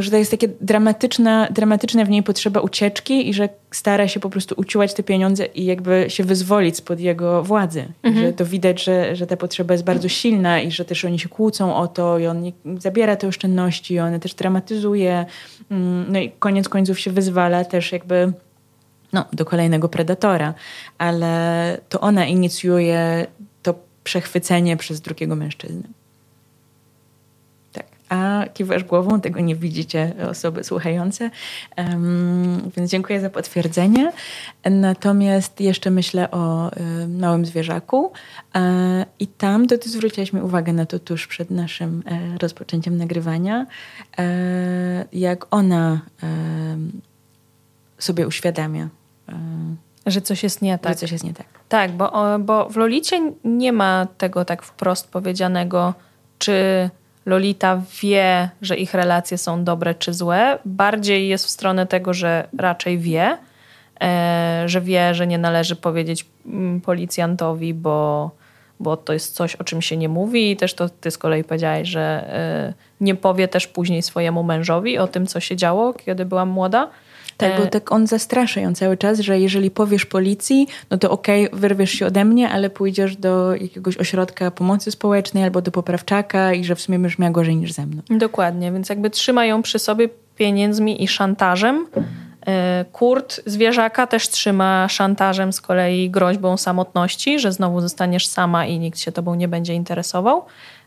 że 0.00 0.10
to 0.10 0.16
jest 0.16 0.30
takie 0.30 0.48
dramatyczna, 0.60 1.48
dramatyczna 1.50 2.04
w 2.04 2.08
niej 2.08 2.22
potrzeba 2.22 2.60
ucieczki 2.60 3.28
i 3.28 3.34
że 3.34 3.48
stara 3.70 4.08
się 4.08 4.20
po 4.20 4.30
prostu 4.30 4.54
uciłać 4.58 4.94
te 4.94 5.02
pieniądze 5.02 5.46
i 5.46 5.64
jakby 5.64 6.06
się 6.08 6.24
wyzwolić 6.24 6.76
spod 6.76 7.00
jego 7.00 7.42
władzy. 7.42 7.84
Mhm. 8.02 8.26
Że 8.26 8.32
to 8.32 8.46
widać, 8.46 8.84
że, 8.84 9.16
że 9.16 9.26
ta 9.26 9.36
potrzeba 9.36 9.74
jest 9.74 9.84
bardzo 9.84 10.08
silna 10.08 10.60
i 10.60 10.70
że 10.70 10.84
też 10.84 11.04
oni 11.04 11.18
się 11.18 11.28
kłócą 11.28 11.76
o 11.76 11.88
to 11.88 12.18
i 12.18 12.26
on 12.26 12.52
zabiera 12.78 13.16
te 13.16 13.28
oszczędności, 13.28 13.94
i 13.94 14.00
one 14.00 14.20
też 14.20 14.34
dramatyzuje. 14.34 15.26
Mm, 15.70 16.12
no 16.12 16.18
i 16.18 16.30
koniec 16.30 16.68
końców 16.68 17.00
się 17.00 17.10
wyzwala 17.10 17.64
też 17.64 17.92
jakby 17.92 18.32
no, 19.12 19.24
do 19.32 19.44
kolejnego 19.44 19.88
predatora, 19.88 20.54
ale 20.98 21.78
to 21.88 22.00
ona 22.00 22.26
inicjuje 22.26 23.26
to 23.62 23.74
przechwycenie 24.04 24.76
przez 24.76 25.00
drugiego 25.00 25.36
mężczyznę 25.36 26.03
a 28.08 28.44
kiwasz 28.54 28.84
głową, 28.84 29.20
tego 29.20 29.40
nie 29.40 29.56
widzicie 29.56 30.12
osoby 30.30 30.64
słuchające. 30.64 31.30
Um, 31.76 32.70
więc 32.76 32.90
dziękuję 32.90 33.20
za 33.20 33.30
potwierdzenie. 33.30 34.12
Natomiast 34.64 35.60
jeszcze 35.60 35.90
myślę 35.90 36.30
o 36.30 36.70
y, 36.76 37.08
małym 37.08 37.46
zwierzaku 37.46 38.12
e, 38.54 39.06
i 39.18 39.26
tam 39.26 39.66
to 39.66 39.78
ty 39.78 39.88
zwróciłaś 39.88 40.32
mi 40.32 40.40
uwagę 40.40 40.72
na 40.72 40.86
to 40.86 40.98
tuż 40.98 41.26
przed 41.26 41.50
naszym 41.50 42.02
e, 42.06 42.38
rozpoczęciem 42.38 42.96
nagrywania, 42.96 43.66
e, 44.18 45.04
jak 45.12 45.46
ona 45.50 46.00
sobie 47.98 48.26
uświadamia 48.26 48.88
że 50.06 50.20
coś 50.20 50.42
jest 50.42 50.62
nie 50.62 50.78
tak. 50.78 50.92
Że 50.92 50.98
coś 50.98 51.12
jest 51.12 51.24
nie 51.24 51.34
tak. 51.34 51.46
Tak, 51.68 51.92
bo, 51.92 52.12
bo 52.38 52.68
w 52.68 52.76
Lolicie 52.76 53.32
nie 53.44 53.72
ma 53.72 54.06
tego 54.18 54.44
tak 54.44 54.62
wprost 54.62 55.08
powiedzianego, 55.08 55.94
czy 56.38 56.90
Lolita 57.26 57.82
wie, 58.02 58.48
że 58.62 58.76
ich 58.76 58.94
relacje 58.94 59.38
są 59.38 59.64
dobre 59.64 59.94
czy 59.94 60.14
złe. 60.14 60.58
Bardziej 60.64 61.28
jest 61.28 61.46
w 61.46 61.50
stronę 61.50 61.86
tego, 61.86 62.14
że 62.14 62.48
raczej 62.58 62.98
wie, 62.98 63.38
e, 64.00 64.62
że 64.66 64.80
wie, 64.80 65.14
że 65.14 65.26
nie 65.26 65.38
należy 65.38 65.76
powiedzieć 65.76 66.26
mm, 66.46 66.80
policjantowi, 66.80 67.74
bo, 67.74 68.30
bo 68.80 68.96
to 68.96 69.12
jest 69.12 69.34
coś, 69.34 69.56
o 69.56 69.64
czym 69.64 69.82
się 69.82 69.96
nie 69.96 70.08
mówi. 70.08 70.50
I 70.50 70.56
też 70.56 70.74
to 70.74 70.88
ty 70.88 71.10
z 71.10 71.18
kolei 71.18 71.44
powiedziałaś, 71.44 71.88
że 71.88 72.00
e, 72.00 72.74
nie 73.00 73.14
powie 73.14 73.48
też 73.48 73.66
później 73.66 74.02
swojemu 74.02 74.42
mężowi 74.42 74.98
o 74.98 75.06
tym, 75.06 75.26
co 75.26 75.40
się 75.40 75.56
działo, 75.56 75.92
kiedy 75.92 76.24
byłam 76.24 76.48
młoda. 76.48 76.90
Tak, 77.36 77.60
bo 77.60 77.66
tak 77.66 77.92
on 77.92 78.06
zastrasza 78.06 78.60
ją 78.60 78.74
cały 78.74 78.96
czas, 78.96 79.20
że 79.20 79.40
jeżeli 79.40 79.70
powiesz 79.70 80.06
policji, 80.06 80.68
no 80.90 80.98
to 80.98 81.10
okej, 81.10 81.46
okay, 81.46 81.60
wyrwiesz 81.60 81.90
się 81.90 82.06
ode 82.06 82.24
mnie, 82.24 82.48
ale 82.48 82.70
pójdziesz 82.70 83.16
do 83.16 83.54
jakiegoś 83.54 83.96
ośrodka 83.96 84.50
pomocy 84.50 84.90
społecznej 84.90 85.44
albo 85.44 85.62
do 85.62 85.70
poprawczaka 85.70 86.52
i 86.52 86.64
że 86.64 86.74
w 86.74 86.80
sumie 86.80 86.98
będziesz 86.98 87.18
miała 87.18 87.32
gorzej 87.32 87.56
niż 87.56 87.72
ze 87.72 87.86
mną. 87.86 88.02
Dokładnie, 88.10 88.72
więc 88.72 88.88
jakby 88.88 89.10
trzyma 89.10 89.46
ją 89.46 89.62
przy 89.62 89.78
sobie 89.78 90.08
pieniędzmi 90.36 91.02
i 91.04 91.08
szantażem. 91.08 91.86
E, 92.46 92.84
Kurt 92.92 93.40
zwierzaka 93.46 94.06
też 94.06 94.28
trzyma 94.28 94.88
szantażem 94.88 95.52
z 95.52 95.60
kolei 95.60 96.10
groźbą 96.10 96.56
samotności, 96.56 97.38
że 97.38 97.52
znowu 97.52 97.80
zostaniesz 97.80 98.26
sama 98.26 98.66
i 98.66 98.78
nikt 98.78 98.98
się 98.98 99.12
tobą 99.12 99.34
nie 99.34 99.48
będzie 99.48 99.74
interesował. 99.74 100.44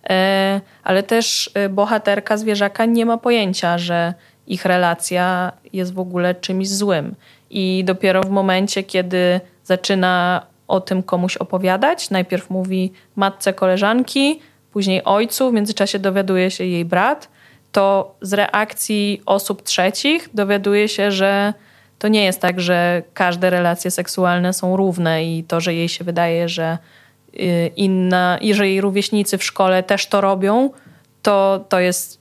E, 0.10 0.62
ale 0.84 1.04
też 1.04 1.52
e, 1.54 1.70
bohaterka 1.70 2.38
zwierzaka 2.38 2.86
nie 2.86 3.06
ma 3.06 3.18
pojęcia, 3.18 3.78
że 3.78 4.14
ich 4.48 4.66
relacja 4.66 5.52
jest 5.74 5.94
w 5.94 6.00
ogóle 6.00 6.36
czymś 6.36 6.70
złym. 6.70 7.16
I 7.50 7.84
dopiero 7.86 8.24
w 8.24 8.30
momencie, 8.30 8.84
kiedy 8.84 9.42
zaczyna 9.64 10.46
o 10.68 10.82
tym 10.82 11.04
komuś 11.04 11.38
opowiadać, 11.38 12.10
najpierw 12.10 12.50
mówi 12.50 12.92
matce 13.16 13.54
koleżanki, 13.54 14.40
później 14.72 15.04
ojcu, 15.04 15.50
w 15.50 15.54
międzyczasie 15.54 16.00
dowiaduje 16.00 16.52
się 16.52 16.66
jej 16.66 16.86
brat, 16.86 17.30
to 17.72 18.16
z 18.22 18.34
reakcji 18.34 19.22
osób 19.26 19.62
trzecich 19.62 20.30
dowiaduje 20.34 20.90
się, 20.90 21.12
że 21.12 21.54
to 22.00 22.08
nie 22.08 22.24
jest 22.24 22.42
tak, 22.42 22.62
że 22.62 23.04
każde 23.14 23.50
relacje 23.50 23.92
seksualne 23.92 24.54
są 24.54 24.78
równe 24.78 25.26
i 25.26 25.44
to, 25.44 25.62
że 25.62 25.74
jej 25.74 25.90
się 25.90 26.04
wydaje, 26.04 26.50
że 26.50 26.78
y, 27.34 27.72
inna, 27.76 28.38
jeżeli 28.42 28.82
rówieśnicy 28.82 29.38
w 29.38 29.44
szkole 29.44 29.84
też 29.84 30.08
to 30.08 30.22
robią, 30.22 30.70
to, 31.22 31.66
to 31.70 31.80
jest 31.80 32.20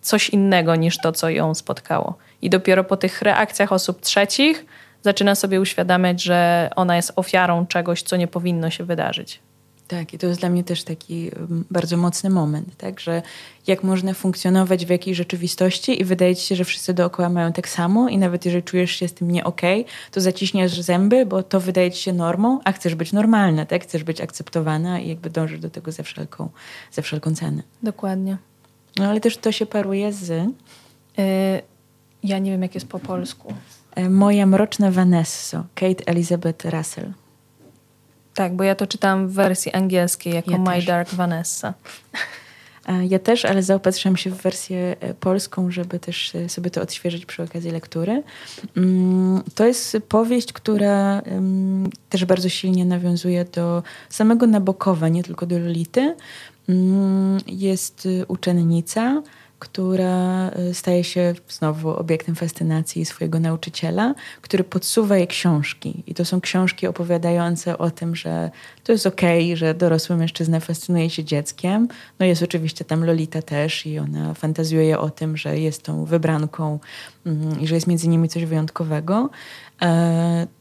coś 0.00 0.30
innego 0.30 0.76
niż 0.76 0.98
to, 0.98 1.12
co 1.12 1.30
ją 1.30 1.54
spotkało. 1.54 2.14
I 2.42 2.50
dopiero 2.50 2.84
po 2.84 2.96
tych 2.96 3.22
reakcjach 3.22 3.72
osób 3.72 4.00
trzecich 4.00 4.66
zaczyna 5.02 5.34
sobie 5.34 5.60
uświadamiać, 5.60 6.22
że 6.22 6.70
ona 6.76 6.96
jest 6.96 7.12
ofiarą 7.16 7.66
czegoś, 7.66 8.02
co 8.02 8.16
nie 8.16 8.28
powinno 8.28 8.70
się 8.70 8.84
wydarzyć. 8.84 9.40
Tak, 9.88 10.14
i 10.14 10.18
to 10.18 10.26
jest 10.26 10.40
dla 10.40 10.48
mnie 10.48 10.64
też 10.64 10.84
taki 10.84 11.30
bardzo 11.70 11.96
mocny 11.96 12.30
moment, 12.30 12.76
tak, 12.76 13.00
że 13.00 13.22
jak 13.66 13.82
można 13.82 14.14
funkcjonować 14.14 14.86
w 14.86 14.90
jakiejś 14.90 15.16
rzeczywistości 15.16 16.00
i 16.00 16.04
wydaje 16.04 16.36
ci 16.36 16.46
się, 16.46 16.56
że 16.56 16.64
wszyscy 16.64 16.94
dookoła 16.94 17.28
mają 17.28 17.52
tak 17.52 17.68
samo 17.68 18.08
i 18.08 18.18
nawet 18.18 18.44
jeżeli 18.44 18.62
czujesz 18.62 18.90
się 18.90 19.08
z 19.08 19.14
tym 19.14 19.30
nie 19.30 19.44
okej, 19.44 19.80
okay, 19.80 19.92
to 20.10 20.20
zaciśniesz 20.20 20.80
zęby, 20.80 21.26
bo 21.26 21.42
to 21.42 21.60
wydaje 21.60 21.90
ci 21.90 22.02
się 22.02 22.12
normą, 22.12 22.60
a 22.64 22.72
chcesz 22.72 22.94
być 22.94 23.12
normalna, 23.12 23.66
tak, 23.66 23.82
chcesz 23.82 24.04
być 24.04 24.20
akceptowana 24.20 25.00
i 25.00 25.08
jakby 25.08 25.30
dążysz 25.30 25.60
do 25.60 25.70
tego 25.70 25.92
ze 25.92 26.02
wszelką, 26.02 26.48
ze 26.92 27.02
wszelką 27.02 27.34
cenę. 27.34 27.62
Dokładnie. 27.82 28.36
No 28.96 29.04
ale 29.08 29.20
też 29.20 29.36
to 29.36 29.52
się 29.52 29.66
paruje 29.66 30.12
z... 30.12 30.28
Yy, 30.28 31.24
ja 32.22 32.38
nie 32.38 32.50
wiem, 32.50 32.62
jak 32.62 32.74
jest 32.74 32.88
po 32.88 32.98
polsku. 32.98 33.54
Yy, 33.96 34.10
Moja 34.10 34.46
mroczna 34.46 34.90
Vanessa, 34.90 35.64
Kate 35.74 36.04
Elizabeth 36.06 36.64
Russell. 36.64 37.12
Tak, 38.34 38.56
bo 38.56 38.64
ja 38.64 38.74
to 38.74 38.86
czytam 38.86 39.28
w 39.28 39.32
wersji 39.32 39.72
angielskiej 39.72 40.34
jako 40.34 40.50
ja 40.50 40.58
My 40.58 40.74
też. 40.74 40.84
Dark 40.84 41.14
Vanessa. 41.14 41.74
Ja 43.08 43.18
też, 43.18 43.44
ale 43.44 43.62
zaopatrzyłam 43.62 44.16
się 44.16 44.30
w 44.30 44.42
wersję 44.42 44.96
e, 45.00 45.14
polską, 45.14 45.70
żeby 45.70 45.98
też 45.98 46.34
e, 46.34 46.48
sobie 46.48 46.70
to 46.70 46.82
odświeżyć 46.82 47.26
przy 47.26 47.42
okazji 47.42 47.70
lektury. 47.70 48.22
Mm, 48.76 49.42
to 49.54 49.66
jest 49.66 49.96
powieść, 50.08 50.52
która 50.52 51.22
też 52.08 52.24
bardzo 52.24 52.48
silnie 52.48 52.84
nawiązuje 52.84 53.44
do 53.44 53.82
samego 54.08 54.46
Nabokowa, 54.46 55.08
nie 55.08 55.22
tylko 55.22 55.46
do 55.46 55.58
Lolity. 55.58 56.16
Mm, 56.68 57.38
jest 57.46 58.08
uczennica, 58.28 59.22
która 59.58 60.50
y, 60.70 60.74
staje 60.74 61.04
się 61.04 61.34
znowu 61.48 61.90
obiektem 61.90 62.34
fascynacji 62.34 63.04
swojego 63.04 63.40
nauczyciela, 63.40 64.14
który 64.42 64.64
podsuwa 64.64 65.16
jej 65.16 65.26
książki. 65.26 66.02
I 66.06 66.14
to 66.14 66.24
są 66.24 66.40
książki 66.40 66.86
opowiadające 66.86 67.78
o 67.78 67.90
tym, 67.90 68.16
że 68.16 68.50
to 68.84 68.92
jest 68.92 69.06
okej, 69.06 69.44
okay, 69.44 69.56
że 69.56 69.74
dorosły 69.74 70.16
mężczyzna 70.16 70.60
fascynuje 70.60 71.10
się 71.10 71.24
dzieckiem. 71.24 71.88
No 72.18 72.26
jest 72.26 72.42
oczywiście 72.42 72.84
tam 72.84 73.04
Lolita 73.04 73.42
też 73.42 73.86
i 73.86 73.98
ona 73.98 74.34
fantazjuje 74.34 74.98
o 74.98 75.10
tym, 75.10 75.36
że 75.36 75.58
jest 75.58 75.82
tą 75.82 76.04
wybranką 76.04 76.78
mm, 77.26 77.60
i 77.60 77.66
że 77.66 77.74
jest 77.74 77.86
między 77.86 78.08
nimi 78.08 78.28
coś 78.28 78.44
wyjątkowego. 78.44 79.30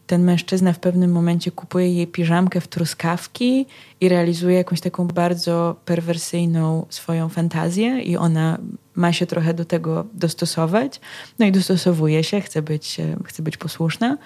Ten 0.07 0.23
mężczyzna 0.23 0.73
w 0.73 0.79
pewnym 0.79 1.11
momencie 1.11 1.51
kupuje 1.51 1.93
jej 1.93 2.07
piżamkę 2.07 2.61
w 2.61 2.67
truskawki 2.67 3.65
i 4.01 4.09
realizuje 4.09 4.57
jakąś 4.57 4.81
taką 4.81 5.07
bardzo 5.07 5.75
perwersyjną 5.85 6.85
swoją 6.89 7.29
fantazję 7.29 8.01
i 8.01 8.17
ona 8.17 8.57
ma 8.95 9.13
się 9.13 9.25
trochę 9.25 9.53
do 9.53 9.65
tego 9.65 10.05
dostosować. 10.13 11.01
No 11.39 11.45
i 11.45 11.51
dostosowuje 11.51 12.23
się, 12.23 12.41
chce 12.41 12.61
być, 12.61 12.99
e, 12.99 13.15
chce 13.25 13.43
być 13.43 13.57
posłuszna. 13.57 14.17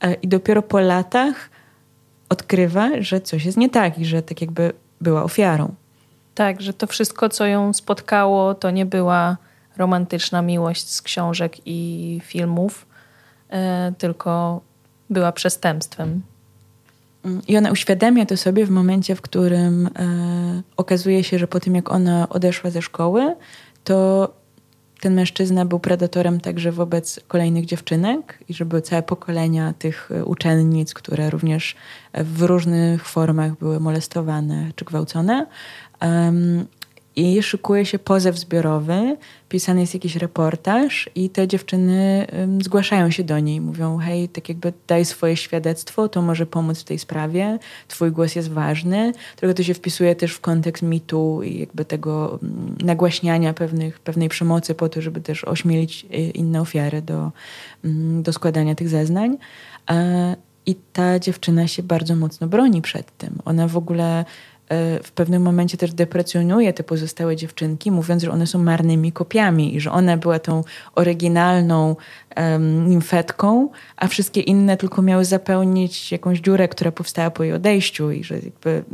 E, 0.00 0.14
I 0.14 0.28
dopiero 0.28 0.62
po 0.62 0.80
latach 0.80 1.50
odkrywa, 2.28 2.90
że 3.00 3.20
coś 3.20 3.44
jest 3.44 3.58
nie 3.58 3.70
tak 3.70 3.98
i 3.98 4.04
że 4.04 4.22
tak 4.22 4.40
jakby 4.40 4.72
była 5.00 5.24
ofiarą. 5.24 5.74
Tak, 6.34 6.62
że 6.62 6.72
to 6.72 6.86
wszystko, 6.86 7.28
co 7.28 7.46
ją 7.46 7.72
spotkało, 7.72 8.54
to 8.54 8.70
nie 8.70 8.86
była 8.86 9.36
romantyczna 9.76 10.42
miłość 10.42 10.90
z 10.90 11.02
książek 11.02 11.56
i 11.66 12.20
filmów, 12.24 12.88
E, 13.50 13.92
tylko 13.98 14.60
była 15.10 15.32
przestępstwem. 15.32 16.22
I 17.48 17.56
ona 17.56 17.70
uświadamia 17.70 18.26
to 18.26 18.36
sobie 18.36 18.66
w 18.66 18.70
momencie, 18.70 19.14
w 19.14 19.22
którym 19.22 19.86
e, 19.86 20.62
okazuje 20.76 21.24
się, 21.24 21.38
że 21.38 21.46
po 21.46 21.60
tym 21.60 21.74
jak 21.74 21.90
ona 21.90 22.28
odeszła 22.28 22.70
ze 22.70 22.82
szkoły, 22.82 23.36
to 23.84 24.28
ten 25.00 25.14
mężczyzna 25.14 25.64
był 25.64 25.78
predatorem 25.80 26.40
także 26.40 26.72
wobec 26.72 27.20
kolejnych 27.28 27.66
dziewczynek 27.66 28.38
i 28.48 28.54
że 28.54 28.64
były 28.64 28.82
całe 28.82 29.02
pokolenia 29.02 29.74
tych 29.78 30.10
uczennic, 30.24 30.94
które 30.94 31.30
również 31.30 31.76
w 32.14 32.42
różnych 32.42 33.08
formach 33.08 33.58
były 33.58 33.80
molestowane 33.80 34.70
czy 34.76 34.84
gwałcone. 34.84 35.46
Um, 36.02 36.66
i 37.18 37.42
szykuje 37.42 37.86
się 37.86 37.98
pozew 37.98 38.38
zbiorowy, 38.38 39.16
pisany 39.48 39.80
jest 39.80 39.94
jakiś 39.94 40.16
reportaż 40.16 41.10
i 41.14 41.30
te 41.30 41.48
dziewczyny 41.48 42.26
zgłaszają 42.62 43.10
się 43.10 43.24
do 43.24 43.38
niej, 43.38 43.60
mówią 43.60 43.98
hej, 43.98 44.28
tak 44.28 44.48
jakby 44.48 44.72
daj 44.86 45.04
swoje 45.04 45.36
świadectwo, 45.36 46.08
to 46.08 46.22
może 46.22 46.46
pomóc 46.46 46.80
w 46.80 46.84
tej 46.84 46.98
sprawie, 46.98 47.58
twój 47.88 48.12
głos 48.12 48.34
jest 48.34 48.50
ważny. 48.50 49.12
Trochę 49.36 49.54
to 49.54 49.62
się 49.62 49.74
wpisuje 49.74 50.14
też 50.14 50.32
w 50.32 50.40
kontekst 50.40 50.82
mitu 50.82 51.42
i 51.42 51.58
jakby 51.58 51.84
tego 51.84 52.38
um, 52.42 52.76
nagłaśniania 52.84 53.54
pewnych, 53.54 53.98
pewnej 53.98 54.28
przemocy 54.28 54.74
po 54.74 54.88
to, 54.88 55.02
żeby 55.02 55.20
też 55.20 55.44
ośmielić 55.44 56.04
y, 56.04 56.16
inne 56.16 56.60
ofiary 56.60 57.02
do, 57.02 57.32
do 58.22 58.32
składania 58.32 58.74
tych 58.74 58.88
zeznań. 58.88 59.38
E, 59.90 60.36
I 60.66 60.74
ta 60.92 61.18
dziewczyna 61.18 61.66
się 61.66 61.82
bardzo 61.82 62.16
mocno 62.16 62.46
broni 62.46 62.82
przed 62.82 63.16
tym. 63.16 63.38
Ona 63.44 63.68
w 63.68 63.76
ogóle 63.76 64.24
w 65.02 65.10
pewnym 65.14 65.42
momencie 65.42 65.78
też 65.78 65.92
deprecjonuje 65.92 66.72
te 66.72 66.84
pozostałe 66.84 67.36
dziewczynki, 67.36 67.90
mówiąc, 67.90 68.22
że 68.22 68.30
one 68.30 68.46
są 68.46 68.58
marnymi 68.58 69.12
kopiami 69.12 69.76
i 69.76 69.80
że 69.80 69.90
ona 69.90 70.16
była 70.16 70.38
tą 70.38 70.64
oryginalną 70.94 71.96
um, 72.36 72.88
nimfetką, 72.88 73.68
a 73.96 74.08
wszystkie 74.08 74.40
inne 74.40 74.76
tylko 74.76 75.02
miały 75.02 75.24
zapełnić 75.24 76.12
jakąś 76.12 76.38
dziurę, 76.38 76.68
która 76.68 76.92
powstała 76.92 77.30
po 77.30 77.44
jej 77.44 77.52
odejściu 77.52 78.10
i 78.10 78.24
że 78.24 78.34
jakby 78.34 78.84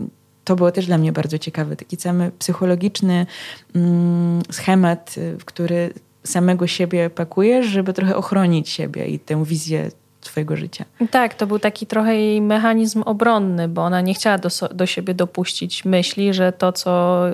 to 0.44 0.56
było 0.56 0.72
też 0.72 0.86
dla 0.86 0.98
mnie 0.98 1.12
bardzo 1.12 1.38
ciekawe. 1.38 1.76
Taki 1.76 1.96
cały 1.96 2.30
psychologiczny 2.38 3.26
um, 3.74 4.42
schemat, 4.50 5.14
y, 5.18 5.36
w 5.38 5.44
który 5.44 5.92
samego 6.24 6.66
siebie 6.66 7.10
pakujesz, 7.10 7.66
żeby 7.66 7.92
trochę 7.92 8.16
ochronić 8.16 8.68
siebie 8.68 9.06
i 9.06 9.18
tę 9.18 9.44
wizję 9.44 9.90
swojego 10.26 10.56
życia. 10.56 10.84
Tak, 11.10 11.34
to 11.34 11.46
był 11.46 11.58
taki 11.58 11.86
trochę 11.86 12.16
jej 12.16 12.40
mechanizm 12.40 13.02
obronny, 13.02 13.68
bo 13.68 13.82
ona 13.82 14.00
nie 14.00 14.14
chciała 14.14 14.38
do, 14.38 14.48
do 14.74 14.86
siebie 14.86 15.14
dopuścić 15.14 15.84
myśli, 15.84 16.34
że 16.34 16.52
to, 16.52 16.72
co 16.72 17.24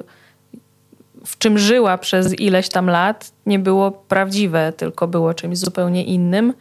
w 1.25 1.39
czym 1.39 1.59
żyła 1.59 1.99
przez 1.99 2.41
ileś 2.41 2.69
tam 2.69 2.87
lat, 2.87 3.33
nie 3.47 3.59
było 3.59 3.91
prawdziwe, 3.91 4.73
tylko 4.77 5.09
było 5.09 5.35
czymś 5.35 5.59
zupełnie 5.59 6.05
innym. 6.05 6.55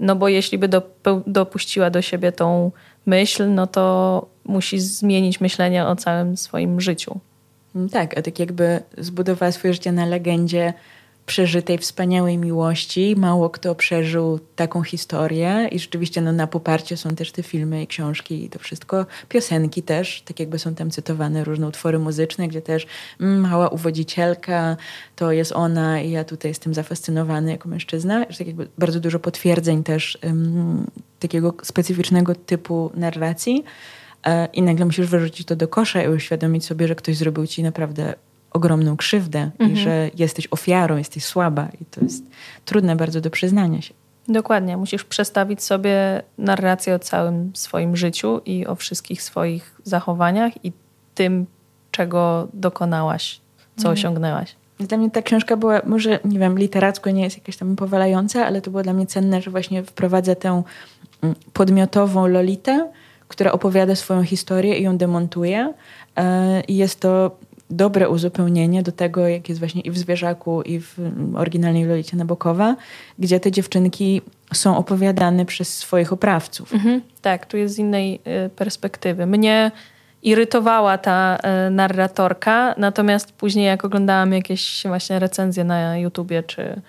No 0.00 0.16
bo 0.16 0.28
jeśli 0.28 0.58
by 0.58 0.68
do, 0.68 0.82
dopuściła 1.26 1.90
do 1.90 2.02
siebie 2.02 2.32
tą 2.32 2.72
myśl, 3.06 3.50
no 3.50 3.66
to 3.66 4.26
musi 4.44 4.78
zmienić 4.80 5.40
myślenie 5.40 5.86
o 5.86 5.96
całym 5.96 6.36
swoim 6.36 6.80
życiu. 6.80 7.20
Tak, 7.92 8.18
a 8.18 8.22
tak 8.22 8.38
jakby 8.38 8.80
zbudowała 8.98 9.52
swoje 9.52 9.74
życie 9.74 9.92
na 9.92 10.06
legendzie 10.06 10.72
przeżytej, 11.28 11.78
wspaniałej 11.78 12.38
miłości. 12.38 13.14
Mało 13.16 13.50
kto 13.50 13.74
przeżył 13.74 14.40
taką 14.56 14.82
historię 14.82 15.68
i 15.72 15.78
rzeczywiście 15.78 16.20
no, 16.20 16.32
na 16.32 16.46
poparcie 16.46 16.96
są 16.96 17.10
też 17.10 17.32
te 17.32 17.42
filmy 17.42 17.82
i 17.82 17.86
książki 17.86 18.44
i 18.44 18.48
to 18.48 18.58
wszystko. 18.58 19.06
Piosenki 19.28 19.82
też, 19.82 20.22
tak 20.22 20.40
jakby 20.40 20.58
są 20.58 20.74
tam 20.74 20.90
cytowane 20.90 21.44
różne 21.44 21.68
utwory 21.68 21.98
muzyczne, 21.98 22.48
gdzie 22.48 22.62
też 22.62 22.86
mm, 23.20 23.40
mała 23.40 23.68
uwodzicielka, 23.68 24.76
to 25.16 25.32
jest 25.32 25.52
ona 25.52 26.00
i 26.00 26.10
ja 26.10 26.24
tutaj 26.24 26.50
jestem 26.50 26.74
zafascynowany 26.74 27.50
jako 27.50 27.68
mężczyzna. 27.68 28.26
Tak 28.26 28.46
jakby 28.46 28.68
bardzo 28.78 29.00
dużo 29.00 29.18
potwierdzeń 29.18 29.84
też 29.84 30.18
um, 30.22 30.86
takiego 31.18 31.54
specyficznego 31.62 32.34
typu 32.34 32.90
narracji. 32.94 33.64
E, 34.26 34.48
I 34.52 34.62
nagle 34.62 34.84
musisz 34.84 35.06
wyrzucić 35.06 35.46
to 35.46 35.56
do 35.56 35.68
kosza 35.68 36.02
i 36.02 36.08
uświadomić 36.08 36.64
sobie, 36.64 36.88
że 36.88 36.94
ktoś 36.94 37.16
zrobił 37.16 37.46
ci 37.46 37.62
naprawdę 37.62 38.14
ogromną 38.50 38.96
krzywdę 38.96 39.38
mhm. 39.38 39.72
i 39.72 39.76
że 39.76 40.10
jesteś 40.14 40.48
ofiarą, 40.50 40.96
jesteś 40.96 41.24
słaba 41.24 41.68
i 41.80 41.84
to 41.84 42.00
jest 42.00 42.24
trudne 42.64 42.96
bardzo 42.96 43.20
do 43.20 43.30
przyznania 43.30 43.82
się. 43.82 43.94
Dokładnie. 44.28 44.76
Musisz 44.76 45.04
przestawić 45.04 45.62
sobie 45.62 46.22
narrację 46.38 46.94
o 46.94 46.98
całym 46.98 47.50
swoim 47.54 47.96
życiu 47.96 48.40
i 48.46 48.66
o 48.66 48.74
wszystkich 48.74 49.22
swoich 49.22 49.80
zachowaniach 49.84 50.64
i 50.64 50.72
tym, 51.14 51.46
czego 51.90 52.48
dokonałaś, 52.54 53.40
co 53.76 53.80
mhm. 53.88 53.92
osiągnęłaś. 53.92 54.56
Dla 54.80 54.98
mnie 54.98 55.10
ta 55.10 55.22
książka 55.22 55.56
była, 55.56 55.80
może 55.86 56.18
nie 56.24 56.38
wiem, 56.38 56.58
literacko 56.58 57.10
nie 57.10 57.22
jest 57.22 57.38
jakaś 57.38 57.56
tam 57.56 57.76
powalająca, 57.76 58.46
ale 58.46 58.60
to 58.62 58.70
było 58.70 58.82
dla 58.82 58.92
mnie 58.92 59.06
cenne, 59.06 59.42
że 59.42 59.50
właśnie 59.50 59.82
wprowadza 59.82 60.34
tę 60.34 60.62
mm, 61.22 61.36
podmiotową 61.52 62.26
Lolitę, 62.26 62.90
która 63.28 63.52
opowiada 63.52 63.94
swoją 63.94 64.22
historię 64.22 64.78
i 64.78 64.82
ją 64.82 64.96
demontuje. 64.96 65.74
E, 66.16 66.60
I 66.60 66.76
jest 66.76 67.00
to 67.00 67.36
dobre 67.70 68.08
uzupełnienie 68.08 68.82
do 68.82 68.92
tego, 68.92 69.28
jak 69.28 69.48
jest 69.48 69.58
właśnie 69.58 69.80
i 69.80 69.90
w 69.90 69.98
Zwierzaku, 69.98 70.62
i 70.62 70.80
w 70.80 70.96
oryginalnej 71.34 71.84
Lolicie 71.84 72.16
Nabokowa, 72.16 72.76
gdzie 73.18 73.40
te 73.40 73.52
dziewczynki 73.52 74.22
są 74.54 74.76
opowiadane 74.76 75.46
przez 75.46 75.78
swoich 75.78 76.12
oprawców. 76.12 76.72
Mhm, 76.74 77.02
tak, 77.22 77.46
tu 77.46 77.56
jest 77.56 77.74
z 77.74 77.78
innej 77.78 78.20
y, 78.46 78.48
perspektywy. 78.48 79.26
Mnie 79.26 79.70
irytowała 80.22 80.98
ta 80.98 81.38
y, 81.66 81.70
narratorka, 81.70 82.74
natomiast 82.78 83.32
później 83.32 83.66
jak 83.66 83.84
oglądałam 83.84 84.32
jakieś 84.32 84.82
właśnie 84.86 85.18
recenzje 85.18 85.64
na 85.64 85.98
YouTubie 85.98 86.42
czy 86.42 86.80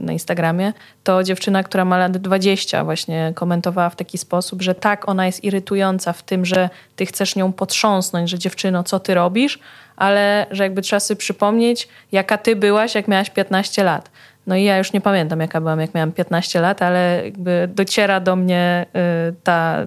na 0.00 0.12
Instagramie, 0.12 0.72
to 1.04 1.22
dziewczyna, 1.22 1.62
która 1.62 1.84
ma 1.84 1.98
lat 1.98 2.16
20 2.16 2.84
właśnie 2.84 3.32
komentowała 3.34 3.90
w 3.90 3.96
taki 3.96 4.18
sposób, 4.18 4.62
że 4.62 4.74
tak, 4.74 5.08
ona 5.08 5.26
jest 5.26 5.44
irytująca 5.44 6.12
w 6.12 6.22
tym, 6.22 6.44
że 6.44 6.70
ty 6.96 7.06
chcesz 7.06 7.36
nią 7.36 7.52
potrząsnąć, 7.52 8.30
że 8.30 8.38
dziewczyno, 8.38 8.82
co 8.82 9.00
ty 9.00 9.14
robisz, 9.14 9.58
ale 9.96 10.46
że 10.50 10.62
jakby 10.62 10.82
trzeba 10.82 11.00
sobie 11.00 11.18
przypomnieć, 11.18 11.88
jaka 12.12 12.38
ty 12.38 12.56
byłaś, 12.56 12.94
jak 12.94 13.08
miałaś 13.08 13.30
15 13.30 13.84
lat. 13.84 14.10
No 14.46 14.56
i 14.56 14.64
ja 14.64 14.78
już 14.78 14.92
nie 14.92 15.00
pamiętam, 15.00 15.40
jaka 15.40 15.60
byłam, 15.60 15.80
jak 15.80 15.94
miałam 15.94 16.12
15 16.12 16.60
lat, 16.60 16.82
ale 16.82 17.20
jakby 17.24 17.68
dociera 17.74 18.20
do 18.20 18.36
mnie 18.36 18.86
y, 19.30 19.34
ta, 19.44 19.86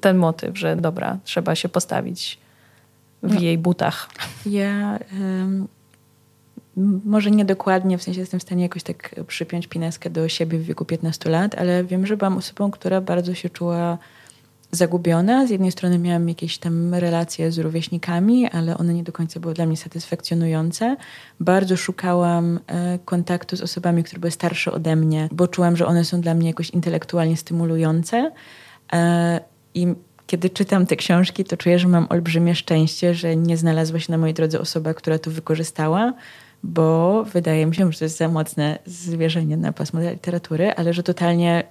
ten 0.00 0.16
motyw, 0.16 0.58
że 0.58 0.76
dobra, 0.76 1.18
trzeba 1.24 1.54
się 1.54 1.68
postawić 1.68 2.38
w 3.22 3.34
no. 3.34 3.40
jej 3.40 3.58
butach. 3.58 4.08
Ja 4.46 4.98
może 7.04 7.30
niedokładnie, 7.30 7.98
w 7.98 8.02
sensie 8.02 8.20
jestem 8.20 8.40
w 8.40 8.42
stanie 8.42 8.62
jakoś 8.62 8.82
tak 8.82 9.14
przypiąć 9.26 9.66
pineskę 9.66 10.10
do 10.10 10.28
siebie 10.28 10.58
w 10.58 10.62
wieku 10.62 10.84
15 10.84 11.30
lat, 11.30 11.54
ale 11.54 11.84
wiem, 11.84 12.06
że 12.06 12.16
byłam 12.16 12.36
osobą, 12.36 12.70
która 12.70 13.00
bardzo 13.00 13.34
się 13.34 13.50
czuła 13.50 13.98
zagubiona. 14.72 15.46
Z 15.46 15.50
jednej 15.50 15.72
strony 15.72 15.98
miałam 15.98 16.28
jakieś 16.28 16.58
tam 16.58 16.94
relacje 16.94 17.52
z 17.52 17.58
rówieśnikami, 17.58 18.48
ale 18.48 18.78
one 18.78 18.94
nie 18.94 19.02
do 19.02 19.12
końca 19.12 19.40
były 19.40 19.54
dla 19.54 19.66
mnie 19.66 19.76
satysfakcjonujące. 19.76 20.96
Bardzo 21.40 21.76
szukałam 21.76 22.60
e, 22.66 22.98
kontaktu 23.04 23.56
z 23.56 23.60
osobami, 23.60 24.04
które 24.04 24.20
były 24.20 24.30
starsze 24.30 24.72
ode 24.72 24.96
mnie, 24.96 25.28
bo 25.32 25.48
czułam, 25.48 25.76
że 25.76 25.86
one 25.86 26.04
są 26.04 26.20
dla 26.20 26.34
mnie 26.34 26.48
jakoś 26.48 26.70
intelektualnie 26.70 27.36
stymulujące. 27.36 28.30
E, 28.92 29.40
I 29.74 29.86
kiedy 30.26 30.50
czytam 30.50 30.86
te 30.86 30.96
książki, 30.96 31.44
to 31.44 31.56
czuję, 31.56 31.78
że 31.78 31.88
mam 31.88 32.06
olbrzymie 32.10 32.54
szczęście, 32.54 33.14
że 33.14 33.36
nie 33.36 33.56
znalazła 33.56 34.00
się 34.00 34.12
na 34.12 34.18
mojej 34.18 34.34
drodze 34.34 34.60
osoba, 34.60 34.94
która 34.94 35.18
to 35.18 35.30
wykorzystała, 35.30 36.12
bo 36.62 37.24
wydaje 37.24 37.66
mi 37.66 37.74
się, 37.74 37.92
że 37.92 37.98
to 37.98 38.04
jest 38.04 38.16
za 38.16 38.28
mocne 38.28 38.78
zwierzenie 38.86 39.56
na 39.56 39.72
pasmo 39.72 40.00
literatury, 40.00 40.74
ale 40.74 40.92
że 40.92 41.02
totalnie 41.02 41.64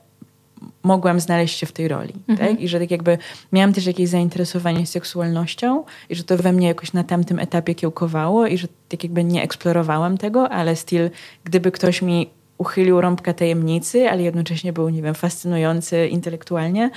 mogłam 0.83 1.19
znaleźć 1.19 1.59
się 1.59 1.65
w 1.65 1.71
tej 1.71 1.87
roli. 1.87 2.13
Mhm. 2.27 2.49
Tak? 2.49 2.63
I 2.63 2.67
że 2.67 2.79
tak 2.79 2.91
jakby 2.91 3.17
miałam 3.51 3.73
też 3.73 3.85
jakieś 3.85 4.09
zainteresowanie 4.09 4.87
seksualnością 4.87 5.83
i 6.09 6.15
że 6.15 6.23
to 6.23 6.37
we 6.37 6.53
mnie 6.53 6.67
jakoś 6.67 6.93
na 6.93 7.03
tamtym 7.03 7.39
etapie 7.39 7.75
kiełkowało 7.75 8.47
i 8.47 8.57
że 8.57 8.67
tak 8.89 9.03
jakby 9.03 9.23
nie 9.23 9.43
eksplorowałam 9.43 10.17
tego, 10.17 10.49
ale 10.49 10.75
styl, 10.75 11.09
gdyby 11.43 11.71
ktoś 11.71 12.01
mi 12.01 12.29
uchylił 12.57 13.01
rąbka 13.01 13.33
tajemnicy, 13.33 14.09
ale 14.09 14.23
jednocześnie 14.23 14.73
był, 14.73 14.89
nie 14.89 15.01
wiem, 15.01 15.15
fascynujący 15.15 16.07
intelektualnie, 16.07 16.89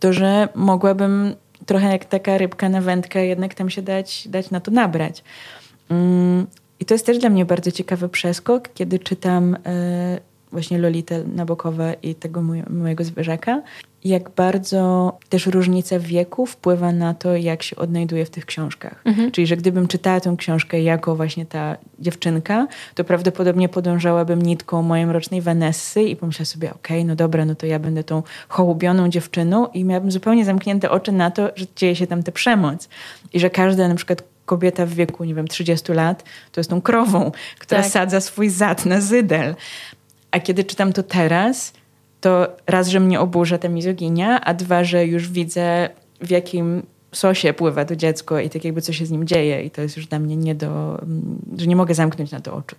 to 0.00 0.12
że 0.12 0.48
mogłabym 0.54 1.34
trochę 1.66 1.92
jak 1.92 2.04
taka 2.04 2.38
rybka 2.38 2.68
na 2.68 2.80
wędkę 2.80 3.26
jednak 3.26 3.54
tam 3.54 3.70
się 3.70 3.82
dać, 3.82 4.28
dać 4.28 4.50
na 4.50 4.60
to 4.60 4.70
nabrać. 4.70 5.24
I 6.84 6.86
to 6.86 6.94
jest 6.94 7.06
też 7.06 7.18
dla 7.18 7.30
mnie 7.30 7.44
bardzo 7.44 7.70
ciekawy 7.70 8.08
przeskok, 8.08 8.68
kiedy 8.74 8.98
czytam 8.98 9.56
e, 9.66 10.18
właśnie 10.52 10.78
Lolitę 10.78 11.24
Nabokowe 11.24 11.96
i 12.02 12.14
tego 12.14 12.42
mojego 12.70 13.04
zwierzaka. 13.04 13.62
Jak 14.04 14.30
bardzo 14.30 15.12
też 15.28 15.46
różnica 15.46 15.98
wieku 15.98 16.46
wpływa 16.46 16.92
na 16.92 17.14
to, 17.14 17.36
jak 17.36 17.62
się 17.62 17.76
odnajduje 17.76 18.24
w 18.24 18.30
tych 18.30 18.46
książkach. 18.46 19.02
Mhm. 19.04 19.30
Czyli, 19.30 19.46
że 19.46 19.56
gdybym 19.56 19.88
czytała 19.88 20.20
tę 20.20 20.34
książkę 20.38 20.82
jako 20.82 21.16
właśnie 21.16 21.46
ta 21.46 21.76
dziewczynka, 21.98 22.66
to 22.94 23.04
prawdopodobnie 23.04 23.68
podążałabym 23.68 24.42
nitką 24.42 24.82
mojej 24.82 25.06
rocznej 25.06 25.40
Vanessy 25.40 26.02
i 26.02 26.16
pomyślała 26.16 26.46
sobie, 26.46 26.74
okej, 26.74 26.98
okay, 26.98 27.04
no 27.08 27.16
dobra, 27.16 27.44
no 27.44 27.54
to 27.54 27.66
ja 27.66 27.78
będę 27.78 28.04
tą 28.04 28.22
hołubioną 28.48 29.08
dziewczyną 29.08 29.66
i 29.66 29.84
miałabym 29.84 30.10
zupełnie 30.10 30.44
zamknięte 30.44 30.90
oczy 30.90 31.12
na 31.12 31.30
to, 31.30 31.50
że 31.56 31.66
dzieje 31.76 31.96
się 31.96 32.06
tam 32.06 32.22
tę 32.22 32.32
przemoc. 32.32 32.88
I 33.32 33.40
że 33.40 33.50
każda 33.50 33.88
na 33.88 33.94
przykład 33.94 34.33
kobieta 34.46 34.86
w 34.86 34.90
wieku, 34.90 35.24
nie 35.24 35.34
wiem, 35.34 35.48
30 35.48 35.92
lat, 35.92 36.24
to 36.52 36.60
jest 36.60 36.70
tą 36.70 36.82
krową, 36.82 37.32
która 37.58 37.82
tak. 37.82 37.90
sadza 37.90 38.20
swój 38.20 38.48
zad 38.48 38.86
na 38.86 39.00
zydel. 39.00 39.54
A 40.30 40.40
kiedy 40.40 40.64
czytam 40.64 40.92
to 40.92 41.02
teraz, 41.02 41.72
to 42.20 42.56
raz, 42.66 42.88
że 42.88 43.00
mnie 43.00 43.20
oburza 43.20 43.58
ta 43.58 43.68
mizoginia, 43.68 44.40
a 44.40 44.54
dwa, 44.54 44.84
że 44.84 45.06
już 45.06 45.28
widzę 45.28 45.88
w 46.20 46.30
jakim 46.30 46.82
sosie 47.12 47.52
pływa 47.52 47.84
to 47.84 47.96
dziecko 47.96 48.40
i 48.40 48.50
tak 48.50 48.64
jakby 48.64 48.82
co 48.82 48.92
się 48.92 49.06
z 49.06 49.10
nim 49.10 49.26
dzieje 49.26 49.62
i 49.62 49.70
to 49.70 49.82
jest 49.82 49.96
już 49.96 50.06
dla 50.06 50.18
mnie 50.18 50.36
nie 50.36 50.54
do, 50.54 50.98
mm, 51.02 51.38
że 51.58 51.66
nie 51.66 51.76
mogę 51.76 51.94
zamknąć 51.94 52.30
na 52.30 52.40
to 52.40 52.54
oczu. 52.54 52.76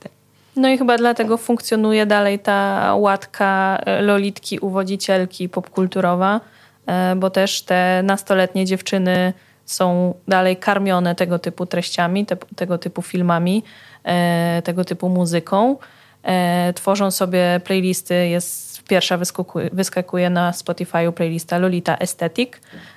No 0.56 0.70
i 0.70 0.78
chyba 0.78 0.98
dlatego 0.98 1.38
funkcjonuje 1.38 2.06
dalej 2.06 2.40
ta 2.40 2.92
łatka 2.96 3.80
e, 3.86 4.02
lolitki, 4.02 4.60
uwodzicielki 4.60 5.50
popkulturowa, 5.50 6.42
e, 6.86 7.16
bo 7.16 7.30
też 7.30 7.62
te 7.62 8.02
nastoletnie 8.04 8.66
dziewczyny 8.66 9.34
są 9.66 10.14
dalej 10.28 10.58
karmione 10.58 11.16
tego 11.16 11.40
typu 11.40 11.66
treściami, 11.66 12.26
te, 12.26 12.38
tego 12.56 12.78
typu 12.78 13.02
filmami, 13.02 13.64
e, 14.04 14.62
tego 14.62 14.86
typu 14.86 15.10
muzyką. 15.10 15.78
E, 16.24 16.74
tworzą 16.74 17.12
sobie 17.12 17.62
playlisty, 17.64 18.28
jest 18.28 18.84
pierwsza 18.88 19.18
wyskakuje, 19.18 19.70
wyskakuje 19.74 20.30
na 20.30 20.52
Spotify'u 20.52 21.12
playlista 21.12 21.58
Lolita 21.58 22.00
Aesthetic 22.00 22.50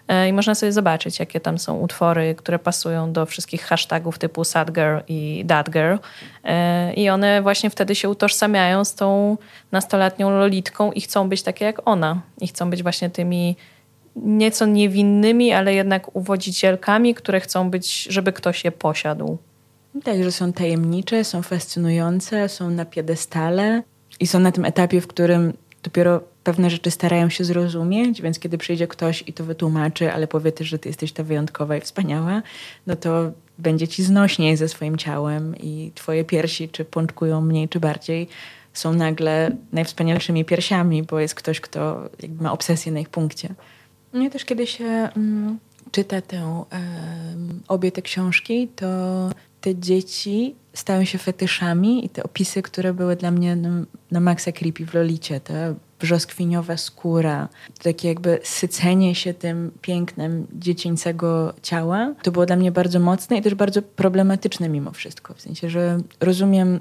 e, 0.08 0.28
i 0.28 0.32
można 0.32 0.54
sobie 0.54 0.72
zobaczyć, 0.72 1.18
jakie 1.18 1.40
tam 1.40 1.58
są 1.58 1.78
utwory, 1.78 2.34
które 2.34 2.58
pasują 2.58 3.12
do 3.12 3.26
wszystkich 3.26 3.62
hashtagów 3.62 4.18
typu 4.18 4.44
sad 4.44 4.70
girl 4.70 4.98
i 5.08 5.44
that 5.48 5.70
girl. 5.70 5.96
E, 6.44 6.94
I 6.94 7.10
one 7.10 7.42
właśnie 7.42 7.70
wtedy 7.70 7.94
się 7.94 8.08
utożsamiają 8.08 8.84
z 8.84 8.94
tą 8.94 9.36
nastoletnią 9.72 10.30
Lolitką 10.30 10.92
i 10.92 11.00
chcą 11.00 11.28
być 11.28 11.42
takie 11.42 11.64
jak 11.64 11.88
ona. 11.88 12.20
I 12.40 12.48
chcą 12.48 12.70
być 12.70 12.82
właśnie 12.82 13.10
tymi 13.10 13.56
nieco 14.24 14.66
niewinnymi, 14.66 15.52
ale 15.52 15.74
jednak 15.74 16.16
uwodzicielkami, 16.16 17.14
które 17.14 17.40
chcą 17.40 17.70
być, 17.70 18.02
żeby 18.02 18.32
ktoś 18.32 18.64
je 18.64 18.72
posiadł. 18.72 19.38
Tak, 20.04 20.24
że 20.24 20.32
są 20.32 20.52
tajemnicze, 20.52 21.24
są 21.24 21.42
fascynujące, 21.42 22.48
są 22.48 22.70
na 22.70 22.84
piedestale 22.84 23.82
i 24.20 24.26
są 24.26 24.40
na 24.40 24.52
tym 24.52 24.64
etapie, 24.64 25.00
w 25.00 25.06
którym 25.06 25.52
dopiero 25.82 26.20
pewne 26.44 26.70
rzeczy 26.70 26.90
starają 26.90 27.28
się 27.28 27.44
zrozumieć, 27.44 28.22
więc 28.22 28.38
kiedy 28.38 28.58
przyjdzie 28.58 28.86
ktoś 28.86 29.24
i 29.26 29.32
to 29.32 29.44
wytłumaczy, 29.44 30.12
ale 30.12 30.26
powie 30.26 30.52
też, 30.52 30.68
że 30.68 30.78
ty 30.78 30.88
jesteś 30.88 31.12
ta 31.12 31.22
wyjątkowa 31.22 31.76
i 31.76 31.80
wspaniała, 31.80 32.42
no 32.86 32.96
to 32.96 33.32
będzie 33.58 33.88
ci 33.88 34.02
znośniej 34.02 34.56
ze 34.56 34.68
swoim 34.68 34.96
ciałem 34.96 35.56
i 35.56 35.92
twoje 35.94 36.24
piersi 36.24 36.68
czy 36.68 36.84
pączkują 36.84 37.40
mniej 37.40 37.68
czy 37.68 37.80
bardziej 37.80 38.28
są 38.72 38.94
nagle 38.94 39.50
najwspanialszymi 39.72 40.44
piersiami, 40.44 41.02
bo 41.02 41.20
jest 41.20 41.34
ktoś, 41.34 41.60
kto 41.60 42.08
ma 42.40 42.52
obsesję 42.52 42.92
na 42.92 43.00
ich 43.00 43.08
punkcie. 43.08 43.54
Mnie 44.12 44.30
też 44.30 44.44
kiedy 44.44 44.66
się 44.66 45.08
um, 45.16 45.58
czyta 45.90 46.20
tę, 46.20 46.64
um, 46.72 47.60
obie 47.68 47.92
te 47.92 48.02
książki, 48.02 48.68
to 48.68 48.86
te 49.60 49.76
dzieci 49.76 50.54
stają 50.72 51.04
się 51.04 51.18
fetyszami 51.18 52.04
i 52.04 52.08
te 52.08 52.22
opisy, 52.22 52.62
które 52.62 52.94
były 52.94 53.16
dla 53.16 53.30
mnie 53.30 53.56
na, 53.56 53.70
na 54.10 54.20
maksa 54.20 54.52
creepy 54.52 54.86
w 54.86 54.94
Lolicie, 54.94 55.40
ta 55.40 55.54
brzoskwiniowa 56.00 56.76
skóra, 56.76 57.48
takie 57.82 58.08
jakby 58.08 58.38
sycenie 58.42 59.14
się 59.14 59.34
tym 59.34 59.70
pięknem 59.80 60.46
dziecięcego 60.52 61.54
ciała, 61.62 62.14
to 62.22 62.32
było 62.32 62.46
dla 62.46 62.56
mnie 62.56 62.72
bardzo 62.72 63.00
mocne 63.00 63.36
i 63.36 63.42
też 63.42 63.54
bardzo 63.54 63.82
problematyczne 63.82 64.68
mimo 64.68 64.90
wszystko. 64.90 65.34
W 65.34 65.40
sensie, 65.40 65.70
że 65.70 66.00
rozumiem, 66.20 66.80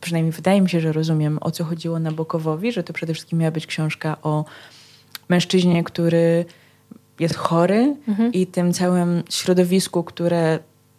przynajmniej 0.00 0.32
wydaje 0.32 0.60
mi 0.60 0.70
się, 0.70 0.80
że 0.80 0.92
rozumiem, 0.92 1.38
o 1.40 1.50
co 1.50 1.64
chodziło 1.64 1.98
Nabokowowi, 1.98 2.72
że 2.72 2.82
to 2.82 2.92
przede 2.92 3.14
wszystkim 3.14 3.38
miała 3.38 3.50
być 3.50 3.66
książka 3.66 4.16
o 4.22 4.44
mężczyźnie, 5.28 5.84
który 5.84 6.44
jest 7.20 7.36
chory 7.36 7.96
mhm. 8.08 8.32
i 8.32 8.46
tym 8.46 8.72
całym 8.72 9.22
środowisku, 9.30 10.04
które 10.04 10.58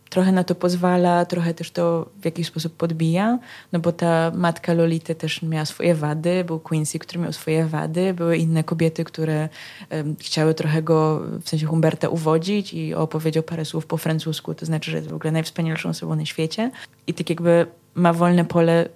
trochę 0.10 0.32
na 0.32 0.44
to 0.44 0.56
pozwala, 0.56 1.26
trochę 1.26 1.54
też 1.54 1.72
to 1.72 2.10
w 2.22 2.26
jakiś 2.26 2.48
sposób 2.48 2.74
podbija, 2.74 3.40
no 3.72 3.80
bo 3.80 3.92
ta 3.92 4.32
matka 4.36 4.74
Lolity 4.74 5.16
też 5.16 5.42
miała 5.42 5.66
swoje 5.66 5.96
wady, 5.96 6.44
był 6.44 6.60
Quincy, 6.60 7.00
który 7.00 7.20
miał 7.20 7.34
swoje 7.34 7.66
wady, 7.66 8.14
były 8.14 8.38
inne 8.38 8.64
kobiety, 8.64 9.04
które 9.04 9.50
um, 9.92 10.16
chciały 10.20 10.54
trochę 10.54 10.84
go, 10.84 11.22
w 11.42 11.50
sensie 11.50 11.66
Humberta 11.66 12.10
uwodzić 12.10 12.74
i 12.74 12.94
opowiedział 12.94 13.44
parę 13.44 13.66
słów 13.66 13.86
po 13.86 13.98
francusku, 13.98 14.54
to 14.54 14.66
znaczy, 14.66 14.92
że 14.92 14.98
jest 14.98 15.10
w 15.10 15.14
ogóle 15.14 15.32
najwspanialszą 15.32 15.90
osobą 15.90 16.16
na 16.16 16.26
świecie 16.26 16.72
i 17.08 17.14
tak 17.14 17.30
jakby 17.30 17.66
ma 17.96 18.14
wolne 18.14 18.46
pole 18.46 18.90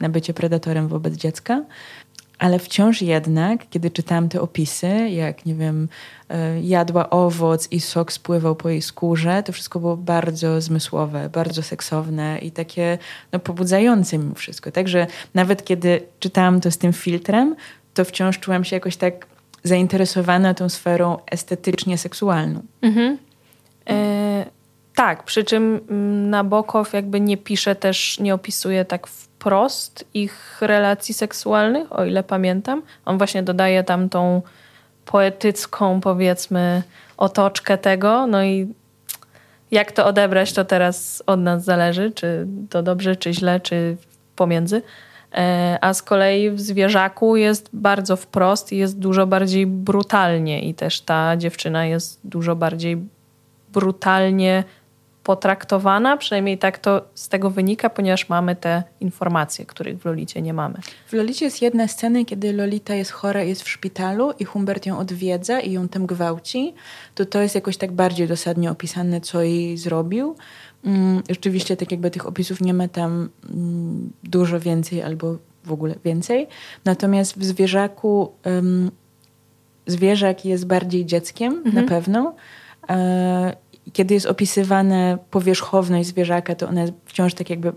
na 0.00 0.08
bycie 0.08 0.34
predatorem 0.34 0.88
wobec 0.88 1.14
dziecka. 1.14 1.64
Ale 2.38 2.58
wciąż 2.58 3.02
jednak, 3.02 3.68
kiedy 3.70 3.90
czytałam 3.90 4.28
te 4.28 4.40
opisy, 4.40 5.08
jak 5.10 5.46
nie 5.46 5.54
wiem, 5.54 5.88
e, 6.28 6.60
jadła 6.60 7.10
owoc 7.10 7.72
i 7.72 7.80
sok 7.80 8.12
spływał 8.12 8.56
po 8.56 8.68
jej 8.68 8.82
skórze, 8.82 9.42
to 9.42 9.52
wszystko 9.52 9.80
było 9.80 9.96
bardzo 9.96 10.60
zmysłowe, 10.60 11.28
bardzo 11.28 11.62
seksowne 11.62 12.38
i 12.38 12.50
takie 12.50 12.98
no, 13.32 13.38
pobudzające 13.38 14.18
mimo 14.18 14.34
wszystko. 14.34 14.70
Także 14.70 15.06
nawet 15.34 15.64
kiedy 15.64 16.00
czytałam 16.20 16.60
to 16.60 16.70
z 16.70 16.78
tym 16.78 16.92
filtrem, 16.92 17.56
to 17.94 18.04
wciąż 18.04 18.38
czułam 18.38 18.64
się 18.64 18.76
jakoś 18.76 18.96
tak 18.96 19.26
zainteresowana 19.64 20.54
tą 20.54 20.68
sferą 20.68 21.16
estetycznie 21.30 21.98
seksualną. 21.98 22.62
Mhm. 22.82 23.18
Tak, 24.96 25.22
przy 25.22 25.44
czym 25.44 25.80
mm, 25.90 26.30
Nabokow 26.30 26.92
jakby 26.92 27.20
nie 27.20 27.36
pisze 27.36 27.74
też, 27.74 28.20
nie 28.20 28.34
opisuje 28.34 28.84
tak 28.84 29.06
wprost 29.06 30.04
ich 30.14 30.56
relacji 30.60 31.14
seksualnych, 31.14 31.92
o 31.92 32.04
ile 32.04 32.22
pamiętam. 32.22 32.82
On 33.04 33.18
właśnie 33.18 33.42
dodaje 33.42 33.84
tam 33.84 34.08
tą 34.08 34.42
poetycką, 35.04 36.00
powiedzmy, 36.00 36.82
otoczkę 37.16 37.78
tego. 37.78 38.26
No 38.26 38.44
i 38.44 38.74
jak 39.70 39.92
to 39.92 40.06
odebrać, 40.06 40.52
to 40.52 40.64
teraz 40.64 41.22
od 41.26 41.40
nas 41.40 41.64
zależy, 41.64 42.10
czy 42.10 42.46
to 42.70 42.82
dobrze, 42.82 43.16
czy 43.16 43.32
źle, 43.32 43.60
czy 43.60 43.96
pomiędzy. 44.36 44.82
E, 45.34 45.78
a 45.80 45.94
z 45.94 46.02
kolei 46.02 46.50
w 46.50 46.60
zwierzaku 46.60 47.36
jest 47.36 47.68
bardzo 47.72 48.16
wprost 48.16 48.72
i 48.72 48.76
jest 48.76 48.98
dużo 48.98 49.26
bardziej 49.26 49.66
brutalnie, 49.66 50.68
i 50.68 50.74
też 50.74 51.00
ta 51.00 51.36
dziewczyna 51.36 51.86
jest 51.86 52.20
dużo 52.24 52.56
bardziej 52.56 52.98
brutalnie 53.72 54.64
potraktowana, 55.26 56.16
przynajmniej 56.16 56.58
tak 56.58 56.78
to 56.78 57.04
z 57.14 57.28
tego 57.28 57.50
wynika, 57.50 57.90
ponieważ 57.90 58.28
mamy 58.28 58.56
te 58.56 58.82
informacje, 59.00 59.66
których 59.66 59.98
w 59.98 60.04
Lolicie 60.04 60.42
nie 60.42 60.54
mamy. 60.54 60.74
W 61.06 61.12
Lolicie 61.12 61.44
jest 61.44 61.62
jedna 61.62 61.88
scena, 61.88 62.24
kiedy 62.24 62.52
Lolita 62.52 62.94
jest 62.94 63.10
chora, 63.10 63.42
jest 63.42 63.62
w 63.62 63.68
szpitalu 63.68 64.32
i 64.38 64.44
Humbert 64.44 64.86
ją 64.86 64.98
odwiedza 64.98 65.60
i 65.60 65.72
ją 65.72 65.88
tam 65.88 66.06
gwałci. 66.06 66.74
To 67.14 67.24
to 67.24 67.40
jest 67.40 67.54
jakoś 67.54 67.76
tak 67.76 67.92
bardziej 67.92 68.28
dosadnie 68.28 68.70
opisane, 68.70 69.20
co 69.20 69.42
jej 69.42 69.78
zrobił. 69.78 70.36
Mm, 70.84 71.22
rzeczywiście 71.30 71.76
tak 71.76 71.90
jakby 71.90 72.10
tych 72.10 72.26
opisów 72.26 72.60
nie 72.60 72.74
ma 72.74 72.88
tam 72.88 73.28
mm, 73.50 74.12
dużo 74.24 74.60
więcej 74.60 75.02
albo 75.02 75.36
w 75.64 75.72
ogóle 75.72 75.94
więcej. 76.04 76.46
Natomiast 76.84 77.38
w 77.38 77.44
zwierzaku 77.44 78.32
zwierzak 79.86 80.44
jest 80.44 80.66
bardziej 80.66 81.06
dzieckiem 81.06 81.52
mhm. 81.52 81.74
na 81.74 81.82
pewno. 81.82 82.34
Kiedy 83.92 84.14
jest 84.14 84.26
opisywane 84.26 85.18
powierzchowność 85.30 86.08
zwierzaka, 86.08 86.54
to 86.54 86.68
ona 86.68 86.80
jest 86.80 86.92
wciąż 87.04 87.34
tak 87.34 87.50
jakby 87.50 87.72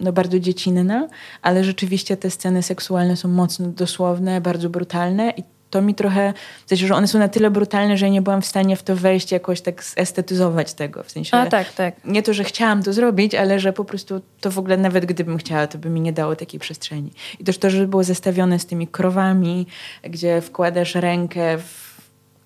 no, 0.00 0.12
bardzo 0.12 0.38
dziecinna, 0.38 1.08
ale 1.42 1.64
rzeczywiście 1.64 2.16
te 2.16 2.30
sceny 2.30 2.62
seksualne 2.62 3.16
są 3.16 3.28
mocno 3.28 3.68
dosłowne, 3.68 4.40
bardzo 4.40 4.70
brutalne 4.70 5.30
i 5.36 5.42
to 5.70 5.82
mi 5.82 5.94
trochę, 5.94 6.32
w 6.66 6.68
sensie, 6.68 6.86
że 6.86 6.94
one 6.94 7.08
są 7.08 7.18
na 7.18 7.28
tyle 7.28 7.50
brutalne, 7.50 7.96
że 7.96 8.10
nie 8.10 8.22
byłam 8.22 8.42
w 8.42 8.46
stanie 8.46 8.76
w 8.76 8.82
to 8.82 8.96
wejść, 8.96 9.32
jakoś 9.32 9.60
tak 9.60 9.84
estetyzować 9.96 10.74
tego. 10.74 11.02
W 11.02 11.10
sensie, 11.10 11.36
A, 11.36 11.46
tak, 11.46 11.72
tak. 11.72 12.04
Nie 12.04 12.22
to, 12.22 12.34
że 12.34 12.44
chciałam 12.44 12.82
to 12.82 12.92
zrobić, 12.92 13.34
ale 13.34 13.60
że 13.60 13.72
po 13.72 13.84
prostu 13.84 14.20
to 14.40 14.50
w 14.50 14.58
ogóle 14.58 14.76
nawet 14.76 15.06
gdybym 15.06 15.38
chciała, 15.38 15.66
to 15.66 15.78
by 15.78 15.90
mi 15.90 16.00
nie 16.00 16.12
dało 16.12 16.36
takiej 16.36 16.60
przestrzeni. 16.60 17.12
I 17.40 17.44
też 17.44 17.58
to, 17.58 17.70
że 17.70 17.86
było 17.86 18.04
zestawione 18.04 18.58
z 18.58 18.66
tymi 18.66 18.86
krowami, 18.86 19.66
gdzie 20.02 20.40
wkładasz 20.40 20.94
rękę 20.94 21.58
w 21.58 21.85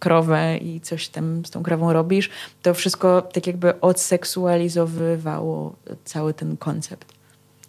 krowę 0.00 0.56
i 0.56 0.80
coś 0.80 1.08
tam 1.08 1.46
z 1.46 1.50
tą 1.50 1.62
krową 1.62 1.92
robisz, 1.92 2.30
to 2.62 2.74
wszystko 2.74 3.22
tak 3.22 3.46
jakby 3.46 3.80
odseksualizowywało 3.80 5.74
cały 6.04 6.34
ten 6.34 6.56
koncept. 6.56 7.20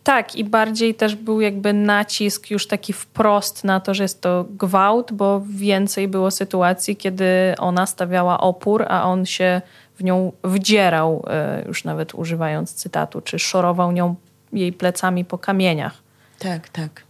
Tak, 0.03 0.35
i 0.35 0.43
bardziej 0.43 0.95
też 0.95 1.15
był 1.15 1.41
jakby 1.41 1.73
nacisk 1.73 2.51
już 2.51 2.67
taki 2.67 2.93
wprost 2.93 3.63
na 3.63 3.79
to, 3.79 3.93
że 3.93 4.03
jest 4.03 4.21
to 4.21 4.45
gwałt, 4.49 5.11
bo 5.11 5.41
więcej 5.49 6.07
było 6.07 6.31
sytuacji, 6.31 6.95
kiedy 6.95 7.25
ona 7.57 7.85
stawiała 7.85 8.39
opór, 8.39 8.85
a 8.87 9.03
on 9.03 9.25
się 9.25 9.61
w 9.97 10.03
nią 10.03 10.31
wdzierał, 10.43 11.25
e, 11.27 11.63
już 11.67 11.83
nawet 11.83 12.15
używając 12.15 12.73
cytatu, 12.73 13.21
czy 13.21 13.39
szorował 13.39 13.91
nią 13.91 14.15
jej 14.53 14.73
plecami 14.73 15.25
po 15.25 15.37
kamieniach. 15.37 15.93
Tak, 16.39 16.69
tak. 16.69 17.03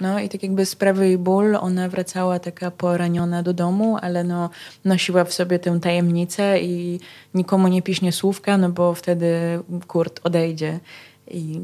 No 0.00 0.20
i 0.20 0.28
tak 0.28 0.42
jakby 0.42 0.66
sprawy 0.66 1.06
jej 1.06 1.18
ból, 1.18 1.56
ona 1.56 1.88
wracała 1.88 2.38
taka 2.38 2.70
poraniona 2.70 3.42
do 3.42 3.52
domu, 3.52 3.98
ale 4.02 4.24
no, 4.24 4.50
nosiła 4.84 5.24
w 5.24 5.32
sobie 5.32 5.58
tę 5.58 5.80
tajemnicę 5.80 6.60
i 6.60 7.00
nikomu 7.34 7.68
nie 7.68 7.82
piśnie 7.82 8.12
słówka, 8.12 8.58
no 8.58 8.68
bo 8.70 8.94
wtedy 8.94 9.60
Kurt 9.86 10.20
odejdzie 10.24 10.80
i 11.30 11.60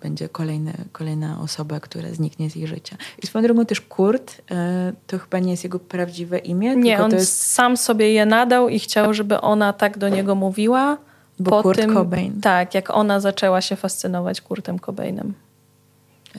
będzie 0.00 0.28
kolejny, 0.28 0.72
kolejna 0.92 1.40
osoba, 1.40 1.80
która 1.80 2.08
zniknie 2.12 2.50
z 2.50 2.56
jej 2.56 2.66
życia. 2.66 2.96
I 3.22 3.26
swoją 3.26 3.42
drogą 3.42 3.66
też 3.66 3.80
Kurt, 3.80 4.42
e, 4.50 4.92
to 5.06 5.18
chyba 5.18 5.38
nie 5.38 5.50
jest 5.50 5.64
jego 5.64 5.78
prawdziwe 5.78 6.38
imię. 6.38 6.76
Nie, 6.76 7.02
on 7.02 7.10
jest... 7.12 7.42
sam 7.42 7.76
sobie 7.76 8.12
je 8.12 8.26
nadał 8.26 8.68
i 8.68 8.78
chciał, 8.78 9.14
żeby 9.14 9.40
ona 9.40 9.72
tak 9.72 9.98
do 9.98 10.08
niego 10.08 10.34
mówiła. 10.34 10.98
Bo 11.38 11.50
po 11.50 11.62
Kurt 11.62 11.78
tym, 11.78 11.94
Cobain. 11.94 12.40
Tak, 12.40 12.74
jak 12.74 12.90
ona 12.90 13.20
zaczęła 13.20 13.60
się 13.60 13.76
fascynować 13.76 14.40
Kurtem 14.40 14.78
Cobainem. 14.78 15.34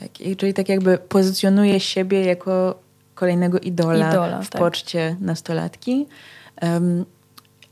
Tak, 0.00 0.20
i 0.20 0.36
czyli 0.36 0.54
tak 0.54 0.68
jakby 0.68 0.98
pozycjonuje 0.98 1.80
siebie 1.80 2.24
jako 2.24 2.80
kolejnego 3.14 3.58
idola, 3.58 4.10
idola 4.10 4.42
w 4.42 4.50
tak. 4.50 4.60
poczcie 4.60 5.16
nastolatki. 5.20 6.06
Um, 6.62 7.04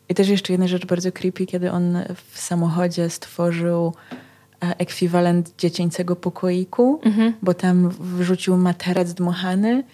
I 0.08 0.14
też 0.14 0.28
jeszcze 0.28 0.52
jedna 0.52 0.68
rzecz 0.68 0.86
bardzo 0.86 1.12
creepy, 1.12 1.46
kiedy 1.46 1.70
on 1.70 1.98
w 2.32 2.38
samochodzie 2.40 3.10
stworzył 3.10 3.94
e, 4.62 4.78
ekwiwalent 4.78 5.54
dziecięcego 5.58 6.16
pokoiku, 6.16 7.00
mhm. 7.02 7.34
bo 7.42 7.54
tam 7.54 7.88
wrzucił 7.88 8.56
materac 8.56 9.14
dmuchany 9.14 9.84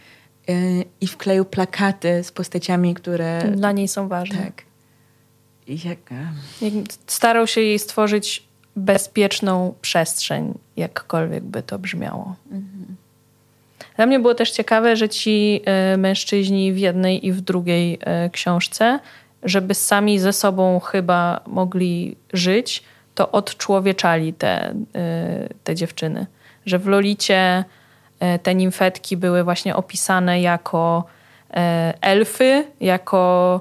yy, 0.49 0.55
i 1.01 1.07
wkleił 1.07 1.45
plakaty 1.45 2.25
z 2.25 2.33
postaciami, 2.33 2.95
które... 2.95 3.53
Dla 3.57 3.73
niej 3.73 3.89
są 3.89 4.09
ważne. 4.09 4.39
Tak. 4.39 4.63
Jak... 5.69 5.99
Starał 7.07 7.47
się 7.47 7.61
jej 7.61 7.79
stworzyć 7.79 8.49
bezpieczną 8.77 9.75
przestrzeń, 9.81 10.55
jakkolwiek 10.77 11.45
by 11.45 11.63
to 11.63 11.79
brzmiało. 11.79 12.37
Mhm. 12.47 12.97
Dla 13.97 14.07
mnie 14.07 14.19
było 14.19 14.35
też 14.35 14.51
ciekawe, 14.51 14.97
że 14.97 15.09
ci 15.09 15.61
y, 15.95 15.97
mężczyźni 15.97 16.73
w 16.73 16.79
jednej 16.79 17.27
i 17.27 17.33
w 17.33 17.41
drugiej 17.41 17.95
y, 18.27 18.31
książce, 18.31 19.01
żeby 19.43 19.75
sami 19.75 20.19
ze 20.19 20.33
sobą 20.33 20.81
chyba 20.81 21.41
mogli 21.47 22.17
żyć, 22.33 22.83
to 23.15 23.33
odczłowieczali 23.33 24.33
te, 24.33 24.71
y, 24.71 24.75
te 25.65 25.75
dziewczyny. 25.75 26.27
Że 26.67 26.79
w 26.79 26.87
Lolicie 26.87 27.65
te 28.43 28.55
nimfetki 28.55 29.17
były 29.17 29.45
właśnie 29.45 29.77
opisane 29.77 30.41
jako 30.41 31.05
elfy, 32.01 32.65
jako 32.81 33.61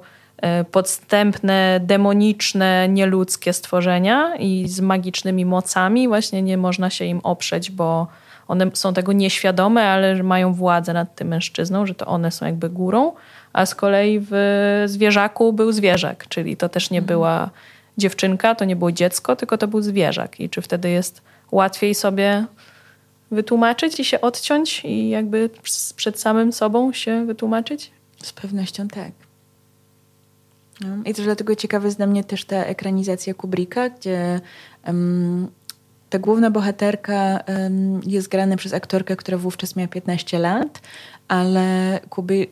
podstępne, 0.72 1.80
demoniczne, 1.84 2.90
nieludzkie 2.90 3.54
stworzenia 3.54 4.36
i 4.36 4.66
z 4.68 4.80
magicznymi 4.80 5.46
mocami. 5.46 6.08
Właśnie 6.08 6.42
nie 6.42 6.58
można 6.58 6.90
się 6.90 7.06
im 7.06 7.20
oprzeć, 7.24 7.72
bo 7.72 8.08
one 8.48 8.72
są 8.74 8.94
tego 8.94 9.14
nieświadome, 9.14 9.84
ale 9.84 10.24
mają 10.24 10.54
władzę 10.54 10.94
nad 10.94 11.16
tym 11.16 11.28
mężczyzną, 11.28 11.86
że 11.86 11.96
to 11.96 12.06
one 12.06 12.32
są 12.32 12.46
jakby 12.46 12.70
górą. 12.70 13.12
A 13.54 13.66
z 13.66 13.76
kolei 13.76 14.20
w 14.22 14.84
zwierzaku 14.86 15.54
był 15.54 15.72
zwierzak, 15.72 16.28
czyli 16.28 16.58
to 16.58 16.70
też 16.70 16.90
nie 16.90 17.00
mhm. 17.00 17.08
była 17.08 17.50
dziewczynka, 17.98 18.56
to 18.56 18.66
nie 18.66 18.76
było 18.76 18.92
dziecko, 18.92 19.36
tylko 19.36 19.58
to 19.58 19.68
był 19.68 19.82
zwierzak. 19.82 20.40
I 20.40 20.50
czy 20.50 20.62
wtedy 20.62 20.90
jest 20.90 21.22
łatwiej 21.52 21.96
sobie 21.96 22.46
wytłumaczyć 23.32 24.00
i 24.00 24.06
się 24.06 24.22
odciąć 24.22 24.86
i 24.86 25.10
jakby 25.10 25.50
przed 25.96 26.20
samym 26.20 26.54
sobą 26.54 26.94
się 26.94 27.26
wytłumaczyć? 27.26 27.92
Z 28.24 28.34
pewnością 28.34 28.88
tak. 28.88 29.12
I 31.06 31.14
też 31.14 31.26
dlatego 31.26 31.56
ciekawa 31.56 31.86
jest 31.86 31.98
dla 31.98 32.08
mnie 32.08 32.24
też 32.24 32.46
ta 32.46 32.56
ekranizacja 32.56 33.34
Kubricka, 33.34 33.90
gdzie 33.90 34.42
um, 34.88 35.48
ta 36.10 36.20
główna 36.20 36.52
bohaterka 36.52 37.40
um, 37.48 38.02
jest 38.06 38.28
grana 38.28 38.56
przez 38.56 38.74
aktorkę, 38.74 39.16
która 39.16 39.38
wówczas 39.38 39.76
miała 39.76 39.88
15 39.88 40.40
lat, 40.40 40.82
ale 41.28 42.00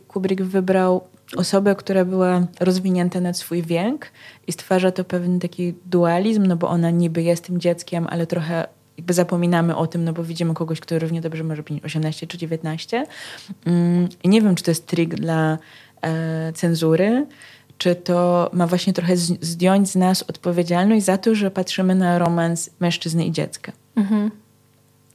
Kubrick 0.08 0.42
wybrał 0.42 1.02
osobę, 1.38 1.76
która 1.76 2.06
była 2.06 2.48
rozwinięta 2.60 3.22
nad 3.22 3.38
swój 3.38 3.62
wiek 3.62 4.12
i 4.48 4.52
stwarza 4.52 4.92
to 4.92 5.04
pewien 5.04 5.40
taki 5.40 5.74
dualizm, 5.86 6.46
no 6.46 6.56
bo 6.56 6.70
ona 6.70 6.90
niby 6.90 7.24
jest 7.24 7.44
tym 7.44 7.60
dzieckiem, 7.60 8.08
ale 8.10 8.28
trochę 8.28 8.68
jakby 8.98 9.14
zapominamy 9.14 9.76
o 9.76 9.88
tym, 9.88 10.04
no 10.04 10.14
bo 10.14 10.24
widzimy 10.24 10.54
kogoś, 10.54 10.80
który 10.80 11.00
równie 11.00 11.22
dobrze 11.22 11.44
może 11.44 11.64
być 11.64 11.84
18 11.84 12.28
czy 12.28 12.38
19. 12.38 13.06
Mm, 13.66 14.10
I 14.24 14.30
nie 14.30 14.42
wiem, 14.42 14.56
czy 14.56 14.64
to 14.64 14.72
jest 14.72 14.88
trik 14.88 15.16
dla 15.16 15.58
e, 16.02 16.54
cenzury, 16.54 17.26
czy 17.82 17.96
to 17.96 18.50
ma 18.54 18.68
właśnie 18.68 18.94
trochę 18.94 19.18
zdjąć 19.18 19.90
z 19.90 19.96
nas 19.96 20.24
odpowiedzialność 20.24 21.06
za 21.06 21.18
to, 21.18 21.36
że 21.36 21.52
patrzymy 21.52 21.96
na 21.96 22.20
romans 22.20 22.70
mężczyzny 22.80 23.26
i 23.26 23.32
dziecka. 23.32 23.72
Mhm. 23.96 24.32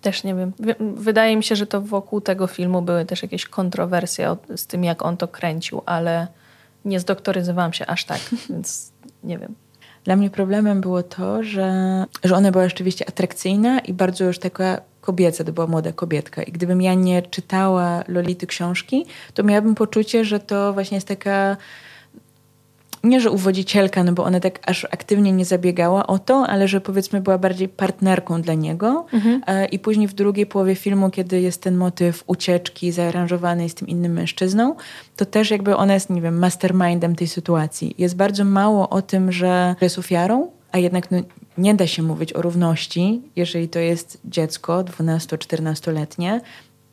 Też 0.01 0.25
nie 0.25 0.35
wiem. 0.35 0.53
Wydaje 0.97 1.37
mi 1.37 1.45
się, 1.45 1.57
że 1.57 1.67
to 1.67 1.81
wokół 1.81 2.21
tego 2.21 2.47
filmu 2.47 2.83
były 2.83 3.05
też 3.05 3.23
jakieś 3.23 3.47
kontrowersje 3.47 4.37
z 4.57 4.67
tym, 4.67 4.85
jak 4.85 5.05
on 5.05 5.17
to 5.17 5.29
kręcił, 5.29 5.83
ale 5.87 6.27
nie 6.85 7.01
zdoktoryzowałam 7.01 7.73
się 7.73 7.87
aż 7.87 8.05
tak, 8.05 8.21
więc 8.51 8.93
nie 9.25 9.39
wiem. 9.39 9.55
Dla 10.05 10.17
mnie 10.17 10.31
problemem 10.31 10.81
było 10.81 11.03
to, 11.03 11.43
że, 11.43 12.05
że 12.25 12.37
ona 12.37 12.53
była 12.53 12.69
rzeczywiście 12.69 13.09
atrakcyjna 13.09 13.79
i 13.79 13.93
bardzo 13.93 14.25
już 14.25 14.39
taka 14.39 14.81
kobieca, 15.01 15.45
to 15.45 15.53
była 15.53 15.67
młoda 15.67 15.93
kobietka. 15.93 16.43
I 16.43 16.53
gdybym 16.53 16.83
ja 16.83 16.95
nie 16.95 17.23
czytała 17.23 18.05
Lolity 18.09 18.47
książki, 18.47 19.07
to 19.35 19.43
miałabym 19.43 19.75
poczucie, 19.75 20.25
że 20.25 20.41
to 20.41 20.73
właśnie 20.73 20.97
jest 20.97 21.09
taka 21.09 21.57
nie, 23.05 23.21
że 23.21 23.31
uwodzicielka, 23.31 24.05
no 24.05 24.13
bo 24.13 24.25
ona 24.25 24.41
tak 24.41 24.61
aż 24.67 24.85
aktywnie 24.85 25.33
nie 25.33 25.45
zabiegała 25.45 26.07
o 26.07 26.19
to, 26.19 26.47
ale 26.49 26.69
że 26.69 26.81
powiedzmy 26.81 27.21
była 27.21 27.39
bardziej 27.39 27.69
partnerką 27.69 28.43
dla 28.43 28.55
niego. 28.55 29.07
Mhm. 29.13 29.43
E, 29.47 29.67
I 29.67 29.79
później 29.79 30.09
w 30.09 30.15
drugiej 30.15 30.47
połowie 30.47 30.75
filmu, 30.75 31.11
kiedy 31.11 31.41
jest 31.41 31.63
ten 31.63 31.77
motyw 31.77 32.25
ucieczki 32.27 32.93
zaaranżowany 32.93 33.69
z 33.69 33.75
tym 33.75 33.89
innym 33.89 34.13
mężczyzną, 34.13 34.77
to 35.17 35.25
też 35.25 35.51
jakby 35.51 35.77
ona 35.77 35.95
jest, 35.95 36.11
nie 36.11 36.23
wiem, 36.23 36.39
mastermindem 36.39 37.17
tej 37.17 37.29
sytuacji. 37.29 37.95
Jest 37.99 38.17
bardzo 38.17 38.45
mało 38.45 38.89
o 38.89 39.03
tym, 39.03 39.33
że 39.33 39.75
jest 39.81 39.99
ofiarą, 39.99 40.51
a 40.73 40.79
jednak 40.79 41.11
no, 41.11 41.19
nie 41.59 41.75
da 41.75 41.87
się 41.87 42.03
mówić 42.03 42.33
o 42.33 42.43
równości, 42.43 43.23
jeżeli 43.37 43.69
to 43.69 43.79
jest 43.79 44.19
dziecko 44.25 44.85
12-14-letnie, 44.85 46.41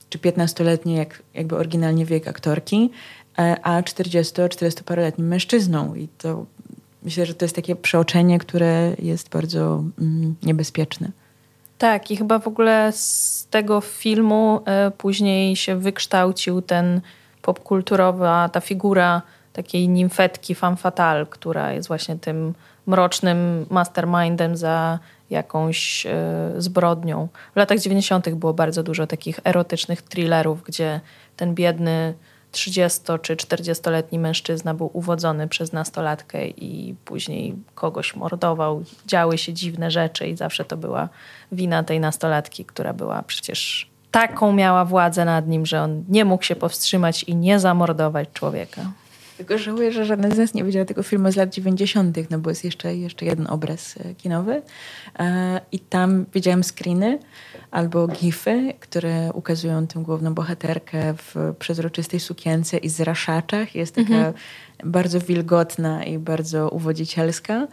czy 0.10 0.20
15-letnie, 0.20 0.96
jak 0.96 1.24
jakby 1.34 1.58
oryginalnie 1.58 2.06
wiek 2.06 2.28
aktorki, 2.28 2.92
a 3.38 3.82
40-40 3.82 4.84
paroletnim 4.84 5.28
mężczyzną. 5.28 5.96
I 5.96 6.08
to 6.08 6.46
myślę, 7.04 7.26
że 7.26 7.34
to 7.34 7.46
jest 7.46 7.56
takie 7.56 7.76
przeoczenie, 7.76 8.40
które 8.40 8.96
jest 9.00 9.30
bardzo 9.30 9.84
mm, 10.00 10.36
niebezpieczne. 10.44 11.12
Tak, 11.78 12.12
i 12.12 12.18
chyba 12.18 12.40
w 12.40 12.48
ogóle 12.48 12.92
z 12.92 13.48
tego 13.50 13.82
filmu 13.82 14.62
y, 14.88 14.92
później 14.92 15.56
się 15.56 15.76
wykształcił 15.76 16.62
ten 16.62 17.02
popkulturowa, 17.42 18.50
ta 18.50 18.62
figura 18.62 19.22
takiej 19.54 19.90
nimfetki 19.90 20.56
femme 20.56 20.78
fatale, 20.78 21.26
która 21.26 21.74
jest 21.74 21.88
właśnie 21.88 22.16
tym 22.16 22.54
mrocznym 22.86 23.66
mastermindem 23.70 24.58
za 24.58 25.00
jakąś 25.30 26.06
y, 26.06 26.10
zbrodnią. 26.62 27.28
W 27.54 27.58
latach 27.58 27.80
90. 27.80 28.30
było 28.30 28.54
bardzo 28.54 28.84
dużo 28.84 29.08
takich 29.08 29.40
erotycznych 29.44 30.02
thrillerów, 30.02 30.64
gdzie 30.64 31.00
ten 31.38 31.56
biedny 31.56 32.14
30 32.54 33.00
czy 33.22 33.36
40-letni 33.36 34.20
mężczyzna 34.20 34.74
był 34.74 34.90
uwodzony 34.94 35.48
przez 35.48 35.74
nastolatkę 35.74 36.48
i 36.48 36.96
później 37.06 37.56
kogoś 37.76 38.16
mordował. 38.16 38.84
Działy 39.08 39.38
się 39.38 39.54
dziwne 39.54 39.92
rzeczy 39.92 40.28
i 40.28 40.38
zawsze 40.38 40.66
to 40.66 40.78
była 40.78 41.10
wina 41.52 41.84
tej 41.84 42.00
nastolatki, 42.00 42.66
która 42.66 42.94
była 42.94 43.24
przecież 43.24 43.90
taką 44.12 44.54
miała 44.54 44.86
władzę 44.86 45.26
nad 45.26 45.48
nim, 45.48 45.66
że 45.66 45.82
on 45.82 46.04
nie 46.10 46.26
mógł 46.26 46.44
się 46.44 46.56
powstrzymać 46.56 47.24
i 47.24 47.36
nie 47.36 47.60
zamordować 47.60 48.30
człowieka. 48.34 48.92
Tylko 49.38 49.58
żałuję, 49.58 49.92
że 49.92 50.06
żaden 50.06 50.32
z 50.32 50.38
nas 50.38 50.54
nie 50.54 50.64
widział 50.64 50.86
tego 50.86 51.04
filmu 51.04 51.32
z 51.32 51.36
lat 51.36 51.50
90., 51.50 52.18
no 52.30 52.40
bo 52.40 52.50
jest 52.50 52.64
jeszcze, 52.64 52.96
jeszcze 52.96 53.26
jeden 53.26 53.48
obraz 53.48 53.98
e, 53.98 54.16
kinowy. 54.16 54.62
E, 55.20 55.62
I 55.72 55.80
tam 55.80 56.26
widziałam 56.34 56.64
screeny 56.64 57.20
albo 57.74 58.08
gify, 58.08 58.74
które 58.80 59.32
ukazują 59.34 59.88
tę 59.88 60.00
główną 60.04 60.34
bohaterkę 60.34 61.14
w 61.14 61.36
przezroczystej 61.60 62.20
sukience 62.20 62.78
i 62.78 62.90
zraszaczach. 62.90 63.76
Jest 63.76 63.96
taka 63.96 64.14
mhm. 64.14 64.34
bardzo 64.84 65.20
wilgotna 65.20 66.04
i 66.04 66.18
bardzo 66.18 66.70
uwodzicielska. 66.70 67.68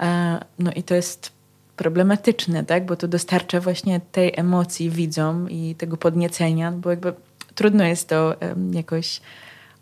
E, 0.00 0.40
no 0.58 0.72
i 0.72 0.82
to 0.82 0.94
jest 0.94 1.32
problematyczne, 1.76 2.64
tak? 2.64 2.86
bo 2.86 2.96
to 2.96 3.08
dostarcza 3.08 3.60
właśnie 3.60 4.00
tej 4.12 4.32
emocji 4.36 4.90
widzom 4.90 5.50
i 5.50 5.74
tego 5.74 5.96
podniecenia, 5.96 6.72
bo 6.72 6.90
jakby 6.90 7.12
trudno 7.54 7.84
jest 7.84 8.08
to 8.08 8.36
jakoś 8.72 9.20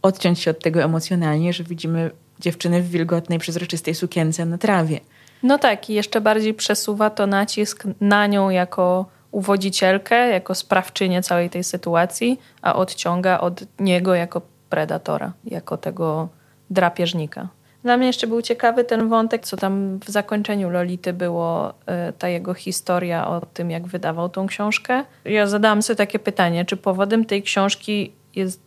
odciąć 0.02 0.40
się 0.40 0.50
od 0.50 0.62
tego 0.62 0.82
emocjonalnie, 0.82 1.52
że 1.52 1.64
widzimy 1.64 2.10
dziewczyny 2.40 2.82
w 2.82 2.90
wilgotnej, 2.90 3.38
przezroczystej 3.38 3.94
sukience 3.94 4.46
na 4.46 4.58
trawie. 4.58 5.00
No 5.42 5.58
tak, 5.58 5.90
i 5.90 5.94
jeszcze 5.94 6.20
bardziej 6.20 6.54
przesuwa 6.54 7.10
to 7.10 7.26
nacisk 7.26 7.84
na 8.00 8.26
nią 8.26 8.50
jako 8.50 9.06
uwodzicielkę, 9.32 10.28
jako 10.28 10.54
sprawczynię 10.54 11.22
całej 11.22 11.50
tej 11.50 11.64
sytuacji, 11.64 12.40
a 12.62 12.74
odciąga 12.74 13.40
od 13.40 13.80
niego 13.80 14.14
jako 14.14 14.42
predatora, 14.68 15.32
jako 15.44 15.76
tego 15.76 16.28
drapieżnika. 16.70 17.48
Dla 17.82 17.96
mnie 17.96 18.06
jeszcze 18.06 18.26
był 18.26 18.42
ciekawy 18.42 18.84
ten 18.84 19.08
wątek, 19.08 19.44
co 19.44 19.56
tam 19.56 19.98
w 19.98 20.10
zakończeniu 20.10 20.70
Lolity 20.70 21.12
było, 21.12 21.70
y, 21.70 22.12
ta 22.12 22.28
jego 22.28 22.54
historia 22.54 23.28
o 23.28 23.40
tym, 23.40 23.70
jak 23.70 23.86
wydawał 23.86 24.28
tą 24.28 24.46
książkę. 24.46 25.04
Ja 25.24 25.46
zadałam 25.46 25.82
sobie 25.82 25.96
takie 25.96 26.18
pytanie, 26.18 26.64
czy 26.64 26.76
powodem 26.76 27.24
tej 27.24 27.42
książki 27.42 28.12
jest 28.34 28.60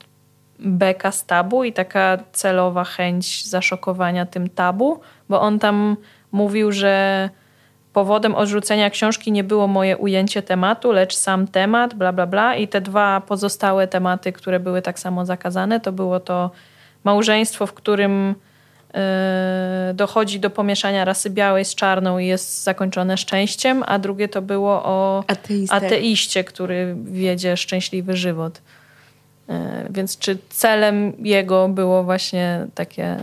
beka 0.59 1.11
z 1.11 1.25
tabu 1.25 1.63
i 1.63 1.73
taka 1.73 2.17
celowa 2.31 2.83
chęć 2.83 3.45
zaszokowania 3.45 4.25
tym 4.25 4.49
tabu, 4.49 4.99
bo 5.29 5.41
on 5.41 5.59
tam 5.59 5.97
mówił, 6.31 6.71
że 6.71 7.29
powodem 7.95 8.35
odrzucenia 8.35 8.89
książki 8.89 9.31
nie 9.31 9.43
było 9.43 9.67
moje 9.67 9.97
ujęcie 9.97 10.41
tematu, 10.41 10.91
lecz 10.91 11.15
sam 11.15 11.47
temat, 11.47 11.93
bla, 11.93 12.13
bla, 12.13 12.27
bla. 12.27 12.55
I 12.55 12.67
te 12.67 12.81
dwa 12.81 13.21
pozostałe 13.21 13.87
tematy, 13.87 14.31
które 14.31 14.59
były 14.59 14.81
tak 14.81 14.99
samo 14.99 15.25
zakazane, 15.25 15.79
to 15.79 15.91
było 15.91 16.19
to 16.19 16.51
małżeństwo, 17.03 17.67
w 17.67 17.73
którym 17.73 18.35
yy, 18.93 19.93
dochodzi 19.93 20.39
do 20.39 20.49
pomieszania 20.49 21.05
rasy 21.05 21.29
białej 21.29 21.65
z 21.65 21.75
czarną 21.75 22.17
i 22.17 22.27
jest 22.27 22.63
zakończone 22.63 23.17
szczęściem, 23.17 23.83
a 23.85 23.99
drugie 23.99 24.27
to 24.27 24.41
było 24.41 24.83
o 24.83 25.23
Ateistę. 25.27 25.75
ateiście, 25.75 26.43
który 26.43 26.95
wiedzie 27.03 27.57
szczęśliwy 27.57 28.17
żywot. 28.17 28.61
E, 29.49 29.87
więc 29.89 30.17
czy 30.17 30.37
celem 30.49 31.13
jego 31.19 31.67
było 31.67 32.03
właśnie 32.03 32.67
takie 32.75 33.17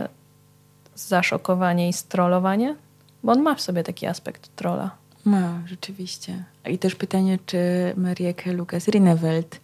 zaszokowanie 0.95 1.89
i 1.89 1.93
strollowanie? 1.93 2.75
Bo 3.23 3.31
on 3.31 3.41
ma 3.41 3.55
w 3.55 3.61
sobie 3.61 3.83
taki 3.83 4.05
aspekt 4.05 4.55
trola. 4.55 4.91
Ma, 5.25 5.61
rzeczywiście. 5.65 6.43
I 6.69 6.77
też 6.77 6.95
pytanie, 6.95 7.39
czy 7.45 7.57
Marieke 7.97 8.53
Lucas 8.53 8.87
Rineveld 8.87 9.59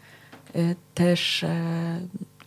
y, 0.56 0.76
też, 0.94 1.44
e, 1.44 2.00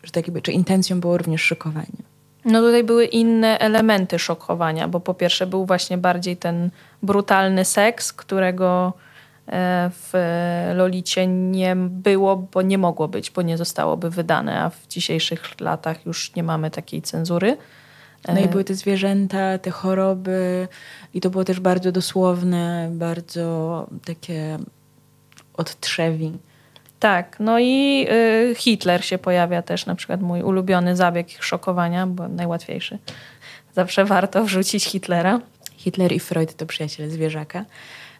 że 0.02 0.12
tak 0.12 0.26
jakby, 0.26 0.42
czy 0.42 0.52
intencją 0.52 1.00
było 1.00 1.18
również 1.18 1.42
szokowanie? 1.42 2.02
No 2.44 2.60
tutaj 2.60 2.84
były 2.84 3.04
inne 3.04 3.58
elementy 3.58 4.18
szokowania, 4.18 4.88
bo 4.88 5.00
po 5.00 5.14
pierwsze 5.14 5.46
był 5.46 5.66
właśnie 5.66 5.98
bardziej 5.98 6.36
ten 6.36 6.70
brutalny 7.02 7.64
seks, 7.64 8.12
którego 8.12 8.92
E, 9.48 9.90
w 9.92 10.12
Lolicie 10.74 11.26
nie 11.26 11.76
było, 11.76 12.36
bo 12.36 12.62
nie 12.62 12.78
mogło 12.78 13.08
być, 13.08 13.30
bo 13.30 13.42
nie 13.42 13.58
zostałoby 13.58 14.10
wydane, 14.10 14.60
a 14.60 14.70
w 14.70 14.86
dzisiejszych 14.86 15.60
latach 15.60 16.06
już 16.06 16.34
nie 16.34 16.42
mamy 16.42 16.70
takiej 16.70 17.02
cenzury. 17.02 17.56
No 18.28 18.40
i 18.40 18.44
e, 18.44 18.48
były 18.48 18.64
te 18.64 18.74
zwierzęta, 18.74 19.58
te 19.58 19.70
choroby 19.70 20.68
i 21.14 21.20
to 21.20 21.30
było 21.30 21.44
też 21.44 21.60
bardzo 21.60 21.92
dosłowne, 21.92 22.90
bardzo 22.92 23.86
takie 24.04 24.58
odtrzewi. 25.54 26.32
Tak, 26.98 27.36
no 27.40 27.58
i 27.58 28.06
y, 28.50 28.54
Hitler 28.54 29.04
się 29.04 29.18
pojawia 29.18 29.62
też, 29.62 29.86
na 29.86 29.94
przykład 29.94 30.20
mój 30.20 30.42
ulubiony 30.42 30.96
zabieg 30.96 31.42
szokowania, 31.42 32.06
bo 32.06 32.28
najłatwiejszy. 32.28 32.98
Zawsze 33.74 34.04
warto 34.04 34.44
wrzucić 34.44 34.84
Hitlera. 34.84 35.40
Hitler 35.76 36.12
i 36.12 36.20
Freud 36.20 36.54
to 36.56 36.66
przyjaciele 36.66 37.10
zwierzaka. 37.10 37.64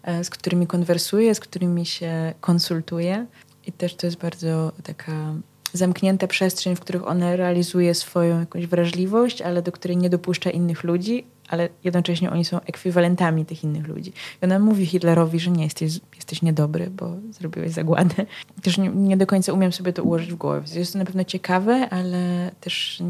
E, 0.02 0.24
z 0.24 0.30
którymi 0.30 0.66
konwersuję, 0.66 1.34
z 1.34 1.40
którymi 1.40 1.86
się 1.86 2.34
konsultuję. 2.40 3.26
I 3.66 3.72
też 3.72 3.94
to 3.94 4.06
jest 4.06 4.18
bardzo 4.18 4.72
taka 4.82 5.34
zamknięta 5.72 6.26
przestrzeń, 6.26 6.76
w 6.76 6.80
których 6.80 7.08
ona 7.08 7.36
realizuje 7.36 7.94
swoją 7.94 8.40
jakąś 8.40 8.66
wrażliwość, 8.66 9.42
ale 9.42 9.62
do 9.62 9.72
której 9.72 9.96
nie 9.96 10.10
dopuszcza 10.10 10.50
innych 10.50 10.84
ludzi, 10.84 11.24
ale 11.48 11.68
jednocześnie 11.84 12.30
oni 12.30 12.44
są 12.44 12.60
ekwiwalentami 12.60 13.46
tych 13.46 13.64
innych 13.64 13.88
ludzi. 13.88 14.12
I 14.42 14.44
ona 14.44 14.58
mówi 14.58 14.86
Hitlerowi, 14.86 15.40
że 15.40 15.50
nie, 15.50 15.64
jesteś, 15.64 16.00
jesteś 16.16 16.42
niedobry, 16.42 16.90
bo 16.90 17.16
zrobiłeś 17.30 17.70
zagładę. 17.70 18.26
Też 18.62 18.78
nie, 18.78 18.88
nie 18.88 19.16
do 19.16 19.26
końca 19.26 19.52
umiem 19.52 19.72
sobie 19.72 19.92
to 19.92 20.02
ułożyć 20.02 20.32
w 20.32 20.36
głowie. 20.36 20.62
Jest 20.74 20.92
to 20.92 20.98
na 20.98 21.04
pewno 21.04 21.24
ciekawe, 21.24 21.88
ale 21.90 22.50
też 22.60 23.02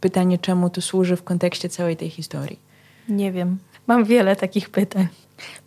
pytanie, 0.00 0.38
czemu 0.38 0.70
to 0.70 0.80
służy 0.80 1.16
w 1.16 1.22
kontekście 1.22 1.68
całej 1.68 1.96
tej 1.96 2.10
historii. 2.10 2.58
Nie 3.08 3.32
wiem. 3.32 3.58
Mam 3.86 4.04
wiele 4.04 4.36
takich 4.36 4.70
pytań. 4.70 5.06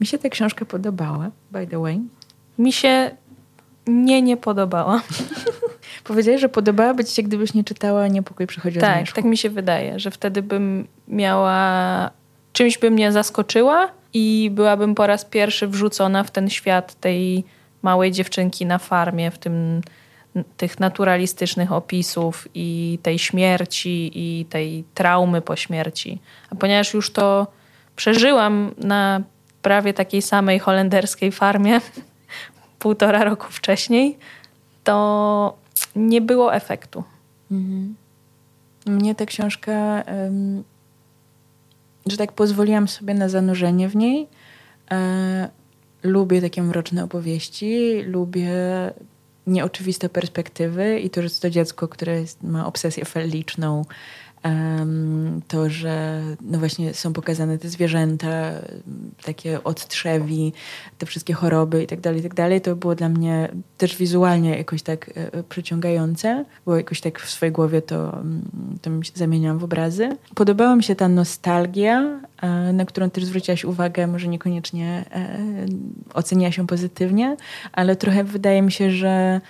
Mi 0.02 0.08
się 0.08 0.18
ta 0.18 0.30
książka 0.30 0.66
podobała, 0.66 1.32
by 1.52 1.68
the 1.68 1.80
way. 1.80 2.00
Mi 2.58 2.74
się 2.74 3.12
nie, 3.88 4.22
nie 4.22 4.38
podobała. 4.38 5.02
Powiedziałeś, 6.08 6.42
że 6.42 6.50
podobałaby 6.50 7.06
ci 7.06 7.16
się, 7.16 7.24
gdybyś 7.24 7.54
nie 7.54 7.64
czytała 7.64 8.08
Niepokój 8.08 8.48
przychodzi 8.48 8.80
Tak, 8.80 9.12
tak 9.12 9.26
mi 9.26 9.38
się 9.38 9.50
wydaje, 9.50 10.00
że 10.00 10.12
wtedy 10.12 10.42
bym 10.42 10.88
miała... 11.08 12.12
Czymś 12.54 12.78
by 12.78 12.92
mnie 12.92 13.12
zaskoczyła 13.12 13.92
i 14.14 14.50
byłabym 14.54 14.96
po 14.96 15.08
raz 15.08 15.26
pierwszy 15.26 15.68
wrzucona 15.68 16.24
w 16.24 16.32
ten 16.32 16.50
świat 16.50 16.96
tej 16.96 17.44
małej 17.82 18.12
dziewczynki 18.12 18.66
na 18.66 18.78
farmie, 18.78 19.32
w 19.32 19.38
tym 19.38 19.82
tych 20.58 20.80
naturalistycznych 20.80 21.72
opisów 21.72 22.48
i 22.54 23.00
tej 23.04 23.20
śmierci 23.20 24.12
i 24.14 24.46
tej 24.46 24.84
traumy 24.94 25.42
po 25.42 25.56
śmierci. 25.56 26.20
A 26.50 26.56
ponieważ 26.56 26.94
już 26.94 27.14
to 27.14 27.48
przeżyłam 27.96 28.72
na 28.78 29.22
prawie 29.62 29.94
takiej 29.94 30.22
samej 30.22 30.60
holenderskiej 30.60 31.32
farmie 31.32 31.82
półtora 32.80 33.24
roku 33.24 33.48
wcześniej, 33.50 34.18
to 34.84 35.67
nie 35.98 36.22
było 36.22 36.56
efektu. 36.56 37.04
Mhm. 37.52 37.96
Mnie 38.86 39.16
ta 39.16 39.26
książka 39.26 40.04
że 42.12 42.18
tak 42.18 42.32
pozwoliłam 42.32 42.88
sobie 42.88 43.14
na 43.14 43.30
zanurzenie 43.30 43.90
w 43.90 43.96
niej. 43.96 44.28
E, 44.92 45.50
lubię 46.04 46.42
takie 46.42 46.64
mroczne 46.64 47.04
opowieści, 47.04 48.02
lubię 48.06 48.52
nieoczywiste 49.48 50.10
perspektywy 50.10 51.00
i 51.00 51.10
to, 51.10 51.22
że 51.22 51.30
to 51.30 51.50
dziecko, 51.50 51.88
które 51.88 52.24
ma 52.42 52.68
obsesję 52.68 53.06
feliczną, 53.06 53.86
to, 55.48 55.70
że 55.70 56.22
no 56.42 56.60
właśnie 56.60 56.94
są 56.94 57.14
pokazane 57.14 57.58
te 57.58 57.70
zwierzęta, 57.70 58.52
takie 59.26 59.64
odtrzewi, 59.64 60.54
te 60.98 61.06
wszystkie 61.06 61.34
choroby 61.34 61.84
i 61.84 61.88
tak 61.88 62.02
dalej, 62.02 62.22
tak 62.22 62.34
dalej, 62.34 62.62
to 62.62 62.76
było 62.76 62.96
dla 62.96 63.10
mnie 63.10 63.50
też 63.78 63.98
wizualnie 63.98 64.58
jakoś 64.58 64.82
tak 64.82 65.10
e, 65.10 65.34
e, 65.34 65.44
przyciągające, 65.44 66.46
bo 66.66 66.78
jakoś 66.78 67.02
tak 67.02 67.20
w 67.20 67.30
swojej 67.30 67.54
głowie 67.54 67.82
to, 67.82 68.14
mm, 68.14 68.42
to 68.82 68.92
zamieniałam 69.14 69.60
w 69.60 69.64
obrazy. 69.64 70.10
Podobała 70.36 70.76
mi 70.76 70.84
się 70.84 70.96
ta 70.96 71.08
nostalgia, 71.08 72.20
e, 72.42 72.74
na 72.74 72.86
którą 72.86 73.10
też 73.10 73.26
zwróciłaś 73.26 73.66
uwagę, 73.66 74.08
może 74.08 74.28
niekoniecznie 74.28 75.06
oceniła 76.14 76.52
się 76.52 76.68
pozytywnie, 76.68 77.38
ale 77.72 77.96
trochę 77.96 78.24
wydaje 78.24 78.62
mi 78.62 78.72
się, 78.72 78.92
że 78.92 79.42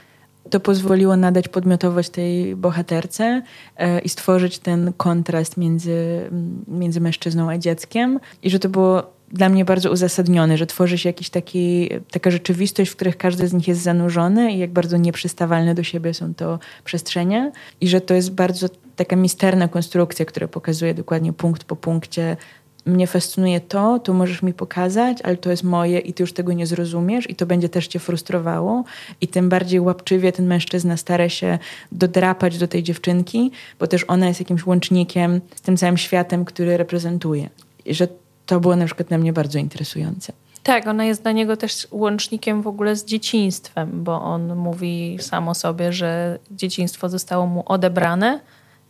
to 0.50 0.60
pozwoliło 0.60 1.18
nadać 1.18 1.48
podmiotowość 1.48 2.10
tej 2.10 2.56
bohaterce 2.56 3.42
e, 3.78 4.00
i 4.00 4.10
stworzyć 4.10 4.60
ten 4.60 4.94
kontrast 4.98 5.58
między, 5.58 6.30
między 6.68 7.02
mężczyzną 7.02 7.50
a 7.50 7.58
dzieckiem. 7.58 8.20
I 8.44 8.50
że 8.50 8.60
to 8.60 8.70
było 8.70 9.18
dla 9.32 9.50
mnie 9.50 9.66
bardzo 9.66 9.92
uzasadnione, 9.92 10.58
że 10.58 10.68
tworzy 10.68 10.98
się 10.98 11.10
jakiś 11.10 11.30
taki, 11.30 11.90
taka 12.12 12.32
rzeczywistość, 12.32 12.92
w 12.92 12.96
których 12.96 13.18
każdy 13.18 13.48
z 13.48 13.54
nich 13.54 13.68
jest 13.68 13.82
zanurzony 13.82 14.52
i 14.52 14.58
jak 14.58 14.72
bardzo 14.72 14.98
nieprzystawalne 14.98 15.76
do 15.76 15.84
siebie 15.84 16.14
są 16.14 16.34
to 16.34 16.60
przestrzenie. 16.84 17.52
I 17.82 17.88
że 17.88 18.02
to 18.02 18.14
jest 18.14 18.32
bardzo 18.32 18.68
taka 18.96 19.16
misterna 19.16 19.68
konstrukcja, 19.68 20.26
która 20.26 20.48
pokazuje 20.48 20.94
dokładnie 20.94 21.34
punkt 21.34 21.64
po 21.64 21.76
punkcie 21.76 22.38
mnie 22.88 23.08
fascynuje 23.08 23.60
to, 23.60 24.00
to 24.00 24.14
możesz 24.14 24.42
mi 24.42 24.54
pokazać, 24.54 25.18
ale 25.22 25.38
to 25.38 25.50
jest 25.50 25.64
moje 25.64 26.00
i 26.00 26.14
ty 26.14 26.24
już 26.24 26.34
tego 26.34 26.54
nie 26.54 26.68
zrozumiesz 26.68 27.30
i 27.30 27.36
to 27.36 27.46
będzie 27.46 27.70
też 27.70 27.88
cię 27.88 28.00
frustrowało 28.00 28.84
i 29.22 29.28
tym 29.28 29.50
bardziej 29.50 29.80
łapczywie 29.80 30.32
ten 30.32 30.48
mężczyzna 30.48 30.98
stara 30.98 31.30
się 31.30 31.60
dodrapać 31.92 32.58
do 32.58 32.68
tej 32.68 32.84
dziewczynki, 32.84 33.52
bo 33.80 33.88
też 33.88 34.06
ona 34.08 34.28
jest 34.28 34.40
jakimś 34.40 34.66
łącznikiem 34.66 35.42
z 35.56 35.62
tym 35.62 35.78
całym 35.78 35.98
światem, 35.98 36.46
który 36.46 36.78
reprezentuje. 36.78 37.50
I 37.86 37.94
że 37.94 38.08
to 38.46 38.60
było 38.60 38.76
na 38.76 38.86
przykład 38.86 39.08
dla 39.08 39.18
mnie 39.18 39.34
bardzo 39.34 39.60
interesujące. 39.60 40.34
Tak, 40.64 40.88
ona 40.88 41.06
jest 41.06 41.22
dla 41.22 41.32
niego 41.32 41.58
też 41.58 41.88
łącznikiem 41.92 42.62
w 42.62 42.68
ogóle 42.68 42.96
z 42.96 43.06
dzieciństwem, 43.06 44.04
bo 44.04 44.22
on 44.22 44.56
mówi 44.56 45.18
sam 45.22 45.50
o 45.50 45.56
sobie, 45.56 45.94
że 45.94 46.40
dzieciństwo 46.52 47.10
zostało 47.10 47.48
mu 47.48 47.64
odebrane 47.66 48.40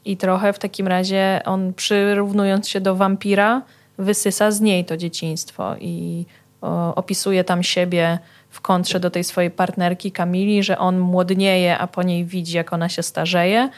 i 0.05 0.17
trochę 0.17 0.53
w 0.53 0.59
takim 0.59 0.87
razie 0.87 1.41
on 1.45 1.73
przyrównując 1.73 2.69
się 2.69 2.81
do 2.81 2.95
wampira, 2.95 3.61
wysysa 3.97 4.51
z 4.51 4.61
niej 4.61 4.85
to 4.85 4.97
dzieciństwo 4.97 5.75
i 5.79 6.25
o, 6.61 6.95
opisuje 6.95 7.43
tam 7.43 7.63
siebie 7.63 8.19
w 8.49 8.61
kontrze 8.61 8.99
do 8.99 9.09
tej 9.09 9.23
swojej 9.23 9.51
partnerki 9.51 10.11
Kamili, 10.11 10.63
że 10.63 10.77
on 10.77 10.99
młodnieje, 10.99 11.77
a 11.77 11.87
po 11.87 12.03
niej 12.03 12.25
widzi, 12.25 12.57
jak 12.57 12.73
ona 12.73 12.89
się 12.89 13.03
starzeje, 13.03 13.69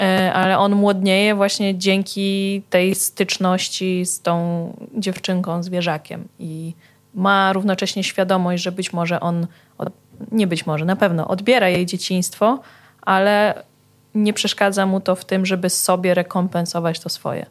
e, 0.00 0.32
ale 0.32 0.58
on 0.58 0.74
młodnieje 0.74 1.34
właśnie 1.34 1.78
dzięki 1.78 2.62
tej 2.70 2.94
styczności 2.94 4.06
z 4.06 4.20
tą 4.20 4.72
dziewczynką, 4.94 5.62
zwierzakiem 5.62 6.28
i 6.38 6.72
ma 7.14 7.52
równocześnie 7.52 8.04
świadomość, 8.04 8.62
że 8.62 8.72
być 8.72 8.92
może 8.92 9.20
on, 9.20 9.46
nie 10.32 10.46
być 10.46 10.66
może, 10.66 10.84
na 10.84 10.96
pewno 10.96 11.28
odbiera 11.28 11.68
jej 11.68 11.86
dzieciństwo, 11.86 12.60
ale 13.02 13.64
nie 14.14 14.32
przeszkadza 14.32 14.86
mu 14.86 15.00
to 15.00 15.14
w 15.14 15.24
tym, 15.24 15.46
żeby 15.46 15.70
sobie 15.70 16.14
rekompensować 16.14 17.00
to 17.00 17.08
swoje. 17.08 17.46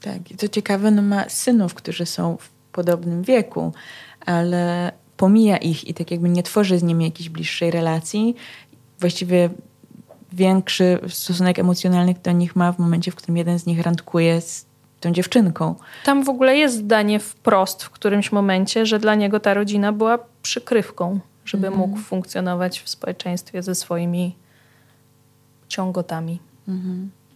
Tak, 0.00 0.30
i 0.30 0.36
co 0.36 0.48
ciekawe, 0.48 0.90
no 0.90 1.02
ma 1.02 1.28
synów, 1.28 1.74
którzy 1.74 2.06
są 2.06 2.36
w 2.36 2.48
podobnym 2.72 3.22
wieku, 3.22 3.72
ale 4.26 4.92
pomija 5.16 5.56
ich 5.56 5.88
i 5.88 5.94
tak 5.94 6.10
jakby 6.10 6.28
nie 6.28 6.42
tworzy 6.42 6.78
z 6.78 6.82
nimi 6.82 7.04
jakiejś 7.04 7.28
bliższej 7.28 7.70
relacji. 7.70 8.36
Właściwie 9.00 9.50
większy 10.32 10.98
stosunek 11.08 11.58
emocjonalny 11.58 12.14
do 12.22 12.32
nich 12.32 12.56
ma 12.56 12.72
w 12.72 12.78
momencie, 12.78 13.10
w 13.10 13.14
którym 13.14 13.36
jeden 13.36 13.58
z 13.58 13.66
nich 13.66 13.82
randkuje 13.82 14.40
z 14.40 14.66
tą 15.00 15.12
dziewczynką. 15.12 15.74
Tam 16.04 16.24
w 16.24 16.28
ogóle 16.28 16.56
jest 16.56 16.76
zdanie 16.76 17.20
wprost 17.20 17.82
w 17.82 17.90
którymś 17.90 18.32
momencie, 18.32 18.86
że 18.86 18.98
dla 18.98 19.14
niego 19.14 19.40
ta 19.40 19.54
rodzina 19.54 19.92
była 19.92 20.18
przykrywką, 20.42 21.20
żeby 21.44 21.66
mm. 21.66 21.78
mógł 21.78 21.98
funkcjonować 21.98 22.80
w 22.80 22.88
społeczeństwie 22.88 23.62
ze 23.62 23.74
swoimi 23.74 24.36
ciągotami. 25.68 26.40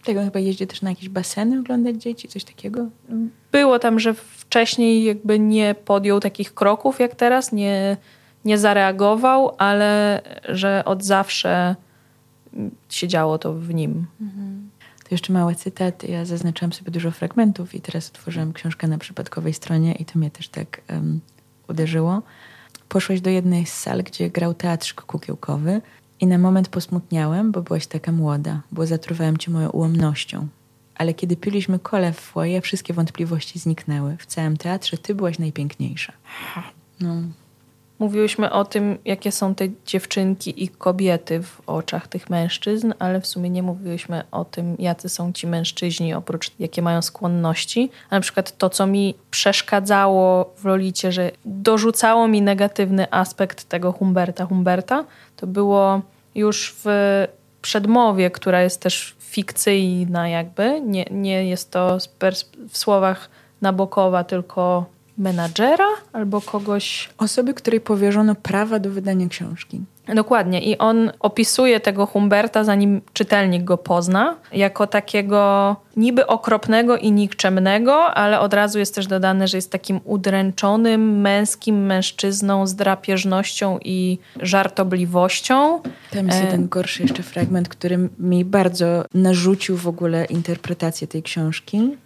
Mm. 0.05 0.15
Tego 0.15 0.25
chyba 0.25 0.39
jeździ 0.39 0.67
też 0.67 0.81
na 0.81 0.89
jakieś 0.89 1.09
baseny 1.09 1.59
oglądać 1.59 1.95
dzieci, 1.95 2.27
coś 2.27 2.43
takiego? 2.43 2.87
Było 3.51 3.79
tam, 3.79 3.99
że 3.99 4.13
wcześniej 4.13 5.03
jakby 5.03 5.39
nie 5.39 5.75
podjął 5.85 6.19
takich 6.19 6.53
kroków 6.53 6.99
jak 6.99 7.15
teraz, 7.15 7.51
nie, 7.51 7.97
nie 8.45 8.57
zareagował, 8.57 9.55
ale 9.57 10.21
że 10.49 10.85
od 10.85 11.03
zawsze 11.03 11.75
się 12.89 13.07
działo 13.07 13.37
to 13.37 13.53
w 13.53 13.73
nim. 13.73 14.05
Mhm. 14.21 14.69
To 15.03 15.09
jeszcze 15.11 15.33
małe 15.33 15.55
cytaty. 15.55 16.07
Ja 16.07 16.25
zaznaczyłam 16.25 16.73
sobie 16.73 16.91
dużo 16.91 17.11
fragmentów 17.11 17.75
i 17.75 17.81
teraz 17.81 18.09
otworzyłam 18.09 18.53
książkę 18.53 18.87
na 18.87 18.97
przypadkowej 18.97 19.53
stronie 19.53 19.91
i 19.93 20.05
to 20.05 20.19
mnie 20.19 20.31
też 20.31 20.49
tak 20.49 20.81
um, 20.89 21.21
uderzyło. 21.69 22.21
Poszłaś 22.89 23.21
do 23.21 23.29
jednej 23.29 23.65
z 23.65 23.73
sal, 23.73 24.03
gdzie 24.03 24.29
grał 24.29 24.53
teatrzyk 24.53 25.01
kukiełkowy 25.01 25.81
i 26.19 26.27
na 26.27 26.37
moment 26.37 26.69
posmutniałem, 26.69 27.51
bo 27.51 27.61
byłaś 27.61 27.87
taka 27.87 28.11
młoda, 28.11 28.61
bo 28.71 28.85
zatruwałem 28.85 29.37
cię 29.37 29.51
moją 29.51 29.69
ułomnością. 29.69 30.47
Ale 30.95 31.13
kiedy 31.13 31.37
piliśmy 31.37 31.79
kole 31.79 32.13
w 32.13 32.19
foje, 32.19 32.61
wszystkie 32.61 32.93
wątpliwości 32.93 33.59
zniknęły. 33.59 34.17
W 34.19 34.25
całym 34.25 34.57
teatrze 34.57 34.97
ty 34.97 35.15
byłaś 35.15 35.39
najpiękniejsza. 35.39 36.13
No. 36.99 37.15
Mówiłyśmy 38.05 38.51
o 38.51 38.65
tym, 38.65 38.97
jakie 39.05 39.31
są 39.31 39.55
te 39.55 39.65
dziewczynki 39.85 40.63
i 40.63 40.67
kobiety 40.67 41.43
w 41.43 41.61
oczach 41.67 42.07
tych 42.07 42.29
mężczyzn, 42.29 42.93
ale 42.99 43.21
w 43.21 43.27
sumie 43.27 43.49
nie 43.49 43.63
mówiłyśmy 43.63 44.23
o 44.31 44.45
tym, 44.45 44.75
jacy 44.79 45.09
są 45.09 45.33
ci 45.33 45.47
mężczyźni, 45.47 46.13
oprócz 46.13 46.51
jakie 46.59 46.81
mają 46.81 47.01
skłonności. 47.01 47.91
A 48.09 48.15
na 48.15 48.21
przykład 48.21 48.57
to, 48.57 48.69
co 48.69 48.87
mi 48.87 49.15
przeszkadzało 49.31 50.53
w 50.57 50.65
Lolicie, 50.65 51.11
że 51.11 51.31
dorzucało 51.45 52.27
mi 52.27 52.41
negatywny 52.41 53.07
aspekt 53.11 53.63
tego 53.63 53.91
Humberta 53.91 54.45
Humberta, 54.45 55.05
to 55.35 55.47
było 55.47 56.01
już 56.35 56.75
w 56.83 56.87
przedmowie, 57.61 58.31
która 58.31 58.61
jest 58.61 58.81
też 58.81 59.15
fikcyjna 59.19 60.29
jakby. 60.29 60.81
Nie, 60.81 61.05
nie 61.11 61.45
jest 61.49 61.71
to 61.71 61.97
w 62.69 62.77
słowach 62.77 63.29
Nabokowa, 63.61 64.23
tylko 64.23 64.94
menadżera 65.17 65.87
albo 66.13 66.41
kogoś. 66.41 67.09
Osoby, 67.17 67.53
której 67.53 67.81
powierzono 67.81 68.35
prawa 68.35 68.79
do 68.79 68.89
wydania 68.89 69.27
książki. 69.27 69.81
Dokładnie. 70.13 70.61
I 70.61 70.77
on 70.77 71.11
opisuje 71.19 71.79
tego 71.79 72.05
Humberta, 72.05 72.63
zanim 72.63 73.01
czytelnik 73.13 73.63
go 73.63 73.77
pozna, 73.77 74.35
jako 74.53 74.87
takiego 74.87 75.75
niby 75.97 76.27
okropnego 76.27 76.97
i 76.97 77.11
nikczemnego, 77.11 78.05
ale 78.05 78.39
od 78.39 78.53
razu 78.53 78.79
jest 78.79 78.95
też 78.95 79.07
dodane, 79.07 79.47
że 79.47 79.57
jest 79.57 79.71
takim 79.71 79.99
udręczonym, 80.03 81.21
męskim 81.21 81.85
mężczyzną 81.85 82.67
z 82.67 82.75
drapieżnością 82.75 83.79
i 83.83 84.17
żartobliwością. 84.41 85.81
Tam 86.11 86.27
jest 86.27 86.43
e, 86.43 86.47
ten 86.47 86.67
gorszy 86.67 87.01
jeszcze 87.01 87.23
fragment, 87.23 87.69
który 87.69 88.09
mi 88.19 88.45
bardzo 88.45 89.05
narzucił 89.13 89.77
w 89.77 89.87
ogóle 89.87 90.25
interpretację 90.25 91.07
tej 91.07 91.23
książki. 91.23 91.97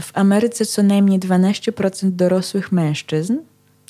W 0.00 0.10
Ameryce 0.14 0.66
co 0.66 0.82
najmniej 0.82 1.20
12% 1.20 2.10
dorosłych 2.10 2.72
mężczyzn, 2.72 3.36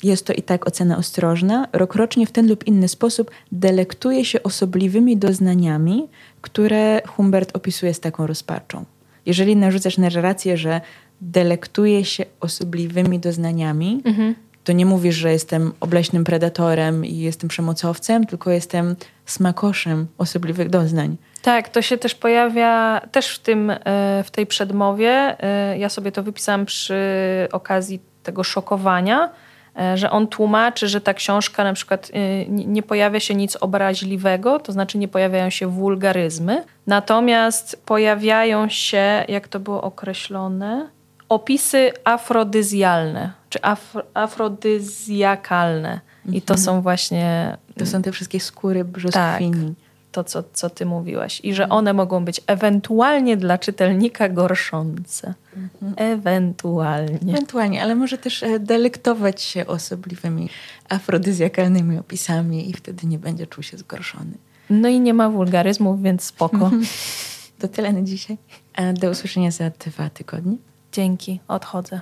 jest 0.03 0.25
to 0.25 0.33
i 0.33 0.41
tak 0.41 0.67
ocena 0.67 0.97
ostrożna, 0.97 1.67
rokrocznie 1.73 2.27
w 2.27 2.31
ten 2.31 2.47
lub 2.47 2.67
inny 2.67 2.87
sposób 2.87 3.31
delektuje 3.51 4.25
się 4.25 4.43
osobliwymi 4.43 5.17
doznaniami, 5.17 6.07
które 6.41 7.01
Humbert 7.07 7.55
opisuje 7.55 7.93
z 7.93 7.99
taką 7.99 8.27
rozpaczą. 8.27 8.85
Jeżeli 9.25 9.55
narzucasz 9.55 9.97
narrację, 9.97 10.57
że 10.57 10.81
delektuje 11.21 12.05
się 12.05 12.25
osobliwymi 12.39 13.19
doznaniami, 13.19 14.01
mhm. 14.05 14.35
to 14.63 14.71
nie 14.71 14.85
mówisz, 14.85 15.15
że 15.15 15.31
jestem 15.31 15.71
obleśnym 15.79 16.23
predatorem 16.23 17.05
i 17.05 17.17
jestem 17.17 17.49
przemocowcem, 17.49 18.25
tylko 18.25 18.51
jestem 18.51 18.95
smakoszem 19.25 20.07
osobliwych 20.17 20.69
doznań. 20.69 21.17
Tak, 21.41 21.69
to 21.69 21.81
się 21.81 21.97
też 21.97 22.15
pojawia 22.15 23.01
też 23.11 23.35
w, 23.35 23.39
tym, 23.39 23.69
e, 23.69 23.77
w 24.23 24.31
tej 24.31 24.45
przedmowie. 24.45 25.35
E, 25.43 25.77
ja 25.77 25.89
sobie 25.89 26.11
to 26.11 26.23
wypisałam 26.23 26.65
przy 26.65 26.97
okazji 27.51 27.99
tego 28.23 28.43
szokowania, 28.43 29.29
e, 29.79 29.97
że 29.97 30.11
on 30.11 30.27
tłumaczy, 30.27 30.87
że 30.87 31.01
ta 31.01 31.13
książka 31.13 31.63
na 31.63 31.73
przykład 31.73 32.11
nie 32.47 32.83
pojawia 32.83 33.19
się 33.19 33.35
nic 33.35 33.55
obraźliwego, 33.55 34.59
to 34.59 34.71
znaczy 34.71 34.97
nie 34.97 35.07
pojawiają 35.07 35.49
się 35.49 35.67
wulgaryzmy, 35.67 36.63
natomiast 36.87 37.81
pojawiają 37.85 38.69
się, 38.69 39.25
jak 39.27 39.47
to 39.47 39.59
było 39.59 39.81
określone, 39.81 40.89
opisy 41.29 41.91
afrodyzjalne, 42.03 43.31
czy 43.49 43.61
af 43.61 43.95
afrodyzjakalne. 44.13 45.99
I 46.25 46.41
to 46.41 46.53
mhm. 46.53 46.65
są 46.65 46.81
właśnie... 46.81 47.57
To 47.79 47.85
są 47.85 48.01
te 48.01 48.11
wszystkie 48.11 48.39
skóry 48.39 48.85
brzoskwini. 48.85 49.75
Tak. 49.75 49.86
To, 50.11 50.23
co, 50.23 50.43
co 50.53 50.69
ty 50.69 50.85
mówiłaś. 50.85 51.41
I 51.43 51.53
że 51.53 51.69
one 51.69 51.93
mogą 51.93 52.25
być 52.25 52.41
ewentualnie 52.47 53.37
dla 53.37 53.57
czytelnika 53.57 54.29
gorszące. 54.29 55.33
Mhm. 55.55 55.93
Ewentualnie. 56.13 57.31
Ewentualnie, 57.33 57.83
ale 57.83 57.95
może 57.95 58.17
też 58.17 58.43
e, 58.43 58.59
delektować 58.59 59.41
się 59.41 59.67
osobliwymi 59.67 60.49
afrodyzjakalnymi 60.89 61.97
opisami 61.97 62.69
i 62.69 62.73
wtedy 62.73 63.07
nie 63.07 63.19
będzie 63.19 63.47
czuł 63.47 63.63
się 63.63 63.77
zgorszony. 63.77 64.37
No 64.69 64.87
i 64.87 64.99
nie 64.99 65.13
ma 65.13 65.29
wulgaryzmów, 65.29 66.01
więc 66.01 66.23
spoko. 66.23 66.71
To 67.59 67.67
tyle 67.67 67.93
na 67.93 68.01
dzisiaj. 68.01 68.37
Do 68.93 69.09
usłyszenia 69.09 69.51
za 69.51 69.69
dwa 69.69 70.09
tygodnie. 70.09 70.57
Dzięki, 70.91 71.39
odchodzę. 71.47 71.95